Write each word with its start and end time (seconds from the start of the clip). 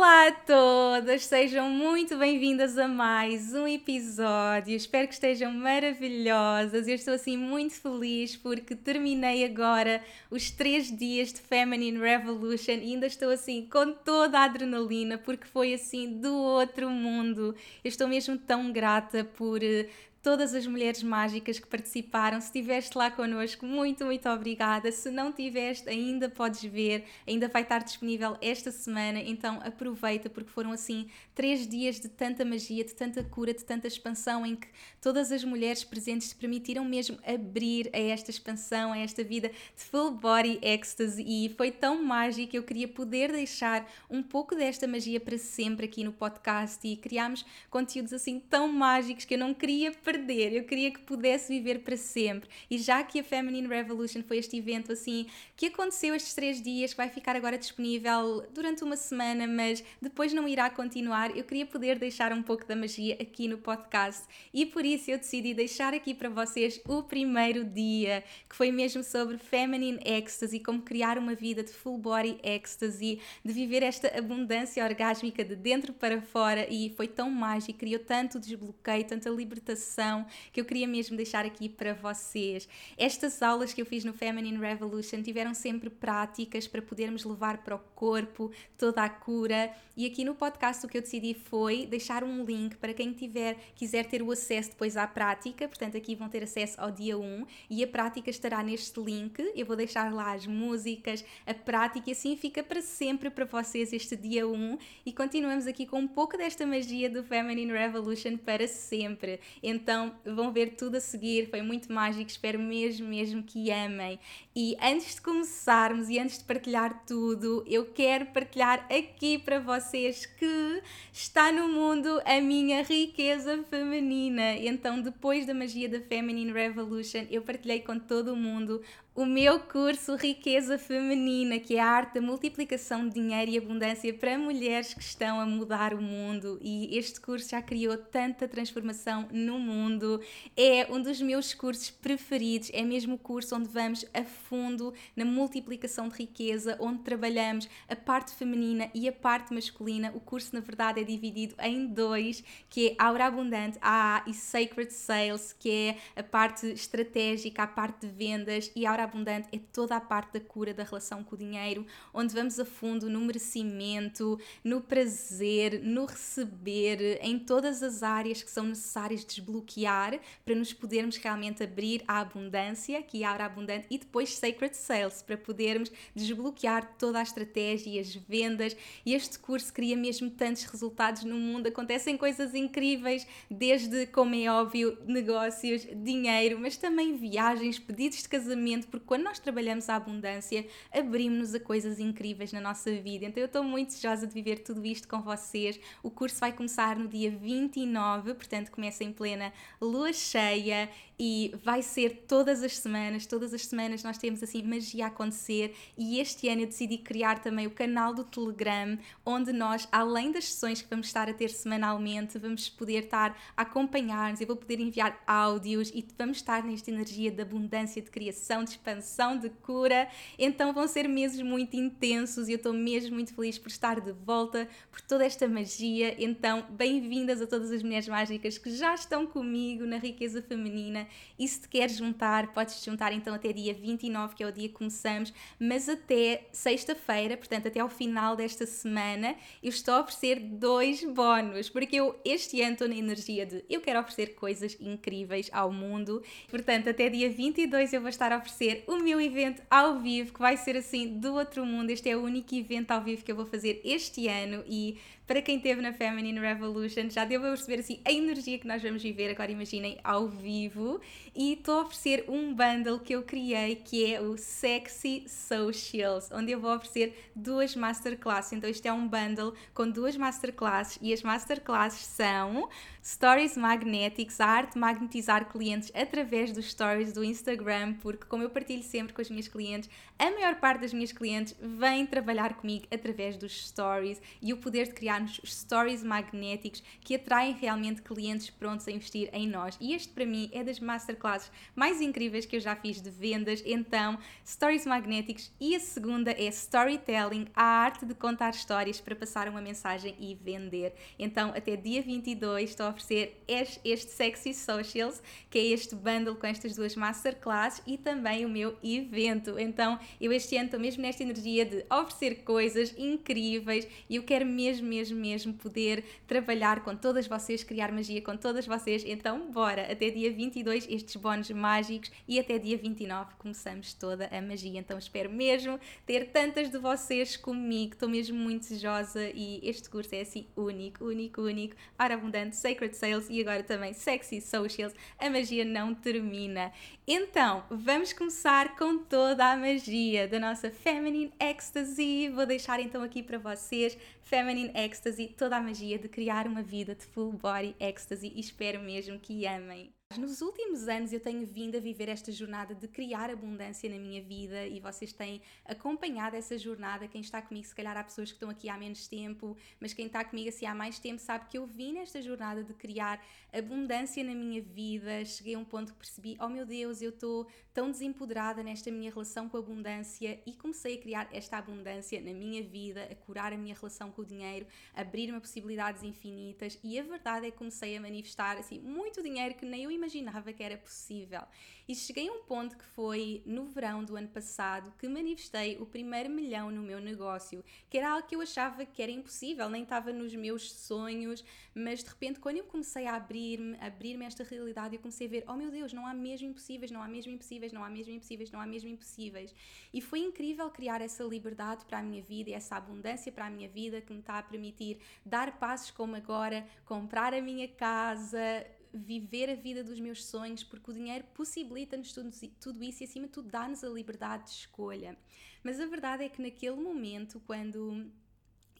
Olá 0.00 0.28
a 0.28 0.32
todas, 0.32 1.26
sejam 1.26 1.68
muito 1.68 2.16
bem-vindas 2.16 2.78
a 2.78 2.88
mais 2.88 3.52
um 3.52 3.68
episódio. 3.68 4.74
Espero 4.74 5.06
que 5.06 5.12
estejam 5.12 5.52
maravilhosas. 5.52 6.88
Eu 6.88 6.94
estou 6.94 7.12
assim 7.12 7.36
muito 7.36 7.74
feliz 7.74 8.34
porque 8.34 8.74
terminei 8.74 9.44
agora 9.44 10.02
os 10.30 10.50
três 10.50 10.90
dias 10.90 11.34
de 11.34 11.42
Feminine 11.42 11.98
Revolution 11.98 12.72
e 12.80 12.94
ainda 12.94 13.06
estou 13.06 13.28
assim 13.28 13.68
com 13.70 13.92
toda 13.92 14.38
a 14.38 14.44
adrenalina 14.44 15.18
porque 15.18 15.46
foi 15.46 15.74
assim 15.74 16.18
do 16.18 16.34
outro 16.34 16.88
mundo. 16.88 17.54
Eu 17.84 17.88
estou 17.90 18.08
mesmo 18.08 18.38
tão 18.38 18.72
grata 18.72 19.22
por 19.22 19.62
eh, 19.62 19.86
todas 20.22 20.54
as 20.54 20.66
mulheres 20.66 21.02
mágicas 21.02 21.58
que 21.58 21.66
participaram. 21.66 22.40
Se 22.40 22.46
estiveste 22.46 22.96
lá 22.96 23.10
connosco, 23.10 23.64
muito, 23.64 24.04
muito 24.04 24.28
obrigada. 24.28 24.92
Se 24.92 25.10
não 25.10 25.32
tiveste, 25.32 25.88
ainda 25.88 26.28
podes 26.28 26.62
ver, 26.62 27.04
ainda 27.26 27.48
vai 27.48 27.62
estar 27.62 27.82
disponível 27.82 28.36
esta 28.40 28.70
semana, 28.70 29.20
então 29.20 29.60
aproveita 29.62 30.28
porque 30.28 30.50
foram 30.50 30.72
assim 30.72 31.08
três 31.34 31.66
dias 31.66 31.98
de 31.98 32.08
tanta 32.08 32.44
magia, 32.44 32.84
de 32.84 32.94
tanta 32.94 33.24
cura, 33.24 33.54
de 33.54 33.64
tanta 33.64 33.86
expansão 33.86 34.44
em 34.44 34.56
que 34.56 34.68
todas 35.00 35.32
as 35.32 35.42
mulheres 35.42 35.82
presentes 35.82 36.28
se 36.28 36.34
permitiram 36.34 36.84
mesmo 36.84 37.18
abrir 37.24 37.90
a 37.92 37.98
esta 37.98 38.30
expansão, 38.30 38.92
a 38.92 38.98
esta 38.98 39.24
vida 39.24 39.48
de 39.48 39.84
full 39.84 40.10
body 40.10 40.58
ecstasy 40.62 41.24
e 41.26 41.48
foi 41.56 41.70
tão 41.70 42.02
mágico 42.02 42.56
eu 42.56 42.62
queria 42.62 42.86
poder 42.86 43.32
deixar 43.32 43.90
um 44.08 44.22
pouco 44.22 44.54
desta 44.54 44.86
magia 44.86 45.18
para 45.18 45.38
sempre 45.38 45.86
aqui 45.86 46.04
no 46.04 46.12
podcast 46.12 46.86
e 46.86 46.96
criámos 46.96 47.44
conteúdos 47.70 48.12
assim 48.12 48.38
tão 48.38 48.68
mágicos 48.68 49.24
que 49.24 49.34
eu 49.34 49.38
não 49.38 49.54
queria 49.54 49.90
perder, 49.92 50.52
eu 50.52 50.64
queria 50.64 50.90
que 50.90 51.00
pudesse 51.00 51.52
viver 51.52 51.80
para 51.80 51.96
sempre. 51.96 52.48
E 52.70 52.78
já 52.78 53.02
que 53.02 53.20
a 53.20 53.24
Feminine 53.24 53.66
Revolution 53.66 54.22
foi 54.22 54.38
este 54.38 54.56
evento 54.56 54.92
assim 54.92 55.26
que 55.56 55.66
aconteceu 55.66 56.14
estes 56.14 56.34
três 56.34 56.60
dias, 56.60 56.92
que 56.92 56.96
vai 56.96 57.08
ficar 57.08 57.36
agora 57.36 57.56
disponível 57.56 58.46
durante 58.52 58.84
uma 58.84 58.96
semana, 58.96 59.46
mas 59.46 59.82
depois 60.00 60.32
não 60.32 60.46
irá 60.48 60.68
continuar, 60.70 61.36
eu 61.36 61.44
queria 61.44 61.66
poder 61.66 61.98
deixar 61.98 62.32
um 62.32 62.42
pouco 62.42 62.66
da 62.66 62.76
magia 62.76 63.16
aqui 63.20 63.48
no 63.48 63.58
podcast. 63.58 64.24
E 64.52 64.66
por 64.66 64.84
isso 64.84 64.89
eu 64.92 65.18
decidi 65.18 65.54
deixar 65.54 65.94
aqui 65.94 66.12
para 66.14 66.28
vocês 66.28 66.80
o 66.88 67.02
primeiro 67.02 67.64
dia, 67.64 68.24
que 68.48 68.56
foi 68.56 68.72
mesmo 68.72 69.04
sobre 69.04 69.38
Feminine 69.38 70.00
Ecstasy, 70.04 70.58
como 70.58 70.82
criar 70.82 71.16
uma 71.16 71.34
vida 71.34 71.62
de 71.62 71.72
full 71.72 71.96
body 71.96 72.38
ecstasy, 72.42 73.20
de 73.44 73.52
viver 73.52 73.82
esta 73.82 74.08
abundância 74.18 74.84
orgásmica 74.84 75.44
de 75.44 75.54
dentro 75.54 75.92
para 75.92 76.20
fora 76.20 76.66
e 76.68 76.90
foi 76.96 77.06
tão 77.06 77.30
mágico, 77.30 77.78
criou 77.78 78.00
tanto 78.00 78.40
desbloqueio, 78.40 79.06
tanta 79.06 79.30
libertação 79.30 80.26
que 80.52 80.60
eu 80.60 80.64
queria 80.64 80.88
mesmo 80.88 81.16
deixar 81.16 81.44
aqui 81.44 81.68
para 81.68 81.94
vocês. 81.94 82.68
Estas 82.98 83.42
aulas 83.42 83.72
que 83.72 83.80
eu 83.80 83.86
fiz 83.86 84.04
no 84.04 84.12
Feminine 84.12 84.58
Revolution 84.58 85.22
tiveram 85.22 85.54
sempre 85.54 85.88
práticas 85.88 86.66
para 86.66 86.82
podermos 86.82 87.24
levar 87.24 87.58
para 87.58 87.76
o 87.76 87.78
corpo 87.94 88.50
toda 88.76 89.04
a 89.04 89.08
cura. 89.08 89.72
E 89.96 90.06
aqui 90.06 90.24
no 90.24 90.34
podcast 90.34 90.84
o 90.84 90.88
que 90.88 90.98
eu 90.98 91.02
decidi 91.02 91.34
foi 91.34 91.86
deixar 91.86 92.24
um 92.24 92.44
link 92.44 92.76
para 92.76 92.94
quem 92.94 93.12
tiver, 93.12 93.56
quiser 93.74 94.06
ter 94.06 94.22
o 94.22 94.30
acesso 94.30 94.70
depois 94.80 94.96
à 94.96 95.06
prática. 95.06 95.68
Portanto, 95.68 95.98
aqui 95.98 96.14
vão 96.14 96.30
ter 96.30 96.42
acesso 96.42 96.80
ao 96.80 96.90
dia 96.90 97.18
1 97.18 97.44
e 97.68 97.84
a 97.84 97.86
prática 97.86 98.30
estará 98.30 98.62
neste 98.62 98.98
link. 98.98 99.38
Eu 99.54 99.66
vou 99.66 99.76
deixar 99.76 100.10
lá 100.10 100.32
as 100.32 100.46
músicas, 100.46 101.22
a 101.46 101.52
prática 101.52 102.08
e 102.08 102.12
assim 102.12 102.34
fica 102.34 102.62
para 102.62 102.80
sempre 102.80 103.28
para 103.28 103.44
vocês 103.44 103.92
este 103.92 104.16
dia 104.16 104.48
1 104.48 104.78
e 105.04 105.12
continuamos 105.12 105.66
aqui 105.66 105.84
com 105.84 105.98
um 105.98 106.08
pouco 106.08 106.38
desta 106.38 106.64
magia 106.64 107.10
do 107.10 107.22
Feminine 107.22 107.70
Revolution 107.70 108.38
para 108.38 108.66
sempre. 108.66 109.38
Então, 109.62 110.14
vão 110.24 110.50
ver 110.50 110.76
tudo 110.76 110.96
a 110.96 111.00
seguir, 111.00 111.50
foi 111.50 111.60
muito 111.60 111.92
mágico, 111.92 112.30
espero 112.30 112.58
mesmo, 112.58 113.06
mesmo 113.06 113.42
que 113.42 113.70
amem. 113.70 114.18
E 114.62 114.76
antes 114.78 115.14
de 115.14 115.22
começarmos 115.22 116.10
e 116.10 116.18
antes 116.18 116.36
de 116.36 116.44
partilhar 116.44 117.06
tudo, 117.06 117.64
eu 117.66 117.86
quero 117.86 118.26
partilhar 118.26 118.86
aqui 118.94 119.38
para 119.38 119.58
vocês 119.58 120.26
que 120.26 120.82
está 121.10 121.50
no 121.50 121.66
mundo 121.66 122.20
a 122.26 122.38
minha 122.42 122.82
riqueza 122.82 123.64
feminina. 123.70 124.52
Então, 124.58 125.00
depois 125.00 125.46
da 125.46 125.54
magia 125.54 125.88
da 125.88 125.98
Feminine 126.02 126.52
Revolution, 126.52 127.24
eu 127.30 127.40
partilhei 127.40 127.80
com 127.80 127.98
todo 127.98 128.34
o 128.34 128.36
mundo 128.36 128.82
o 129.14 129.26
meu 129.26 129.58
curso 129.58 130.14
Riqueza 130.14 130.78
Feminina, 130.78 131.58
que 131.58 131.76
é 131.76 131.80
a 131.80 131.86
arte 131.86 132.14
da 132.14 132.20
multiplicação 132.20 133.08
de 133.08 133.14
dinheiro 133.14 133.50
e 133.50 133.58
abundância 133.58 134.14
para 134.14 134.38
mulheres 134.38 134.94
que 134.94 135.02
estão 135.02 135.40
a 135.40 135.44
mudar 135.44 135.92
o 135.92 136.00
mundo. 136.00 136.58
E 136.62 136.96
este 136.96 137.20
curso 137.20 137.50
já 137.50 137.60
criou 137.60 137.96
tanta 137.96 138.46
transformação 138.46 139.28
no 139.32 139.58
mundo. 139.58 140.20
É 140.56 140.86
um 140.90 141.02
dos 141.02 141.20
meus 141.20 141.52
cursos 141.52 141.90
preferidos. 141.90 142.70
É 142.72 142.82
mesmo 142.82 143.16
o 143.16 143.18
curso 143.18 143.56
onde 143.56 143.68
vamos 143.68 144.06
a 144.14 144.22
fundo 144.22 144.94
na 145.16 145.24
multiplicação 145.24 146.08
de 146.08 146.16
riqueza, 146.16 146.76
onde 146.80 147.02
trabalhamos 147.02 147.68
a 147.88 147.96
parte 147.96 148.32
feminina 148.32 148.90
e 148.94 149.08
a 149.08 149.12
parte 149.12 149.52
masculina. 149.52 150.12
O 150.14 150.20
curso, 150.20 150.54
na 150.54 150.60
verdade, 150.60 151.00
é 151.00 151.04
dividido 151.04 151.56
em 151.60 151.86
dois, 151.86 152.44
que 152.68 152.90
é 152.90 152.94
Aura 152.96 153.26
Abundante 153.26 153.76
AA 153.82 154.22
e 154.28 154.34
Sacred 154.34 154.92
Sales, 154.92 155.52
que 155.52 155.70
é 155.70 155.96
a 156.14 156.22
parte 156.22 156.66
estratégica, 156.68 157.64
a 157.64 157.66
parte 157.66 158.06
de 158.06 158.12
vendas 158.12 158.70
e 158.76 158.86
Aura 158.86 158.99
abundante 159.04 159.48
é 159.52 159.58
toda 159.72 159.96
a 159.96 160.00
parte 160.00 160.34
da 160.34 160.40
cura 160.40 160.74
da 160.74 160.84
relação 160.84 161.22
com 161.22 161.34
o 161.34 161.38
dinheiro, 161.38 161.86
onde 162.12 162.34
vamos 162.34 162.58
a 162.58 162.64
fundo 162.64 163.08
no 163.08 163.20
merecimento, 163.20 164.38
no 164.62 164.80
prazer, 164.80 165.80
no 165.82 166.04
receber, 166.04 167.18
em 167.22 167.38
todas 167.38 167.82
as 167.82 168.02
áreas 168.02 168.42
que 168.42 168.50
são 168.50 168.66
necessárias 168.66 169.24
desbloquear 169.24 170.20
para 170.44 170.54
nos 170.54 170.72
podermos 170.72 171.16
realmente 171.16 171.62
abrir 171.62 172.02
à 172.06 172.20
abundância, 172.20 173.02
que 173.02 173.22
é 173.22 173.26
a 173.26 173.30
aura 173.30 173.44
abundante, 173.46 173.86
e 173.90 173.98
depois 173.98 174.34
Sacred 174.34 174.76
Sales, 174.76 175.22
para 175.22 175.36
podermos 175.36 175.90
desbloquear 176.14 176.96
toda 176.98 177.18
a 177.18 177.22
estratégia 177.22 177.90
e 177.90 177.98
as 177.98 178.14
vendas. 178.14 178.76
E 179.04 179.14
este 179.14 179.38
curso 179.38 179.72
cria 179.72 179.96
mesmo 179.96 180.30
tantos 180.30 180.64
resultados 180.64 181.24
no 181.24 181.36
mundo, 181.36 181.66
acontecem 181.66 182.16
coisas 182.16 182.54
incríveis, 182.54 183.26
desde, 183.50 184.06
como 184.06 184.34
é 184.34 184.50
óbvio, 184.50 184.98
negócios, 185.06 185.86
dinheiro, 185.96 186.58
mas 186.58 186.76
também 186.76 187.16
viagens, 187.16 187.78
pedidos 187.78 188.22
de 188.22 188.28
casamento 188.28 188.88
porque 188.90 189.06
quando 189.06 189.22
nós 189.22 189.38
trabalhamos 189.38 189.88
a 189.88 189.96
abundância, 189.96 190.66
abrimos-nos 190.92 191.54
a 191.54 191.60
coisas 191.60 191.98
incríveis 191.98 192.52
na 192.52 192.60
nossa 192.60 192.92
vida. 192.92 193.24
Então 193.24 193.40
eu 193.40 193.46
estou 193.46 193.62
muito 193.62 193.88
desejosa 193.88 194.26
de 194.26 194.34
viver 194.34 194.58
tudo 194.58 194.84
isto 194.84 195.08
com 195.08 195.22
vocês. 195.22 195.78
O 196.02 196.10
curso 196.10 196.40
vai 196.40 196.52
começar 196.52 196.96
no 196.96 197.08
dia 197.08 197.30
29, 197.30 198.34
portanto 198.34 198.70
começa 198.70 199.04
em 199.04 199.12
plena 199.12 199.52
lua 199.80 200.12
cheia 200.12 200.88
e 201.22 201.54
vai 201.62 201.82
ser 201.82 202.24
todas 202.26 202.62
as 202.62 202.78
semanas, 202.78 203.26
todas 203.26 203.52
as 203.52 203.66
semanas 203.66 204.02
nós 204.02 204.16
temos 204.16 204.42
assim 204.42 204.62
magia 204.62 205.04
a 205.04 205.08
acontecer 205.08 205.76
e 205.98 206.18
este 206.18 206.48
ano 206.48 206.62
eu 206.62 206.66
decidi 206.66 206.96
criar 206.96 207.40
também 207.40 207.66
o 207.66 207.70
canal 207.70 208.14
do 208.14 208.24
Telegram, 208.24 208.98
onde 209.22 209.52
nós, 209.52 209.86
além 209.92 210.32
das 210.32 210.46
sessões 210.46 210.80
que 210.80 210.88
vamos 210.88 211.08
estar 211.08 211.28
a 211.28 211.34
ter 211.34 211.50
semanalmente, 211.50 212.38
vamos 212.38 212.70
poder 212.70 213.04
estar 213.04 213.36
a 213.54 213.60
acompanhar-nos, 213.60 214.40
eu 214.40 214.46
vou 214.46 214.56
poder 214.56 214.80
enviar 214.80 215.22
áudios 215.26 215.90
e 215.90 216.02
vamos 216.16 216.38
estar 216.38 216.64
nesta 216.64 216.90
energia 216.90 217.30
de 217.30 217.42
abundância, 217.42 218.00
de 218.00 218.10
criação, 218.10 218.64
de 218.64 218.70
expansão, 218.70 219.36
de 219.36 219.50
cura. 219.50 220.08
Então 220.38 220.72
vão 220.72 220.88
ser 220.88 221.06
meses 221.06 221.42
muito 221.42 221.76
intensos 221.76 222.48
e 222.48 222.52
eu 222.52 222.56
estou 222.56 222.72
mesmo 222.72 223.16
muito 223.16 223.34
feliz 223.34 223.58
por 223.58 223.68
estar 223.68 224.00
de 224.00 224.12
volta, 224.12 224.66
por 224.90 225.02
toda 225.02 225.26
esta 225.26 225.46
magia. 225.46 226.16
Então, 226.18 226.64
bem-vindas 226.70 227.42
a 227.42 227.46
todas 227.46 227.70
as 227.70 227.82
mulheres 227.82 228.08
mágicas 228.08 228.56
que 228.56 228.74
já 228.74 228.94
estão 228.94 229.26
comigo 229.26 229.84
na 229.84 229.98
riqueza 229.98 230.40
feminina 230.40 231.09
e 231.38 231.46
se 231.46 231.60
te 231.60 231.68
queres 231.68 231.96
juntar, 231.96 232.52
podes 232.52 232.80
te 232.80 232.84
juntar 232.84 233.12
então 233.12 233.34
até 233.34 233.52
dia 233.52 233.74
29 233.74 234.10
29, 234.10 234.34
que 234.34 234.42
é 234.42 234.46
o 234.46 234.52
dia 234.52 234.68
que 234.68 234.74
começamos, 234.74 235.32
mas 235.58 235.88
até 235.88 236.48
sexta-feira, 236.52 237.36
portanto, 237.36 237.68
até 237.68 237.80
ao 237.80 237.88
final 237.88 238.36
desta 238.36 238.66
semana, 238.66 239.34
eu 239.62 239.68
estou 239.68 239.94
a 239.94 240.00
oferecer 240.00 240.40
dois 240.40 241.04
bónus, 241.04 241.68
porque 241.68 241.96
eu 241.96 242.18
este 242.24 242.60
ano 242.62 242.72
estou 242.72 242.88
na 242.88 242.96
energia 242.96 243.46
de 243.46 243.64
eu 243.68 243.80
quero 243.80 244.00
oferecer 244.00 244.34
coisas 244.34 244.76
incríveis 244.80 245.48
ao 245.52 245.72
mundo. 245.72 246.22
Portanto, 246.48 246.88
até 246.90 247.08
dia 247.08 247.30
22 247.30 247.92
eu 247.92 248.00
vou 248.00 248.10
estar 248.10 248.32
a 248.32 248.38
oferecer 248.38 248.84
o 248.86 248.96
meu 248.96 249.20
evento 249.20 249.62
ao 249.70 249.98
vivo, 249.98 250.32
que 250.32 250.40
vai 250.40 250.56
ser 250.56 250.76
assim 250.76 251.18
do 251.18 251.34
outro 251.34 251.64
mundo. 251.64 251.90
Este 251.90 252.08
é 252.08 252.16
o 252.16 252.22
único 252.22 252.54
evento 252.54 252.90
ao 252.90 253.02
vivo 253.02 253.24
que 253.24 253.32
eu 253.32 253.36
vou 253.36 253.46
fazer 253.46 253.80
este 253.84 254.28
ano 254.28 254.64
e 254.66 254.98
para 255.30 255.40
quem 255.40 255.58
esteve 255.58 255.80
na 255.80 255.92
Feminine 255.92 256.40
Revolution, 256.40 257.08
já 257.08 257.24
deu 257.24 257.38
a 257.38 257.50
perceber 257.50 257.78
assim 257.78 258.00
a 258.04 258.10
energia 258.10 258.58
que 258.58 258.66
nós 258.66 258.82
vamos 258.82 259.00
viver, 259.00 259.30
agora 259.30 259.52
imaginem 259.52 259.96
ao 260.02 260.26
vivo. 260.26 261.00
E 261.32 261.52
estou 261.52 261.78
a 261.78 261.82
oferecer 261.82 262.24
um 262.26 262.52
bundle 262.52 262.98
que 262.98 263.14
eu 263.14 263.22
criei 263.22 263.76
que 263.76 264.12
é 264.12 264.20
o 264.20 264.36
Sexy 264.36 265.24
Socials, 265.28 266.32
onde 266.32 266.50
eu 266.50 266.58
vou 266.58 266.74
oferecer 266.74 267.30
duas 267.32 267.76
masterclasses. 267.76 268.54
Então, 268.54 268.68
isto 268.68 268.84
é 268.86 268.92
um 268.92 269.06
bundle 269.06 269.54
com 269.72 269.88
duas 269.88 270.16
masterclasses 270.16 270.98
e 271.00 271.12
as 271.12 271.22
masterclasses 271.22 272.06
são 272.06 272.68
Stories 273.00 273.56
Magnetics, 273.56 274.40
a 274.40 274.46
arte 274.46 274.72
de 274.74 274.78
magnetizar 274.80 275.48
clientes 275.48 275.92
através 275.94 276.52
dos 276.52 276.68
stories 276.68 277.12
do 277.12 277.24
Instagram, 277.24 277.94
porque, 278.02 278.26
como 278.26 278.42
eu 278.42 278.50
partilho 278.50 278.82
sempre 278.82 279.14
com 279.14 279.22
as 279.22 279.30
minhas 279.30 279.48
clientes, 279.48 279.88
a 280.18 280.30
maior 280.32 280.56
parte 280.56 280.82
das 280.82 280.92
minhas 280.92 281.12
clientes 281.12 281.56
vem 281.60 282.04
trabalhar 282.04 282.54
comigo 282.54 282.86
através 282.92 283.38
dos 283.38 283.68
stories 283.68 284.20
e 284.42 284.52
o 284.52 284.58
poder 284.58 284.88
de 284.88 284.92
criarmos 285.20 285.40
stories 285.44 286.02
magnéticos 286.02 286.82
que 287.00 287.14
atraem 287.14 287.54
realmente 287.54 288.02
clientes 288.02 288.50
prontos 288.50 288.88
a 288.88 288.90
investir 288.90 289.28
em 289.32 289.46
nós. 289.46 289.76
E 289.80 289.94
este, 289.94 290.12
para 290.12 290.24
mim, 290.24 290.48
é 290.52 290.64
das 290.64 290.80
masterclasses 290.80 291.50
mais 291.74 292.00
incríveis 292.00 292.46
que 292.46 292.56
eu 292.56 292.60
já 292.60 292.74
fiz 292.74 293.00
de 293.00 293.10
vendas. 293.10 293.62
Então, 293.66 294.18
stories 294.46 294.86
magnéticos. 294.86 295.52
E 295.60 295.74
a 295.74 295.80
segunda 295.80 296.30
é 296.30 296.46
storytelling, 296.46 297.46
a 297.54 297.62
arte 297.62 298.06
de 298.06 298.14
contar 298.14 298.50
histórias 298.50 299.00
para 299.00 299.14
passar 299.14 299.48
uma 299.48 299.60
mensagem 299.60 300.14
e 300.18 300.34
vender. 300.34 300.94
Então, 301.18 301.50
até 301.50 301.76
dia 301.76 302.02
22 302.02 302.70
estou 302.70 302.86
a 302.86 302.90
oferecer 302.90 303.42
este 303.46 304.10
Sexy 304.10 304.54
Socials, 304.54 305.22
que 305.50 305.58
é 305.58 305.64
este 305.66 305.94
bundle 305.94 306.36
com 306.36 306.46
estas 306.46 306.76
duas 306.76 306.96
masterclasses 306.96 307.82
e 307.86 307.98
também 307.98 308.44
o 308.44 308.48
meu 308.48 308.76
evento. 308.82 309.58
Então, 309.58 309.98
eu 310.20 310.32
este 310.32 310.56
ano 310.56 310.66
estou 310.66 310.80
mesmo 310.80 311.02
nesta 311.02 311.22
energia 311.22 311.64
de 311.64 311.84
oferecer 311.90 312.42
coisas 312.44 312.94
incríveis 312.96 313.86
e 314.08 314.16
eu 314.16 314.22
quero 314.22 314.46
mesmo, 314.46 314.70
mesmo, 314.70 314.86
mesmo 315.08 315.54
poder 315.54 316.04
trabalhar 316.26 316.82
com 316.82 316.96
todas 316.96 317.28
vocês, 317.28 317.62
criar 317.62 317.92
magia 317.92 318.20
com 318.20 318.36
todas 318.36 318.66
vocês. 318.66 319.04
Então, 319.06 319.52
bora! 319.52 319.90
Até 319.90 320.10
dia 320.10 320.32
22 320.32 320.88
estes 320.90 321.14
bónus 321.14 321.48
mágicos 321.52 322.10
e 322.26 322.40
até 322.40 322.58
dia 322.58 322.76
29 322.76 323.36
começamos 323.38 323.94
toda 323.94 324.26
a 324.26 324.42
magia. 324.42 324.80
Então, 324.80 324.98
espero 324.98 325.30
mesmo 325.30 325.78
ter 326.04 326.30
tantas 326.32 326.68
de 326.68 326.78
vocês 326.78 327.36
comigo. 327.36 327.92
Estou 327.92 328.08
mesmo 328.08 328.36
muito 328.36 328.62
desejosa 328.62 329.30
e 329.32 329.60
este 329.62 329.88
curso 329.88 330.12
é 330.12 330.22
assim 330.22 330.48
único, 330.56 331.04
único, 331.04 331.42
único. 331.42 331.76
Ora 331.96 332.14
abundante, 332.14 332.56
Sacred 332.56 332.96
Sales 332.96 333.28
e 333.30 333.40
agora 333.40 333.62
também 333.62 333.92
Sexy 333.92 334.40
Socials. 334.40 334.92
A 335.16 335.30
magia 335.30 335.64
não 335.64 335.94
termina. 335.94 336.72
Então, 337.06 337.64
vamos 337.70 338.12
começar 338.12 338.76
com 338.76 338.98
toda 338.98 339.44
a 339.44 339.56
magia 339.56 340.28
da 340.28 340.38
nossa 340.38 340.70
Feminine 340.70 341.32
Ecstasy. 341.40 342.28
Vou 342.28 342.46
deixar 342.46 342.80
então 342.80 343.02
aqui 343.02 343.22
para 343.22 343.38
vocês 343.38 343.98
Feminine 344.30 344.70
Ecstasy, 344.76 345.26
toda 345.26 345.56
a 345.56 345.60
magia 345.60 345.98
de 345.98 346.08
criar 346.08 346.46
uma 346.46 346.62
vida 346.62 346.94
de 346.94 347.04
full 347.04 347.32
body 347.32 347.74
ecstasy 347.80 348.28
e 348.28 348.38
espero 348.38 348.80
mesmo 348.80 349.18
que 349.18 349.44
amem. 349.44 349.92
Nos 350.18 350.42
últimos 350.42 350.88
anos 350.88 351.12
eu 351.12 351.20
tenho 351.20 351.46
vindo 351.46 351.76
a 351.76 351.80
viver 351.80 352.08
esta 352.08 352.32
jornada 352.32 352.74
de 352.74 352.88
criar 352.88 353.30
abundância 353.30 353.88
na 353.88 353.96
minha 353.96 354.20
vida 354.20 354.66
e 354.66 354.80
vocês 354.80 355.12
têm 355.12 355.40
acompanhado 355.64 356.34
essa 356.34 356.58
jornada. 356.58 357.06
Quem 357.06 357.20
está 357.20 357.40
comigo, 357.40 357.64
se 357.64 357.72
calhar 357.72 357.96
há 357.96 358.02
pessoas 358.02 358.30
que 358.30 358.34
estão 358.34 358.50
aqui 358.50 358.68
há 358.68 358.76
menos 358.76 359.06
tempo, 359.06 359.56
mas 359.78 359.94
quem 359.94 360.06
está 360.06 360.24
comigo 360.24 360.48
assim 360.48 360.66
há 360.66 360.74
mais 360.74 360.98
tempo 360.98 361.20
sabe 361.20 361.46
que 361.48 361.56
eu 361.56 361.64
vim 361.64 361.92
nesta 361.92 362.20
jornada 362.20 362.64
de 362.64 362.74
criar 362.74 363.24
abundância 363.52 364.24
na 364.24 364.34
minha 364.34 364.60
vida. 364.60 365.24
Cheguei 365.24 365.54
a 365.54 365.58
um 365.60 365.64
ponto 365.64 365.92
que 365.92 365.98
percebi: 366.00 366.36
oh 366.40 366.48
meu 366.48 366.66
Deus, 366.66 367.00
eu 367.00 367.10
estou 367.10 367.46
tão 367.72 367.88
desempoderada 367.88 368.64
nesta 368.64 368.90
minha 368.90 369.12
relação 369.12 369.48
com 369.48 369.58
a 369.58 369.60
abundância 369.60 370.40
e 370.44 370.52
comecei 370.54 370.96
a 370.96 370.98
criar 370.98 371.28
esta 371.32 371.56
abundância 371.58 372.20
na 372.20 372.32
minha 372.32 372.64
vida, 372.64 373.04
a 373.04 373.14
curar 373.14 373.52
a 373.52 373.56
minha 373.56 373.76
relação 373.76 374.10
com 374.10 374.22
o 374.22 374.26
dinheiro, 374.26 374.66
abrir-me 374.92 375.36
a 375.36 375.40
possibilidades 375.40 376.02
infinitas 376.02 376.80
e 376.82 376.98
a 376.98 377.02
verdade 377.04 377.46
é 377.46 377.50
que 377.52 377.56
comecei 377.56 377.96
a 377.96 378.00
manifestar 378.00 378.56
assim 378.56 378.80
muito 378.80 379.22
dinheiro 379.22 379.54
que 379.54 379.64
nem 379.64 379.84
eu 379.84 379.99
imaginava 380.00 380.52
que 380.52 380.62
era 380.62 380.76
possível. 380.76 381.42
E 381.86 381.94
cheguei 381.94 382.28
a 382.28 382.32
um 382.32 382.44
ponto 382.44 382.76
que 382.76 382.84
foi 382.84 383.42
no 383.44 383.64
verão 383.64 384.04
do 384.04 384.16
ano 384.16 384.28
passado 384.28 384.92
que 384.96 385.08
manifestei 385.08 385.76
o 385.78 385.84
primeiro 385.84 386.30
milhão 386.30 386.70
no 386.70 386.82
meu 386.82 387.00
negócio, 387.00 387.64
que 387.88 387.98
era 387.98 388.12
algo 388.12 388.26
que 388.28 388.36
eu 388.36 388.40
achava 388.40 388.86
que 388.86 389.02
era 389.02 389.10
impossível, 389.10 389.68
nem 389.68 389.82
estava 389.82 390.12
nos 390.12 390.32
meus 390.34 390.70
sonhos, 390.72 391.44
mas 391.74 392.02
de 392.02 392.10
repente 392.10 392.38
quando 392.38 392.58
eu 392.58 392.64
comecei 392.64 393.06
a 393.06 393.16
abrir-me, 393.16 393.76
abrir-me 393.80 394.24
esta 394.24 394.44
realidade, 394.44 394.94
eu 394.94 395.00
comecei 395.00 395.26
a 395.26 395.30
ver, 395.30 395.44
oh 395.48 395.54
meu 395.54 395.70
Deus, 395.70 395.92
não 395.92 396.06
há 396.06 396.14
mesmo 396.14 396.48
impossíveis, 396.48 396.90
não 396.90 397.02
há 397.02 397.08
mesmo 397.08 397.32
impossíveis, 397.32 397.72
não 397.72 397.82
há 397.82 397.90
mesmo 397.90 398.12
impossíveis, 398.12 398.50
não 398.52 398.60
há 398.60 398.66
mesmo 398.66 398.88
impossíveis. 398.88 399.54
E 399.92 400.00
foi 400.00 400.20
incrível 400.20 400.70
criar 400.70 401.00
essa 401.00 401.24
liberdade 401.24 401.84
para 401.84 401.98
a 401.98 402.02
minha 402.02 402.22
vida 402.22 402.50
e 402.50 402.52
essa 402.52 402.76
abundância 402.76 403.32
para 403.32 403.46
a 403.46 403.50
minha 403.50 403.68
vida 403.68 404.00
que 404.00 404.12
me 404.12 404.20
está 404.20 404.38
a 404.38 404.42
permitir 404.42 405.00
dar 405.26 405.58
passos 405.58 405.90
como 405.90 406.14
agora, 406.14 406.64
comprar 406.84 407.34
a 407.34 407.42
minha 407.42 407.66
casa, 407.66 408.64
viver 408.92 409.50
a 409.50 409.54
vida 409.54 409.82
dos 409.84 410.00
meus 410.00 410.24
sonhos, 410.24 410.64
porque 410.64 410.90
o 410.90 410.94
dinheiro 410.94 411.24
possibilita-nos 411.34 412.12
tudo, 412.12 412.30
tudo 412.60 412.82
isso 412.82 413.02
e, 413.02 413.04
acima 413.04 413.26
de 413.26 413.32
tudo, 413.32 413.48
dá-nos 413.48 413.84
a 413.84 413.88
liberdade 413.88 414.44
de 414.44 414.50
escolha. 414.50 415.16
Mas 415.62 415.80
a 415.80 415.86
verdade 415.86 416.24
é 416.24 416.28
que 416.28 416.42
naquele 416.42 416.76
momento, 416.76 417.40
quando 417.46 418.10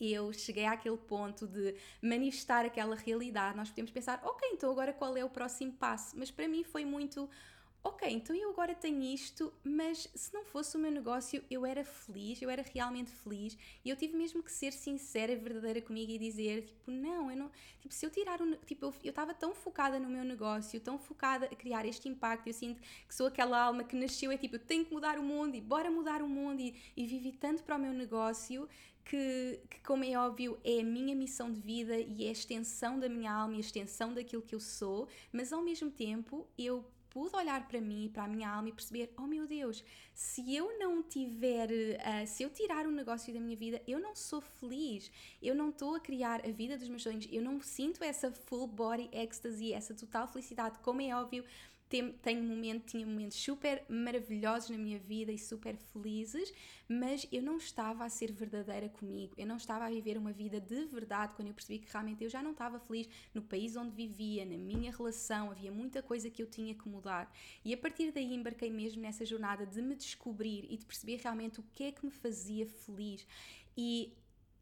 eu 0.01 0.33
cheguei 0.33 0.65
àquele 0.65 0.97
ponto 0.97 1.47
de 1.47 1.75
manifestar 2.03 2.65
aquela 2.65 2.97
realidade, 2.97 3.57
nós 3.57 3.69
podemos 3.69 3.91
pensar, 3.91 4.21
ok, 4.25 4.49
então 4.53 4.71
agora 4.71 4.93
qual 4.93 5.17
é 5.17 5.25
o 5.25 5.29
próximo 5.29 5.73
passo? 5.73 6.17
Mas 6.19 6.31
para 6.31 6.49
mim 6.49 6.65
foi 6.65 6.85
muito 6.85 7.29
ok, 7.83 8.13
então 8.13 8.37
eu 8.37 8.51
agora 8.51 8.75
tenho 8.75 9.03
isto, 9.03 9.53
mas 9.65 10.09
se 10.15 10.33
não 10.35 10.45
fosse 10.45 10.77
o 10.77 10.81
meu 10.81 10.91
negócio, 10.91 11.43
eu 11.51 11.65
era 11.65 11.83
feliz, 11.83 12.41
eu 12.43 12.51
era 12.51 12.63
realmente 12.63 13.11
feliz 13.11 13.57
e 13.85 13.89
eu 13.89 13.97
tive 13.97 14.17
mesmo 14.17 14.43
que 14.43 14.53
ser 14.53 14.73
sincera 14.73 15.33
e 15.33 15.37
verdadeira 15.37 15.81
comigo 15.81 16.13
e 16.13 16.19
dizer, 16.19 16.67
tipo, 16.67 16.91
não, 16.91 17.31
eu 17.31 17.37
não, 17.37 17.51
tipo, 17.81 17.95
se 17.95 18.05
eu 18.05 18.11
tirar 18.11 18.41
o, 18.43 18.57
tipo, 18.67 18.93
eu 19.03 19.11
estava 19.11 19.33
tão 19.33 19.55
focada 19.55 19.99
no 19.99 20.09
meu 20.09 20.25
negócio, 20.25 20.79
tão 20.81 20.99
focada 20.99 21.47
a 21.47 21.57
criar 21.57 21.87
este 21.87 22.09
impacto, 22.09 22.47
eu 22.49 22.53
sinto 22.53 22.83
que 23.09 23.15
sou 23.15 23.27
aquela 23.27 23.63
alma 23.63 23.83
que 23.83 23.97
nasceu, 23.97 24.31
é 24.31 24.37
tipo, 24.37 24.57
eu 24.57 24.61
tenho 24.61 24.85
que 24.85 24.93
mudar 24.93 25.19
o 25.19 25.23
mundo 25.23 25.55
e 25.55 25.61
bora 25.61 25.91
mudar 25.91 26.23
o 26.23 26.29
mundo 26.29 26.61
e, 26.61 26.75
e 26.97 27.07
vivi 27.07 27.33
tanto 27.33 27.63
para 27.63 27.77
o 27.77 27.79
meu 27.79 27.95
negócio 27.95 28.69
que, 29.05 29.61
que, 29.71 29.81
como 29.81 30.05
é 30.05 30.17
óbvio, 30.19 30.59
é 30.63 30.81
a 30.81 30.85
minha 30.85 31.17
missão 31.17 31.51
de 31.51 31.61
vida 31.61 31.99
e 31.99 32.27
é 32.27 32.29
a 32.29 32.33
extensão 32.33 32.99
da 32.99 33.09
minha 33.09 33.33
alma 33.33 33.55
e 33.55 33.57
a 33.57 33.61
extensão 33.61 34.13
daquilo 34.13 34.43
que 34.43 34.55
eu 34.55 34.61
sou, 34.61 35.09
mas 35.33 35.53
ao 35.53 35.63
mesmo 35.63 35.91
tempo 35.91 36.47
eu 36.59 36.85
pude 37.11 37.37
olhar 37.37 37.67
para 37.67 37.81
mim, 37.81 38.09
para 38.13 38.25
a 38.25 38.29
minha 38.29 38.49
alma 38.49 38.69
e 38.69 38.73
perceber: 38.73 39.13
oh 39.19 39.27
meu 39.27 39.47
Deus, 39.47 39.85
se 40.15 40.55
eu 40.55 40.79
não 40.79 41.03
tiver, 41.03 41.69
uh, 41.71 42.27
se 42.27 42.43
eu 42.43 42.51
tirar 42.51 42.87
um 42.87 42.91
negócio 42.91 43.35
da 43.35 43.41
minha 43.41 43.57
vida, 43.57 43.83
eu 43.87 43.99
não 43.99 44.15
sou 44.15 44.41
feliz, 44.41 45.11
eu 45.43 45.55
não 45.55 45.71
estou 45.71 45.95
a 45.95 46.01
criar 46.01 46.41
a 46.47 46.51
vida 46.51 46.79
dos 46.79 46.89
meus 46.89 47.03
sonhos, 47.03 47.29
eu 47.31 47.43
não 47.43 47.61
sinto 47.61 48.03
essa 48.03 48.33
full 48.33 48.67
body 48.67 49.11
ecstasy, 49.13 49.73
essa 49.73 49.95
total 49.95 50.27
felicidade, 50.29 50.79
como 50.79 51.03
é 51.03 51.15
óbvio 51.15 51.45
tenho 52.23 52.43
momento, 52.45 52.87
tinha 52.87 53.05
momentos 53.05 53.37
super 53.37 53.85
maravilhosos 53.89 54.71
na 54.71 54.79
minha 54.79 54.99
vida 54.99 55.33
e 55.33 55.39
super 55.39 55.77
felizes, 55.77 56.53
mas 56.89 57.27
eu 57.33 57.43
não 57.43 57.57
estava 57.57 58.05
a 58.05 58.09
ser 58.09 58.31
verdadeira 58.31 58.89
comigo, 58.89 59.35
eu 59.37 59.47
não 59.47 59.57
estava 59.57 59.87
a 59.87 59.91
viver 59.91 60.17
uma 60.17 60.33
vida 60.33 60.61
de 60.61 60.85
verdade 60.85 61.35
quando 61.35 61.49
eu 61.49 61.55
percebi 61.55 61.81
que 61.81 61.93
realmente 61.93 62.23
eu 62.23 62.31
já 62.31 62.43
não 62.43 62.53
estava 62.53 62.79
feliz 62.79 63.09
no 63.35 63.43
país 63.43 63.77
onde 63.77 63.91
vivia, 63.91 64.47
na 64.47 64.57
minha 64.57 64.93
relação, 64.93 65.51
havia 65.51 65.73
muita 65.73 66.01
coisa 66.01 66.31
que 66.31 66.41
eu 66.41 66.47
tinha 66.47 66.75
que 66.75 66.89
mudar. 66.89 67.33
E 67.65 67.75
a 67.75 67.77
partir 67.77 68.13
daí 68.13 68.33
embarquei 68.35 68.71
mesmo 68.71 69.03
nessa 69.03 69.27
jornada 69.27 69.67
de 69.67 69.83
me 69.83 69.97
descobrir 69.97 70.67
e 70.71 70.77
de 70.77 70.87
perceber 70.87 71.17
realmente 71.17 71.59
o 71.59 71.65
que 71.75 71.85
é 71.85 71.93
que 71.93 72.05
me 72.05 72.13
fazia 72.13 72.67
feliz. 72.67 73.27
E 73.77 74.13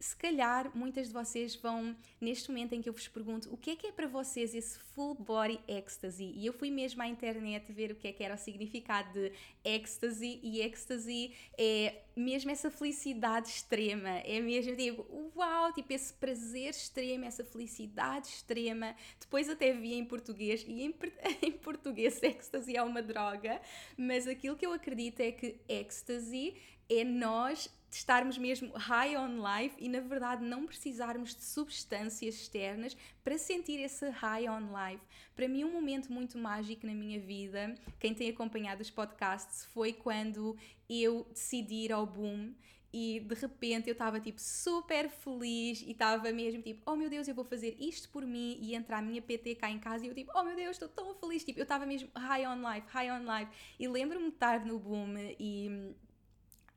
se 0.01 0.17
calhar 0.17 0.71
muitas 0.77 1.09
de 1.09 1.13
vocês 1.13 1.57
vão, 1.57 1.97
neste 2.21 2.51
momento 2.51 2.73
em 2.73 2.81
que 2.81 2.89
eu 2.89 2.93
vos 2.93 3.09
pergunto 3.09 3.53
o 3.53 3.57
que 3.57 3.71
é 3.71 3.77
que 3.77 3.87
é 3.89 3.93
para 3.93 4.07
vocês 4.07 4.55
esse 4.55 4.79
full 4.79 5.15
body 5.15 5.59
ecstasy, 5.67 6.33
e 6.37 6.47
eu 6.47 6.53
fui 6.53 6.71
mesmo 6.71 7.03
à 7.03 7.09
internet 7.09 7.73
ver 7.73 7.91
o 7.91 7.97
que 7.97 8.09
é 8.09 8.13
que 8.13 8.23
era 8.23 8.35
o 8.35 8.39
significado 8.39 9.13
de 9.13 9.33
ecstasy, 9.65 10.39
e 10.43 10.61
ecstasy 10.61 11.35
é 11.57 12.03
mesmo 12.15 12.51
essa 12.51 12.71
felicidade 12.71 13.49
extrema, 13.49 14.09
é 14.09 14.41
mesmo 14.41 14.77
tipo, 14.77 15.33
uau, 15.35 15.73
tipo 15.73 15.93
esse 15.93 16.13
prazer 16.15 16.71
extremo, 16.71 17.25
essa 17.25 17.45
felicidade 17.45 18.29
extrema. 18.29 18.95
Depois 19.21 19.49
até 19.49 19.73
vi 19.73 19.95
em 19.95 20.05
português, 20.05 20.65
e 20.67 20.83
em, 20.83 20.95
em 21.43 21.53
português 21.53 22.23
ecstasy 22.23 22.77
é 22.77 22.83
uma 22.83 23.03
droga, 23.03 23.61
mas 23.97 24.29
aquilo 24.29 24.57
que 24.57 24.67
eu 24.67 24.73
acredito 24.73 25.21
é 25.21 25.33
que 25.33 25.61
ecstasy 25.69 26.55
é 26.89 27.05
nós 27.05 27.69
estarmos 27.91 28.37
mesmo 28.37 28.73
high 28.75 29.17
on 29.17 29.39
life 29.43 29.75
e 29.79 29.89
na 29.89 30.01
verdade 30.01 30.45
não 30.45 30.67
precisarmos 30.67 31.35
de 31.35 31.43
substâncias 31.43 32.35
externas 32.35 32.97
para 33.25 33.39
sentir 33.39 33.81
esse 33.81 34.09
high 34.11 34.49
on 34.49 34.69
life. 34.73 35.03
Para 35.35 35.49
mim, 35.49 35.65
um 35.65 35.73
momento 35.73 36.13
muito 36.13 36.37
mágico 36.37 36.87
na 36.87 36.95
minha 36.95 37.21
vida, 37.21 37.75
quem 37.99 38.15
tem 38.15 38.31
acompanhado 38.31 38.83
os 38.83 38.91
podcasts, 38.91 39.65
foi 39.67 39.93
quando 39.93 40.57
eu 40.89 41.27
decidi 41.33 41.87
ir 41.87 41.93
ao 41.93 42.07
boom 42.07 42.55
e 42.93 43.21
de 43.21 43.35
repente 43.35 43.89
eu 43.89 43.93
estava 43.93 44.19
tipo 44.19 44.41
super 44.41 45.11
feliz 45.11 45.83
e 45.83 45.91
estava 45.91 46.33
mesmo 46.33 46.63
tipo, 46.63 46.83
oh 46.91 46.97
meu 46.97 47.11
Deus, 47.11 47.29
eu 47.29 47.35
vou 47.35 47.45
fazer 47.45 47.77
isto 47.79 48.09
por 48.09 48.25
mim 48.25 48.59
e 48.61 48.75
entrar 48.75 48.99
a 48.99 49.03
minha 49.03 49.21
PT 49.21 49.57
cá 49.57 49.71
em 49.71 49.79
casa. 49.79 50.05
E 50.05 50.09
eu 50.09 50.15
tipo, 50.15 50.33
oh 50.35 50.43
meu 50.43 50.57
Deus, 50.57 50.71
estou 50.71 50.89
tão 50.89 51.15
feliz, 51.15 51.45
tipo, 51.45 51.59
eu 51.61 51.65
estava 51.65 51.85
mesmo 51.85 52.09
high 52.17 52.47
on 52.47 52.57
life, 52.57 52.87
high 52.89 53.11
on 53.11 53.21
life. 53.21 53.51
E 53.79 53.87
lembro-me 53.87 54.29
de 54.29 54.35
estar 54.35 54.65
no 54.65 54.79
boom 54.79 55.15
e 55.39 55.95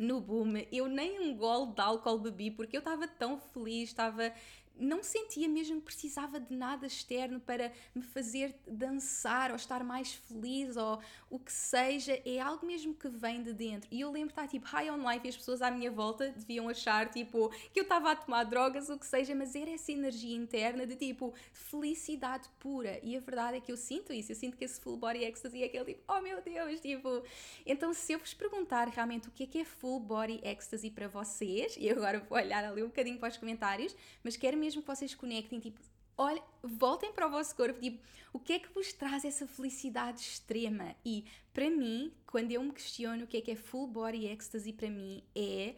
no 0.02 0.20
boom, 0.20 0.54
eu 0.72 0.88
nem 0.88 1.20
um 1.20 1.38
gole 1.38 1.74
de 1.74 1.82
álcool 1.82 2.20
bebi 2.20 2.52
porque 2.52 2.76
eu 2.76 2.80
estava 2.80 3.08
tão 3.08 3.38
feliz, 3.38 3.90
estava 3.90 4.34
não 4.80 5.04
sentia 5.04 5.48
mesmo 5.48 5.78
que 5.78 5.86
precisava 5.86 6.40
de 6.40 6.54
nada 6.54 6.88
externo 6.88 7.40
para 7.40 7.72
me 7.94 8.02
fazer 8.02 8.56
dançar 8.68 9.52
ou 9.52 9.56
estar 9.56 9.84
mais 9.84 10.14
feliz 10.14 10.76
ou 10.76 11.00
o 11.30 11.40
que 11.40 11.52
seja, 11.52 12.20
é 12.26 12.40
algo 12.40 12.66
mesmo 12.66 12.94
que 12.94 13.08
vem 13.08 13.44
de 13.44 13.54
dentro. 13.54 13.88
E 13.92 14.02
eu 14.02 14.12
lembro 14.12 14.30
de 14.30 14.34
estar 14.34 14.48
tipo 14.48 14.66
high 14.68 14.90
on 14.90 15.10
life 15.10 15.26
e 15.26 15.30
as 15.30 15.38
pessoas 15.38 15.62
à 15.62 15.70
minha 15.70 15.92
volta 15.92 16.30
deviam 16.30 16.68
achar 16.68 17.10
tipo 17.10 17.50
que 17.72 17.80
eu 17.80 17.84
estava 17.84 18.12
a 18.12 18.16
tomar 18.16 18.44
drogas, 18.44 18.90
o 18.90 18.98
que 18.98 19.06
seja, 19.06 19.36
mas 19.36 19.56
era 19.56 19.70
essa 19.70 19.92
energia 19.92 20.36
interna 20.36 20.86
de 20.86 20.96
tipo 20.96 21.34
felicidade 21.54 22.50
pura. 22.60 23.00
E 23.04 23.16
a 23.16 23.20
verdade 23.20 23.58
é 23.58 23.62
que 23.62 23.72
eu 23.72 23.78
sinto 23.78 24.12
isso, 24.14 24.32
eu 24.32 24.36
sinto 24.36 24.58
que 24.58 24.66
esse 24.66 24.80
full 24.80 24.98
body 24.98 25.24
ecstasy 25.24 25.62
é 25.62 25.66
aquele 25.66 25.86
tipo, 25.86 26.04
oh 26.08 26.22
meu 26.22 26.42
Deus, 26.42 26.80
tipo. 26.80 27.24
Então, 27.66 27.94
se 27.94 28.14
eu 28.14 28.20
vos 28.20 28.34
perguntar 28.34 28.88
realmente 28.88 29.28
o 29.28 29.32
que 29.32 29.44
é 29.44 29.48
que 29.48 29.60
é 29.60 29.66
full 29.66 30.00
body 30.00 30.42
ecstasy 30.44 30.90
para 30.90 31.08
vocês, 31.08 31.76
e 31.78 31.90
agora 31.90 32.20
vou 32.20 32.38
olhar 32.38 32.64
ali 32.64 32.84
um 32.84 32.88
bocadinho 32.88 33.18
para 33.20 33.30
os 33.30 33.38
comentários, 33.38 33.96
mas 34.24 34.36
quero 34.38 34.58
mesmo 34.62 34.82
que 34.82 34.88
vocês 34.88 35.16
conectem, 35.16 35.60
tipo, 35.60 35.80
olha, 36.18 36.42
voltem 36.64 37.12
para 37.12 37.28
o 37.28 37.32
vosso 37.32 37.56
corpo, 37.56 37.80
tipo, 37.80 38.00
o 38.32 38.40
que 38.40 38.54
é 38.54 38.60
que 38.60 38.72
vos 38.74 38.94
traz 38.94 39.26
essa 39.26 39.48
felicidade 39.48 40.22
extrema? 40.22 40.96
E 41.04 41.26
para 41.52 41.70
mim, 41.70 42.14
quando 42.28 42.52
eu 42.52 42.64
me 42.64 42.72
questiono 42.72 43.24
o 43.24 43.28
que 43.28 43.38
é 43.38 43.42
que 43.42 43.52
é 43.52 43.56
full 43.56 43.88
body 43.88 44.28
ecstasy 44.28 44.72
para 44.72 44.90
mim, 44.90 45.24
é 45.36 45.76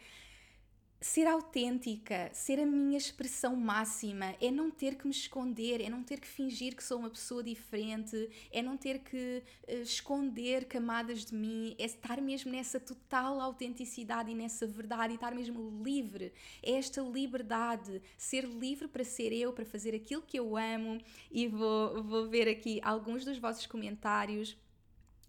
ser 1.04 1.28
autêntica, 1.28 2.30
ser 2.32 2.62
a 2.62 2.66
minha 2.66 2.98
expressão 2.98 3.58
máxima, 3.58 4.36
é 4.40 4.50
não 4.50 4.72
ter 4.72 4.96
que 4.96 5.06
me 5.06 5.12
esconder, 5.12 5.82
é 5.82 5.90
não 5.90 6.02
ter 6.02 6.18
que 6.18 6.28
fingir 6.28 6.78
que 6.78 6.84
sou 6.84 6.98
uma 6.98 7.10
pessoa 7.10 7.44
diferente, 7.44 8.30
é 8.50 8.62
não 8.62 8.78
ter 8.78 9.00
que 9.00 9.44
uh, 9.68 9.82
esconder 9.82 10.64
camadas 10.64 11.26
de 11.26 11.36
mim, 11.36 11.76
é 11.78 11.84
estar 11.84 12.22
mesmo 12.22 12.54
nessa 12.54 12.80
total 12.80 13.42
autenticidade 13.42 14.32
e 14.32 14.34
nessa 14.34 14.66
verdade 14.66 15.12
e 15.12 15.16
estar 15.16 15.36
mesmo 15.36 15.84
livre. 15.84 16.32
É 16.64 16.72
esta 16.72 17.02
liberdade, 17.02 18.02
ser 18.18 18.46
livre 18.46 18.88
para 18.88 19.04
ser 19.04 19.34
eu, 19.34 19.52
para 19.52 19.66
fazer 19.66 19.94
aquilo 19.94 20.22
que 20.22 20.40
eu 20.40 20.56
amo. 20.56 21.02
E 21.30 21.50
vou, 21.50 22.02
vou 22.02 22.30
ver 22.30 22.48
aqui 22.48 22.80
alguns 22.82 23.26
dos 23.26 23.38
vossos 23.38 23.66
comentários 23.66 24.58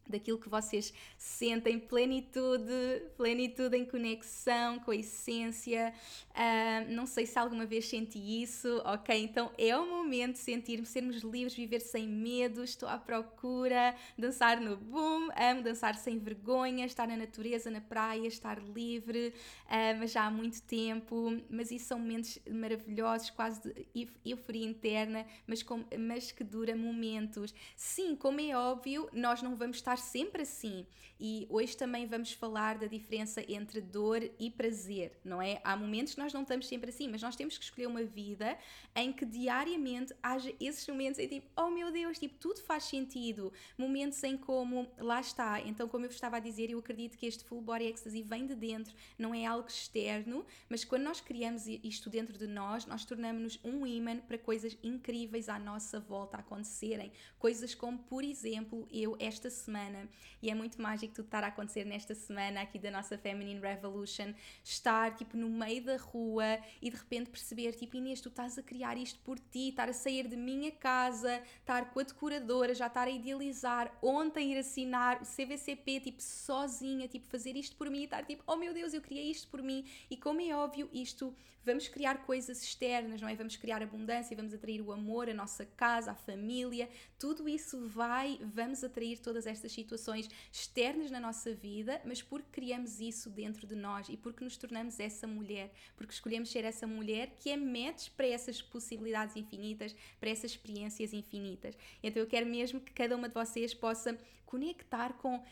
daquilo 0.08 0.38
que 0.38 0.48
vocês 0.48 0.92
sentem, 1.16 1.78
plenitude, 1.78 3.02
plenitude 3.16 3.76
em 3.76 3.84
conexão 3.84 4.78
com 4.80 4.90
a 4.90 4.96
essência. 4.96 5.92
Uh, 6.30 6.92
não 6.92 7.06
sei 7.06 7.26
se 7.26 7.38
alguma 7.38 7.64
vez 7.64 7.88
senti 7.88 8.42
isso, 8.42 8.82
ok? 8.84 9.22
Então 9.22 9.50
é 9.56 9.76
o 9.76 9.86
momento 9.86 10.32
de 10.32 10.38
sentir 10.38 10.84
sermos 10.84 11.22
livres, 11.22 11.54
viver 11.54 11.80
sem 11.80 12.06
medo. 12.06 12.62
Estou 12.62 12.88
à 12.88 12.98
procura, 12.98 13.94
dançar 14.18 14.60
no 14.60 14.76
boom, 14.76 15.28
amo 15.36 15.62
dançar 15.62 15.94
sem 15.94 16.18
vergonha, 16.18 16.84
estar 16.84 17.08
na 17.08 17.16
natureza, 17.16 17.70
na 17.70 17.80
praia, 17.80 18.26
estar 18.26 18.58
livre, 18.62 19.32
uh, 19.66 19.98
mas 19.98 20.12
já 20.12 20.24
há 20.26 20.30
muito 20.30 20.60
tempo. 20.62 21.36
Mas 21.48 21.70
isso 21.70 21.86
são 21.86 21.98
momentos 21.98 22.38
maravilhosos, 22.50 23.30
quase 23.30 23.60
de 23.62 24.08
euforia 24.24 24.66
interna, 24.66 25.24
mas, 25.46 25.62
com, 25.62 25.84
mas 25.98 26.30
que 26.30 26.44
dura 26.44 26.76
momentos. 26.76 27.54
Sim, 27.76 28.14
como 28.14 28.40
é 28.40 28.56
óbvio, 28.56 29.08
nós 29.12 29.42
não 29.42 29.56
vamos 29.56 29.76
estar 29.76 29.93
sempre 29.96 30.42
assim. 30.42 30.86
E 31.18 31.46
hoje 31.48 31.76
também 31.76 32.06
vamos 32.06 32.32
falar 32.32 32.76
da 32.76 32.86
diferença 32.86 33.44
entre 33.48 33.80
dor 33.80 34.20
e 34.38 34.50
prazer, 34.50 35.18
não 35.24 35.40
é? 35.40 35.60
Há 35.62 35.76
momentos 35.76 36.14
que 36.14 36.20
nós 36.20 36.32
não 36.32 36.42
estamos 36.42 36.66
sempre 36.66 36.90
assim, 36.90 37.08
mas 37.08 37.22
nós 37.22 37.36
temos 37.36 37.56
que 37.56 37.64
escolher 37.64 37.86
uma 37.86 38.02
vida 38.02 38.58
em 38.96 39.12
que 39.12 39.24
diariamente 39.24 40.12
haja 40.22 40.52
esses 40.58 40.86
momentos 40.88 41.20
em 41.20 41.28
tipo, 41.28 41.48
oh 41.56 41.70
meu 41.70 41.92
Deus, 41.92 42.18
tipo, 42.18 42.34
tudo 42.38 42.60
faz 42.60 42.84
sentido. 42.84 43.52
Momentos 43.78 44.22
em 44.24 44.36
como, 44.36 44.90
lá 44.98 45.20
está. 45.20 45.60
Então, 45.60 45.88
como 45.88 46.04
eu 46.04 46.08
vos 46.08 46.16
estava 46.16 46.38
a 46.38 46.40
dizer, 46.40 46.70
eu 46.70 46.78
acredito 46.80 47.16
que 47.16 47.26
este 47.26 47.44
full 47.44 47.62
body 47.62 47.84
ecstasy 47.86 48.22
vem 48.22 48.46
de 48.46 48.56
dentro, 48.56 48.94
não 49.16 49.32
é 49.32 49.46
algo 49.46 49.68
externo, 49.68 50.44
mas 50.68 50.84
quando 50.84 51.04
nós 51.04 51.20
criamos 51.20 51.66
isto 51.66 52.10
dentro 52.10 52.36
de 52.36 52.46
nós, 52.46 52.86
nós 52.86 53.04
tornamos-nos 53.04 53.60
um 53.64 53.86
imã 53.86 54.18
para 54.18 54.36
coisas 54.36 54.76
incríveis 54.82 55.48
à 55.48 55.58
nossa 55.58 56.00
volta 56.00 56.38
acontecerem. 56.38 57.12
Coisas 57.38 57.74
como, 57.74 57.98
por 57.98 58.24
exemplo, 58.24 58.88
eu 58.90 59.16
esta 59.20 59.48
semana 59.48 59.83
semana. 59.84 60.08
E 60.42 60.50
é 60.50 60.54
muito 60.54 60.80
mágico 60.80 61.14
tudo 61.14 61.26
estar 61.26 61.44
a 61.44 61.48
acontecer 61.48 61.84
nesta 61.84 62.14
semana 62.14 62.62
aqui 62.62 62.78
da 62.78 62.90
nossa 62.90 63.16
Feminine 63.16 63.60
Revolution, 63.60 64.32
estar 64.62 65.14
tipo 65.14 65.36
no 65.36 65.48
meio 65.48 65.82
da 65.82 65.96
rua 65.96 66.58
e 66.82 66.90
de 66.90 66.96
repente 66.96 67.30
perceber 67.30 67.72
tipo 67.72 67.96
Inês, 67.96 68.20
tu 68.20 68.28
estás 68.28 68.58
a 68.58 68.62
criar 68.62 68.96
isto 68.96 69.18
por 69.20 69.38
ti, 69.38 69.68
estar 69.68 69.88
a 69.88 69.92
sair 69.92 70.28
de 70.28 70.36
minha 70.36 70.70
casa, 70.70 71.42
estar 71.60 71.90
com 71.90 72.00
a 72.00 72.02
decoradora, 72.02 72.74
já 72.74 72.86
estar 72.86 73.08
a 73.08 73.10
idealizar, 73.10 73.96
ontem 74.02 74.52
ir 74.52 74.58
assinar 74.58 75.22
o 75.22 75.24
CVCP 75.24 76.00
tipo 76.00 76.22
sozinha, 76.22 77.08
tipo 77.08 77.26
fazer 77.28 77.56
isto 77.56 77.76
por 77.76 77.88
mim 77.90 78.00
e 78.00 78.04
estar 78.04 78.24
tipo, 78.24 78.42
oh 78.46 78.56
meu 78.56 78.72
Deus, 78.74 78.92
eu 78.92 79.00
criei 79.00 79.30
isto 79.30 79.48
por 79.48 79.62
mim. 79.62 79.84
E 80.10 80.16
como 80.16 80.40
é 80.40 80.54
óbvio 80.54 80.88
isto, 80.92 81.34
vamos 81.64 81.88
criar 81.88 82.24
coisas 82.24 82.62
externas, 82.62 83.20
não 83.20 83.28
é? 83.28 83.34
Vamos 83.34 83.56
criar 83.56 83.82
abundância, 83.82 84.36
vamos 84.36 84.52
atrair 84.52 84.80
o 84.80 84.92
amor, 84.92 85.28
a 85.28 85.34
nossa 85.34 85.64
casa, 85.64 86.12
a 86.12 86.14
família, 86.14 86.88
tudo 87.18 87.48
isso 87.48 87.88
vai, 87.88 88.38
vamos 88.42 88.84
atrair 88.84 89.18
todas 89.18 89.46
estas 89.46 89.72
situações 89.72 90.28
externas 90.52 91.10
na 91.10 91.18
nossa 91.18 91.54
vida, 91.54 92.00
mas 92.04 92.22
porque 92.22 92.48
criamos 92.52 93.00
isso 93.00 93.30
dentro 93.30 93.66
de 93.66 93.74
nós 93.74 94.08
e 94.08 94.16
porque 94.16 94.44
nos 94.44 94.56
tornamos 94.56 95.00
essa 95.00 95.26
mulher, 95.26 95.72
porque 95.96 96.12
escolhemos 96.12 96.50
ser 96.50 96.64
essa 96.64 96.86
mulher 96.86 97.34
que 97.36 97.50
é 97.50 97.56
match 97.56 98.10
para 98.16 98.26
essas 98.26 98.60
possibilidades 98.60 99.36
infinitas, 99.36 99.94
para 100.20 100.30
essas 100.30 100.52
experiências 100.52 101.12
infinitas. 101.12 101.76
Então 102.02 102.22
eu 102.22 102.26
quero 102.26 102.46
mesmo 102.46 102.80
que 102.80 102.92
cada 102.92 103.16
uma 103.16 103.28
de 103.28 103.34
vocês 103.34 103.72
possa 103.74 104.18
conectar 104.46 105.14
com 105.14 105.42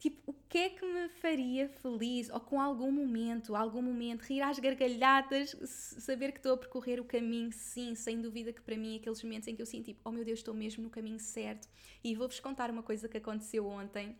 Tipo, 0.00 0.30
o 0.30 0.34
que 0.48 0.56
é 0.56 0.70
que 0.70 0.82
me 0.82 1.10
faria 1.10 1.68
feliz? 1.68 2.30
Ou 2.30 2.40
com 2.40 2.58
algum 2.58 2.90
momento, 2.90 3.54
algum 3.54 3.82
momento, 3.82 4.22
rir 4.22 4.40
às 4.40 4.58
gargalhadas, 4.58 5.54
saber 5.66 6.32
que 6.32 6.38
estou 6.38 6.54
a 6.54 6.56
percorrer 6.56 6.98
o 6.98 7.04
caminho, 7.04 7.52
sim, 7.52 7.94
sem 7.94 8.18
dúvida 8.18 8.50
que 8.50 8.62
para 8.62 8.78
mim 8.78 8.96
aqueles 8.96 9.22
momentos 9.22 9.46
em 9.46 9.54
que 9.54 9.60
eu 9.60 9.66
sinto 9.66 9.84
tipo, 9.84 10.00
oh 10.02 10.10
meu 10.10 10.24
Deus, 10.24 10.38
estou 10.38 10.54
mesmo 10.54 10.82
no 10.82 10.88
caminho 10.88 11.20
certo. 11.20 11.68
E 12.02 12.14
vou-vos 12.14 12.40
contar 12.40 12.70
uma 12.70 12.82
coisa 12.82 13.10
que 13.10 13.18
aconteceu 13.18 13.66
ontem 13.66 14.16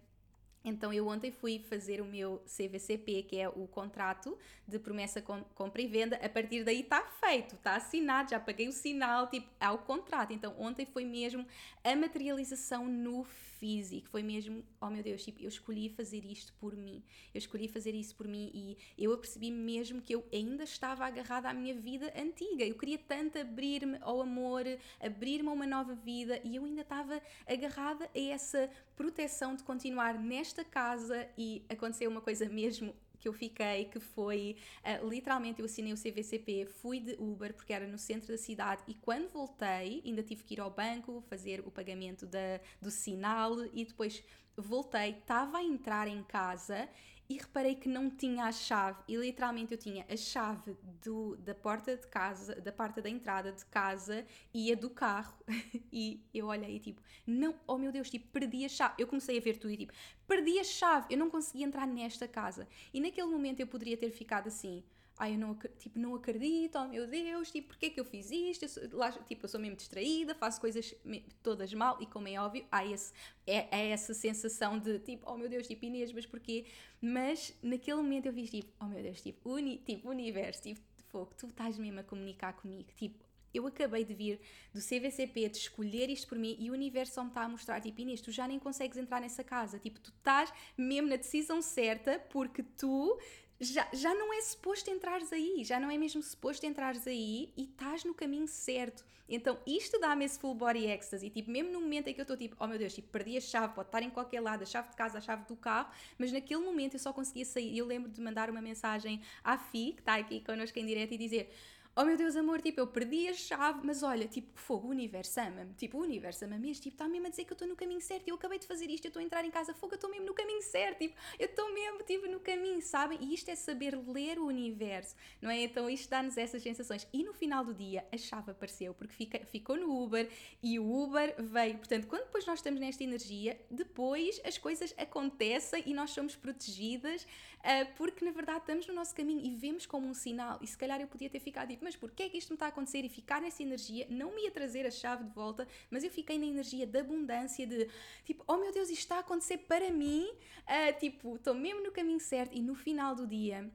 então 0.64 0.93
eu 0.93 1.09
ontem 1.09 1.31
fui 1.31 1.59
fazer 1.59 2.00
o 2.00 2.05
meu 2.05 2.43
CVCP, 2.45 3.23
que 3.23 3.38
é 3.38 3.49
o 3.49 3.67
contrato 3.67 4.37
de 4.69 4.79
promessa, 4.79 5.23
compra 5.23 5.83
e 5.83 5.87
venda. 5.87 6.17
A 6.17 6.29
partir 6.29 6.64
daí 6.64 6.81
está 6.81 7.02
feito, 7.02 7.55
está 7.55 7.76
assinado, 7.76 8.31
já 8.31 8.38
paguei 8.38 8.69
o 8.69 8.73
sinal, 8.73 9.29
tipo, 9.29 9.49
há 9.59 9.73
o 9.73 9.79
contrato. 9.79 10.33
Então 10.33 10.55
ontem 10.59 10.85
foi 10.85 11.05
mesmo 11.05 11.47
a 11.83 11.97
materialização 11.97 12.87
no 12.87 13.25
físico, 13.61 14.09
foi 14.09 14.23
mesmo, 14.23 14.64
oh 14.81 14.88
meu 14.88 15.02
Deus, 15.02 15.23
tipo, 15.23 15.43
eu 15.43 15.49
escolhi 15.49 15.90
fazer 15.90 16.25
isto 16.25 16.52
por 16.55 16.75
mim. 16.75 17.02
Eu 17.35 17.38
escolhi 17.38 17.69
fazer 17.69 17.95
isso 17.95 18.17
por 18.17 18.26
mim 18.26 18.50
e 18.55 18.76
eu 18.99 19.12
apercebi 19.12 19.50
mesmo 19.50 20.00
que 20.00 20.14
eu 20.14 20.25
ainda 20.33 20.64
estava 20.64 21.05
agarrada 21.07 21.49
à 21.49 21.55
minha 21.55 21.75
vida 21.75 22.12
antiga. 22.17 22.64
Eu 22.64 22.75
queria 22.75 22.99
tanto 22.99 23.38
abrir-me 23.38 23.99
ao 24.00 24.23
amor, 24.23 24.64
abrir-me 24.99 25.49
a 25.49 25.52
uma 25.52 25.67
nova 25.67 25.95
vida 25.95 26.40
e 26.43 26.57
eu 26.57 26.64
ainda 26.64 26.81
estava 26.81 27.21
agarrada 27.47 28.11
a 28.14 28.19
essa 28.19 28.71
proteção 28.97 29.55
de 29.55 29.62
continuar 29.62 30.19
nesta 30.19 30.50
nesta 30.50 30.64
casa 30.64 31.28
e 31.38 31.64
aconteceu 31.69 32.11
uma 32.11 32.21
coisa 32.21 32.49
mesmo 32.49 32.92
que 33.21 33.28
eu 33.28 33.33
fiquei, 33.33 33.85
que 33.85 34.00
foi 34.00 34.57
uh, 34.83 35.07
literalmente 35.09 35.61
eu 35.61 35.66
assinei 35.66 35.92
o 35.92 35.97
CVCP, 35.97 36.66
fui 36.66 36.99
de 36.99 37.14
Uber 37.19 37.54
porque 37.54 37.73
era 37.73 37.87
no 37.87 37.99
centro 37.99 38.28
da 38.28 38.38
cidade 38.38 38.83
e 38.88 38.95
quando 38.95 39.28
voltei 39.28 40.02
ainda 40.04 40.23
tive 40.23 40.42
que 40.42 40.54
ir 40.54 40.61
ao 40.61 40.71
banco 40.71 41.23
fazer 41.28 41.61
o 41.61 41.71
pagamento 41.71 42.26
da, 42.26 42.59
do 42.80 42.90
sinal 42.90 43.64
e 43.75 43.85
depois 43.85 44.25
voltei, 44.57 45.11
estava 45.11 45.59
a 45.59 45.62
entrar 45.62 46.09
em 46.09 46.23
casa 46.25 46.88
e 47.31 47.39
reparei 47.39 47.77
que 47.77 47.89
não 47.89 48.11
tinha 48.11 48.47
a 48.47 48.51
chave 48.51 48.99
e 49.07 49.15
literalmente 49.15 49.71
eu 49.71 49.79
tinha 49.79 50.05
a 50.11 50.17
chave 50.17 50.77
do, 51.01 51.37
da 51.37 51.55
porta 51.55 51.97
de 51.97 52.05
casa, 52.09 52.57
da 52.57 52.73
porta 52.73 53.01
da 53.01 53.09
entrada 53.09 53.53
de 53.53 53.65
casa 53.67 54.27
e 54.53 54.73
a 54.73 54.75
do 54.75 54.91
carro 54.91 55.39
e 55.93 56.27
eu 56.35 56.49
olhei 56.49 56.81
tipo, 56.81 57.01
não, 57.25 57.55
oh 57.69 57.79
meu 57.79 57.93
Deus, 57.93 58.11
tipo, 58.11 58.27
perdi 58.33 58.65
a 58.65 58.69
chave. 58.69 58.95
Eu 58.99 59.07
comecei 59.07 59.39
a 59.39 59.41
ver 59.41 59.59
tudo 59.59 59.73
e 59.73 59.77
tipo, 59.77 59.93
perdi 60.27 60.59
a 60.59 60.65
chave, 60.65 61.07
eu 61.09 61.19
não 61.19 61.31
consegui 61.31 61.63
entrar 61.63 61.87
nesta 61.87 62.27
casa. 62.27 62.67
E 62.93 63.01
naquele 63.01 63.29
momento 63.29 63.61
eu 63.61 63.67
poderia 63.69 63.97
ter 63.97 64.11
ficado 64.11 64.49
assim, 64.49 64.83
ai, 65.21 65.35
eu 65.35 65.39
não, 65.39 65.55
tipo, 65.79 65.99
não 65.99 66.15
acredito, 66.15 66.79
oh 66.79 66.89
meu 66.89 67.07
Deus, 67.07 67.50
tipo, 67.53 67.69
porquê 67.69 67.91
que 67.91 68.00
eu 68.00 68.07
fiz 68.07 68.31
isto? 68.31 68.62
Eu 68.65 68.69
sou, 68.71 68.83
lá, 68.93 69.12
tipo, 69.12 69.45
eu 69.45 69.49
sou 69.50 69.61
mesmo 69.61 69.77
distraída, 69.77 70.35
faço 70.35 70.59
coisas 70.59 70.95
todas 71.43 71.73
mal 71.75 71.99
e 72.00 72.07
como 72.07 72.27
é 72.27 72.41
óbvio, 72.41 72.65
há 72.73 72.87
esse, 72.87 73.12
é, 73.47 73.69
é 73.71 73.91
essa 73.91 74.15
sensação 74.15 74.79
de 74.79 74.99
tipo, 75.00 75.31
oh 75.31 75.37
meu 75.37 75.47
Deus, 75.47 75.67
tipo, 75.67 75.85
Inês, 75.85 76.11
mas 76.11 76.25
porquê? 76.25 76.65
Mas 77.03 77.55
naquele 77.62 77.99
momento 77.99 78.27
eu 78.27 78.33
fiz 78.33 78.50
tipo, 78.50 78.73
oh 78.81 78.87
meu 78.87 79.03
Deus, 79.03 79.21
tipo, 79.21 79.50
uni, 79.50 79.77
tipo 79.85 80.09
universo, 80.09 80.62
tipo, 80.62 80.81
fogo, 81.09 81.35
tu 81.37 81.49
estás 81.49 81.77
mesmo 81.77 82.00
a 82.00 82.03
comunicar 82.03 82.55
comigo, 82.55 82.89
tipo, 82.97 83.23
eu 83.53 83.67
acabei 83.67 84.05
de 84.07 84.15
vir 84.15 84.41
do 84.73 84.81
CVCP, 84.81 85.50
de 85.50 85.59
escolher 85.59 86.09
isto 86.09 86.29
por 86.29 86.39
mim 86.39 86.57
e 86.59 86.71
o 86.71 86.73
universo 86.73 87.15
só 87.15 87.23
me 87.23 87.29
está 87.29 87.43
a 87.43 87.49
mostrar, 87.49 87.79
tipo, 87.83 88.00
Inês, 88.00 88.23
tu 88.23 88.33
já 88.33 88.49
nem 88.49 88.59
consegues 88.59 88.97
entrar 88.97 89.21
nessa 89.21 89.45
casa, 89.45 89.79
tipo, 89.79 90.00
tu 90.00 90.11
estás 90.17 90.50
mesmo 90.79 91.11
na 91.11 91.17
decisão 91.17 91.61
certa 91.61 92.19
porque 92.31 92.62
tu 92.62 93.19
já, 93.61 93.87
já 93.93 94.14
não 94.14 94.33
é 94.33 94.40
suposto 94.40 94.90
entrares 94.90 95.33
aí, 95.33 95.62
já 95.64 95.79
não 95.79 95.90
é 95.90 95.99
mesmo 95.99 96.23
suposto 96.23 96.64
entrares 96.64 97.07
aí 97.07 97.52
e 97.57 97.64
estás 97.64 98.05
no 98.05 98.14
caminho 98.14 98.49
certo. 98.49 99.05
Então 99.29 99.59
isto 99.67 100.00
dá-me 100.00 100.25
esse 100.25 100.38
full 100.38 100.55
body 100.55 100.87
ecstasy, 100.87 101.31
tipo, 101.31 101.50
mesmo 101.50 101.71
no 101.71 101.81
momento 101.81 102.09
em 102.09 102.14
que 102.14 102.21
eu 102.21 102.25
estou 102.25 102.37
tipo, 102.37 102.57
oh 102.59 102.67
meu 102.67 102.79
Deus, 102.79 102.95
tipo, 102.95 103.09
perdi 103.09 103.37
a 103.37 103.40
chave, 103.40 103.75
pode 103.75 103.88
estar 103.88 104.02
em 104.02 104.11
qualquer 104.11 104.40
lado, 104.40 104.62
a 104.62 104.67
chave 104.67 104.88
de 104.88 104.97
casa, 104.97 105.19
a 105.19 105.21
chave 105.21 105.45
do 105.47 105.55
carro, 105.55 105.88
mas 106.19 106.33
naquele 106.33 106.62
momento 106.62 106.95
eu 106.95 106.99
só 106.99 107.12
conseguia 107.12 107.45
sair. 107.45 107.76
Eu 107.76 107.87
lembro 107.87 108.11
de 108.11 108.21
mandar 108.21 108.50
uma 108.50 108.61
mensagem 108.61 109.21
à 109.45 109.57
Fi, 109.57 109.93
que 109.93 110.00
está 110.00 110.17
aqui 110.17 110.40
connosco 110.40 110.79
em 110.79 110.87
direto, 110.87 111.12
e 111.12 111.19
dizer 111.19 111.55
oh 111.97 112.04
meu 112.04 112.16
Deus, 112.16 112.37
amor, 112.37 112.62
tipo, 112.62 112.80
eu 112.80 112.87
perdi 112.87 113.28
a 113.28 113.35
chave, 113.35 113.80
mas 113.85 114.02
olha, 114.02 114.26
tipo, 114.26 114.59
fogo, 114.59 114.88
o 114.88 114.90
universo 114.90 115.40
ama-me, 115.40 115.75
tipo, 115.75 115.99
o 115.99 116.02
universo 116.02 116.44
ama-me 116.44 116.68
mesmo, 116.68 116.82
tipo, 116.82 116.94
está 116.94 117.09
mesmo 117.09 117.26
a 117.26 117.30
dizer 117.30 117.44
que 117.44 117.52
eu 117.52 117.54
estou 117.54 117.68
no 117.68 117.76
caminho 117.76 118.00
certo, 118.00 118.28
eu 118.28 118.35
acabei 118.37 118.59
de 118.59 118.66
fazer 118.66 118.88
isto, 118.88 119.04
eu 119.04 119.09
estou 119.09 119.20
a 119.20 119.25
entrar 119.25 119.44
em 119.44 119.50
casa, 119.50 119.75
fogo, 119.75 119.94
eu 119.94 119.97
estou 119.97 120.11
mesmo 120.11 120.26
no 120.26 120.35
caminho 120.35 120.62
certo, 120.62 120.99
tipo, 120.99 121.14
eu 121.38 121.47
estou 121.47 121.73
mesmo, 121.75 122.02
tipo, 122.04 122.26
no 122.28 122.40
caminho, 122.40 122.80
sabem? 122.80 123.18
E 123.20 123.35
isto 123.35 123.50
é 123.50 123.54
saber 123.54 123.99
ler 124.06 124.38
o 124.38 124.47
universo, 124.47 125.14
não 125.42 125.50
é? 125.50 125.62
Então 125.62 125.90
isto 125.90 126.09
dá-nos 126.09 126.37
essas 126.38 126.62
sensações. 126.62 127.06
E 127.12 127.23
no 127.25 127.35
final 127.35 127.64
do 127.64 127.75
dia, 127.75 128.06
a 128.12 128.16
chave 128.16 128.50
apareceu, 128.52 128.94
porque 128.94 129.14
fica, 129.14 129.44
ficou 129.47 129.76
no 129.76 130.02
Uber 130.02 130.30
e 130.62 130.78
o 130.78 131.02
Uber 131.02 131.35
veio. 131.38 131.78
Portanto, 131.78 132.06
quando 132.06 132.25
depois 132.25 132.47
nós 132.47 132.59
estamos 132.59 132.80
nesta 132.80 133.02
energia, 133.02 133.61
depois 133.70 134.40
as 134.44 134.56
coisas 134.56 134.94
acontecem 134.97 135.82
e 135.87 135.94
nós 135.94 136.11
somos 136.11 136.37
protegidas, 136.37 137.26
uh, 137.61 137.95
porque 137.97 138.25
na 138.25 138.31
verdade 138.31 138.61
estamos 138.61 138.87
no 138.87 138.95
nosso 138.95 139.14
caminho 139.14 139.40
e 139.45 139.55
vemos 139.55 139.87
como 139.87 140.07
um 140.07 140.14
sinal. 140.14 140.59
E 140.61 140.67
se 140.67 140.76
calhar 140.76 141.00
eu 141.00 141.07
podia 141.07 141.31
ter 141.31 141.40
ficado 141.40 141.69
tipo, 141.69 141.85
mas 141.85 141.97
porquê 141.97 142.25
é 142.25 142.29
que 142.29 142.38
isto 142.38 142.50
me 142.50 142.55
está 142.55 142.67
a 142.67 142.69
acontecer? 142.69 143.05
E 143.05 143.09
ficar 143.09 143.40
nessa 143.40 143.62
energia 143.62 144.07
não 144.11 144.35
me 144.35 144.43
ia 144.45 144.50
trazer 144.50 144.87
a 144.87 144.90
chave 144.90 145.25
de 145.25 145.31
volta, 145.31 145.67
mas 145.90 146.05
eu 146.05 146.11
fiquei 146.11 146.38
na 146.38 146.47
energia 146.47 146.87
da 146.87 147.00
abundância, 147.00 147.67
de 147.67 147.88
tipo, 148.25 148.45
oh 148.47 148.57
meu 148.57 148.73
Deus, 148.73 148.88
isto 148.90 149.00
está 149.00 149.17
a 149.17 149.21
acontecer 149.21 149.59
para 149.59 149.90
mim, 149.90 150.29
uh, 150.29 150.99
tipo, 150.99 151.37
estou 151.37 151.55
mesmo 151.55 151.83
no 151.83 151.93
caminho 151.93 152.21
certo 152.21 152.57
e 152.57 152.62
no 152.62 152.75
final 152.75 153.14
do 153.14 153.26
dia 153.26 153.71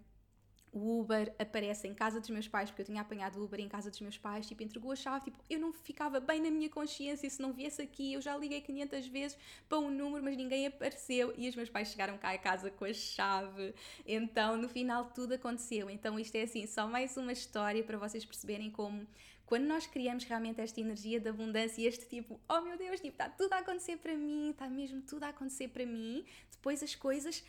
o 0.78 1.00
Uber 1.00 1.34
aparece 1.40 1.88
em 1.88 1.94
casa 1.94 2.20
dos 2.20 2.30
meus 2.30 2.48
pais, 2.48 2.70
porque 2.70 2.82
eu 2.82 2.86
tinha 2.86 3.02
apanhado 3.02 3.40
o 3.40 3.44
Uber 3.44 3.60
em 3.60 3.70
casa 3.70 3.90
dos 3.90 4.02
meus 4.02 4.18
pais, 4.18 4.46
tipo, 4.46 4.62
entregou 4.62 4.92
a 4.92 4.96
chave, 4.96 5.26
tipo, 5.26 5.38
eu 5.50 5.60
não 5.60 5.72
ficava 5.72 6.20
bem 6.20 6.42
na 6.42 6.52
minha 6.52 6.70
consciência 6.70 7.30
se 7.30 7.42
não 7.42 7.54
viesse 7.54 7.82
aqui, 7.82 8.14
eu 8.14 8.22
já 8.22 8.36
liguei 8.36 8.62
500 8.62 9.08
vezes 9.08 9.38
para 9.70 9.80
um 9.80 9.90
número, 9.90 10.24
mas 10.24 10.36
ninguém 10.36 10.68
apareceu, 10.68 11.34
e 11.38 11.48
os 11.48 11.56
meus 11.56 11.70
pais 11.70 11.88
chegaram 11.88 12.18
cá 12.18 12.32
a 12.32 12.38
casa 12.38 12.70
com 12.70 12.86
a 12.86 12.94
chave, 12.94 13.74
então 14.06 14.58
no 14.58 14.68
final 14.68 15.06
tudo 15.06 15.34
aconteceu, 15.34 15.90
então 15.90 16.20
isto 16.20 16.36
é 16.36 16.44
assim, 16.44 16.68
só 16.68 16.88
mais 16.88 17.16
uma 17.16 17.32
história 17.32 17.84
para 17.84 17.98
vocês 17.98 18.26
perceberem 18.26 18.70
como 18.70 19.08
quando 19.46 19.66
nós 19.66 19.86
criamos 19.86 20.24
realmente 20.24 20.60
esta 20.60 20.82
energia 20.82 21.20
de 21.20 21.30
abundância 21.30 21.82
e 21.82 21.86
este 21.86 22.08
tipo, 22.08 22.40
oh 22.50 22.62
meu 22.62 22.78
Deus, 22.78 23.00
tipo, 23.00 23.14
está 23.14 23.30
tudo 23.30 23.54
a 23.54 23.60
acontecer 23.60 23.98
para 23.98 24.16
mim, 24.16 24.50
está 24.50 24.68
mesmo 24.68 25.02
tudo 25.02 25.24
a 25.24 25.30
acontecer 25.30 25.68
para 25.68 25.86
mim, 25.86 26.26
depois 26.52 26.82
as 26.82 26.96
coisas 26.96 27.44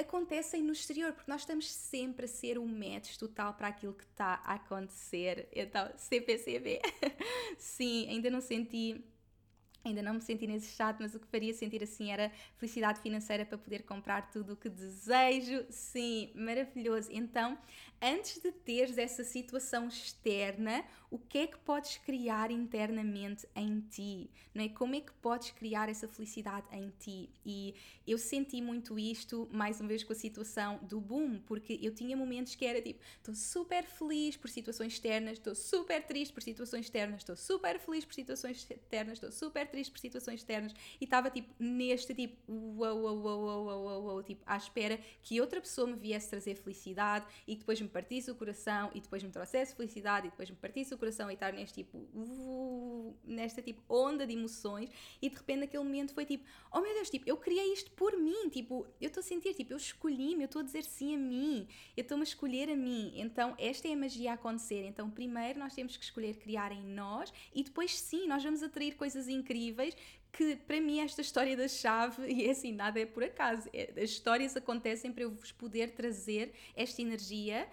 acontecem 0.00 0.62
no 0.62 0.72
exterior, 0.72 1.12
porque 1.12 1.30
nós 1.30 1.42
estamos 1.42 1.70
sempre 1.70 2.24
a 2.24 2.28
ser 2.28 2.58
um 2.58 2.66
match 2.66 3.16
total 3.16 3.54
para 3.54 3.68
aquilo 3.68 3.94
que 3.94 4.04
está 4.04 4.40
a 4.44 4.54
acontecer. 4.54 5.48
Então, 5.52 5.90
CPCB. 5.96 6.80
Sim, 7.58 8.08
ainda 8.08 8.30
não 8.30 8.40
senti 8.40 9.04
Ainda 9.82 10.02
não 10.02 10.14
me 10.14 10.20
senti 10.20 10.46
nesse 10.46 10.74
chato, 10.76 10.98
mas 11.00 11.14
o 11.14 11.20
que 11.20 11.26
faria 11.26 11.54
sentir 11.54 11.82
assim 11.82 12.10
era 12.12 12.30
felicidade 12.58 13.00
financeira 13.00 13.46
para 13.46 13.56
poder 13.56 13.82
comprar 13.84 14.30
tudo 14.30 14.52
o 14.52 14.56
que 14.56 14.68
desejo. 14.68 15.64
Sim, 15.70 16.30
maravilhoso. 16.34 17.08
Então, 17.10 17.58
antes 18.00 18.42
de 18.42 18.52
teres 18.52 18.98
essa 18.98 19.24
situação 19.24 19.88
externa, 19.88 20.84
o 21.10 21.18
que 21.18 21.38
é 21.38 21.46
que 21.48 21.58
podes 21.58 21.98
criar 21.98 22.52
internamente 22.52 23.46
em 23.56 23.80
ti? 23.80 24.30
Não 24.54 24.64
é? 24.64 24.68
Como 24.68 24.94
é 24.94 25.00
que 25.00 25.12
podes 25.14 25.50
criar 25.50 25.88
essa 25.88 26.06
felicidade 26.06 26.66
em 26.72 26.88
ti? 27.00 27.28
E 27.44 27.74
eu 28.06 28.16
senti 28.16 28.62
muito 28.62 28.96
isto, 28.98 29.48
mais 29.52 29.80
uma 29.80 29.88
vez, 29.88 30.04
com 30.04 30.12
a 30.12 30.16
situação 30.16 30.78
do 30.82 31.00
boom, 31.00 31.40
porque 31.40 31.78
eu 31.82 31.92
tinha 31.92 32.16
momentos 32.16 32.54
que 32.54 32.64
era 32.64 32.80
tipo, 32.80 33.00
estou 33.16 33.34
super 33.34 33.84
feliz 33.84 34.36
por 34.36 34.48
situações 34.48 34.92
externas, 34.92 35.32
estou 35.32 35.54
super 35.54 36.06
triste 36.06 36.32
por 36.32 36.42
situações 36.42 36.86
externas, 36.86 37.22
estou 37.22 37.36
super 37.36 37.78
feliz 37.80 38.04
por 38.04 38.14
situações 38.14 38.56
externas, 38.70 39.14
estou 39.14 39.32
super 39.32 39.68
triste 39.68 39.90
por 39.90 39.98
situações 39.98 40.40
externas 40.40 40.72
e 41.00 41.04
estava 41.04 41.28
tipo 41.28 41.52
neste 41.58 42.14
tipo, 42.14 42.36
uau, 42.48 43.02
uau, 43.02 43.16
uau, 43.18 43.44
uau, 43.44 43.64
uau, 43.84 44.04
uau, 44.04 44.22
tipo, 44.22 44.42
à 44.46 44.56
espera 44.56 44.98
que 45.22 45.40
outra 45.40 45.60
pessoa 45.60 45.88
me 45.88 45.96
viesse 45.96 46.30
trazer 46.30 46.54
felicidade 46.54 47.26
e 47.48 47.56
depois 47.56 47.80
me 47.80 47.88
partisse 47.88 48.30
o 48.30 48.34
coração 48.36 48.90
e 48.94 49.00
depois 49.00 49.24
me 49.24 49.30
trouxesse 49.30 49.74
felicidade 49.74 50.28
e 50.28 50.30
depois 50.30 50.48
me 50.48 50.56
partisse 50.56 50.94
o 50.94 50.99
coração 51.00 51.30
e 51.30 51.34
estar 51.34 51.52
neste 51.52 51.82
tipo, 51.82 51.98
uh, 51.98 53.16
nesta 53.24 53.60
tipo 53.60 53.82
onda 53.88 54.26
de 54.26 54.34
emoções 54.34 54.90
e 55.20 55.28
de 55.28 55.36
repente 55.36 55.60
naquele 55.60 55.82
momento 55.82 56.14
foi 56.14 56.24
tipo, 56.24 56.44
oh 56.72 56.80
meu 56.80 56.94
Deus, 56.94 57.10
tipo, 57.10 57.28
eu 57.28 57.36
criei 57.36 57.72
isto 57.72 57.90
por 57.92 58.16
mim, 58.16 58.48
tipo, 58.48 58.86
eu 59.00 59.08
estou 59.08 59.20
a 59.20 59.24
sentir, 59.24 59.54
tipo, 59.54 59.72
eu 59.72 59.76
escolhi-me, 59.76 60.42
eu 60.42 60.46
estou 60.46 60.60
a 60.60 60.64
dizer 60.64 60.84
sim 60.84 61.14
a 61.14 61.18
mim, 61.18 61.66
eu 61.96 62.02
estou-me 62.02 62.22
a 62.22 62.24
escolher 62.24 62.70
a 62.70 62.76
mim, 62.76 63.12
então 63.16 63.54
esta 63.58 63.88
é 63.88 63.92
a 63.92 63.96
magia 63.96 64.32
a 64.32 64.34
acontecer, 64.34 64.84
então 64.84 65.10
primeiro 65.10 65.58
nós 65.58 65.74
temos 65.74 65.96
que 65.96 66.04
escolher 66.04 66.36
criar 66.36 66.70
em 66.70 66.82
nós 66.82 67.32
e 67.54 67.64
depois 67.64 67.98
sim, 67.98 68.28
nós 68.28 68.44
vamos 68.44 68.62
atrair 68.62 68.94
coisas 68.94 69.26
incríveis 69.26 69.96
que 70.32 70.56
para 70.56 70.80
mim 70.80 71.00
esta 71.00 71.20
história 71.20 71.56
da 71.56 71.68
chave, 71.68 72.26
e 72.30 72.46
é 72.46 72.50
assim, 72.50 72.72
nada 72.72 73.00
é 73.00 73.06
por 73.06 73.22
acaso, 73.22 73.68
é, 73.72 73.92
as 73.96 74.10
histórias 74.10 74.56
acontecem 74.56 75.12
para 75.12 75.24
eu 75.24 75.30
vos 75.30 75.52
poder 75.52 75.92
trazer 75.92 76.52
esta 76.76 77.02
energia. 77.02 77.68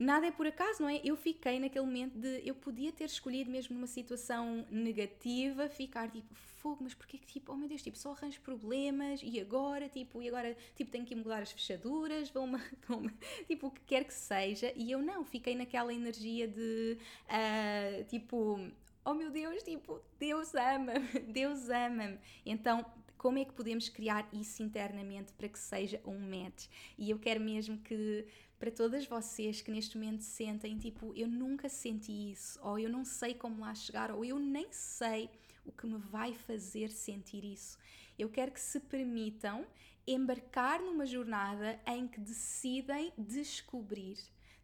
Nada 0.00 0.26
é 0.26 0.30
por 0.30 0.46
acaso, 0.46 0.82
não 0.82 0.88
é? 0.88 0.98
Eu 1.04 1.14
fiquei 1.14 1.60
naquele 1.60 1.84
momento 1.84 2.18
de. 2.18 2.40
Eu 2.42 2.54
podia 2.54 2.90
ter 2.90 3.04
escolhido, 3.04 3.50
mesmo 3.50 3.74
numa 3.74 3.86
situação 3.86 4.66
negativa, 4.70 5.68
ficar 5.68 6.10
tipo, 6.10 6.34
fogo, 6.34 6.78
mas 6.80 6.94
porquê 6.94 7.18
que 7.18 7.26
tipo, 7.26 7.52
oh 7.52 7.56
meu 7.56 7.68
Deus, 7.68 7.82
tipo, 7.82 7.98
só 7.98 8.12
arranjo 8.12 8.40
problemas 8.40 9.20
e 9.22 9.38
agora, 9.38 9.90
tipo, 9.90 10.22
e 10.22 10.28
agora, 10.28 10.56
tipo, 10.74 10.90
tenho 10.90 11.04
que 11.04 11.14
mudar 11.14 11.42
as 11.42 11.52
fechaduras, 11.52 12.30
vou-me. 12.30 12.58
Vou 12.88 13.02
tipo, 13.46 13.66
o 13.66 13.70
que 13.70 13.82
quer 13.82 14.04
que 14.04 14.14
seja. 14.14 14.72
E 14.74 14.90
eu 14.90 15.02
não, 15.02 15.22
fiquei 15.22 15.54
naquela 15.54 15.92
energia 15.92 16.48
de. 16.48 16.96
Uh, 17.26 18.04
tipo, 18.04 18.58
oh 19.04 19.12
meu 19.12 19.30
Deus, 19.30 19.62
tipo, 19.62 20.00
Deus 20.18 20.54
ama-me, 20.54 21.20
Deus 21.28 21.68
ama-me. 21.68 22.18
Então, 22.46 22.86
como 23.18 23.36
é 23.36 23.44
que 23.44 23.52
podemos 23.52 23.90
criar 23.90 24.26
isso 24.32 24.62
internamente 24.62 25.34
para 25.34 25.46
que 25.46 25.58
seja 25.58 26.00
um 26.06 26.18
match? 26.18 26.68
E 26.96 27.10
eu 27.10 27.18
quero 27.18 27.38
mesmo 27.38 27.76
que 27.76 28.26
para 28.60 28.70
todas 28.70 29.04
vocês 29.06 29.60
que 29.60 29.72
neste 29.72 29.98
momento 29.98 30.20
sentem 30.20 30.78
tipo, 30.78 31.12
eu 31.16 31.26
nunca 31.26 31.68
senti 31.68 32.30
isso, 32.30 32.60
ou 32.62 32.78
eu 32.78 32.88
não 32.88 33.04
sei 33.04 33.34
como 33.34 33.62
lá 33.62 33.74
chegar, 33.74 34.12
ou 34.12 34.24
eu 34.24 34.38
nem 34.38 34.70
sei 34.70 35.28
o 35.64 35.72
que 35.72 35.86
me 35.86 35.98
vai 35.98 36.32
fazer 36.34 36.90
sentir 36.90 37.44
isso. 37.44 37.76
Eu 38.16 38.28
quero 38.28 38.52
que 38.52 38.60
se 38.60 38.78
permitam 38.78 39.66
embarcar 40.06 40.80
numa 40.80 41.06
jornada 41.06 41.80
em 41.86 42.06
que 42.06 42.20
decidem 42.20 43.12
descobrir 43.18 44.18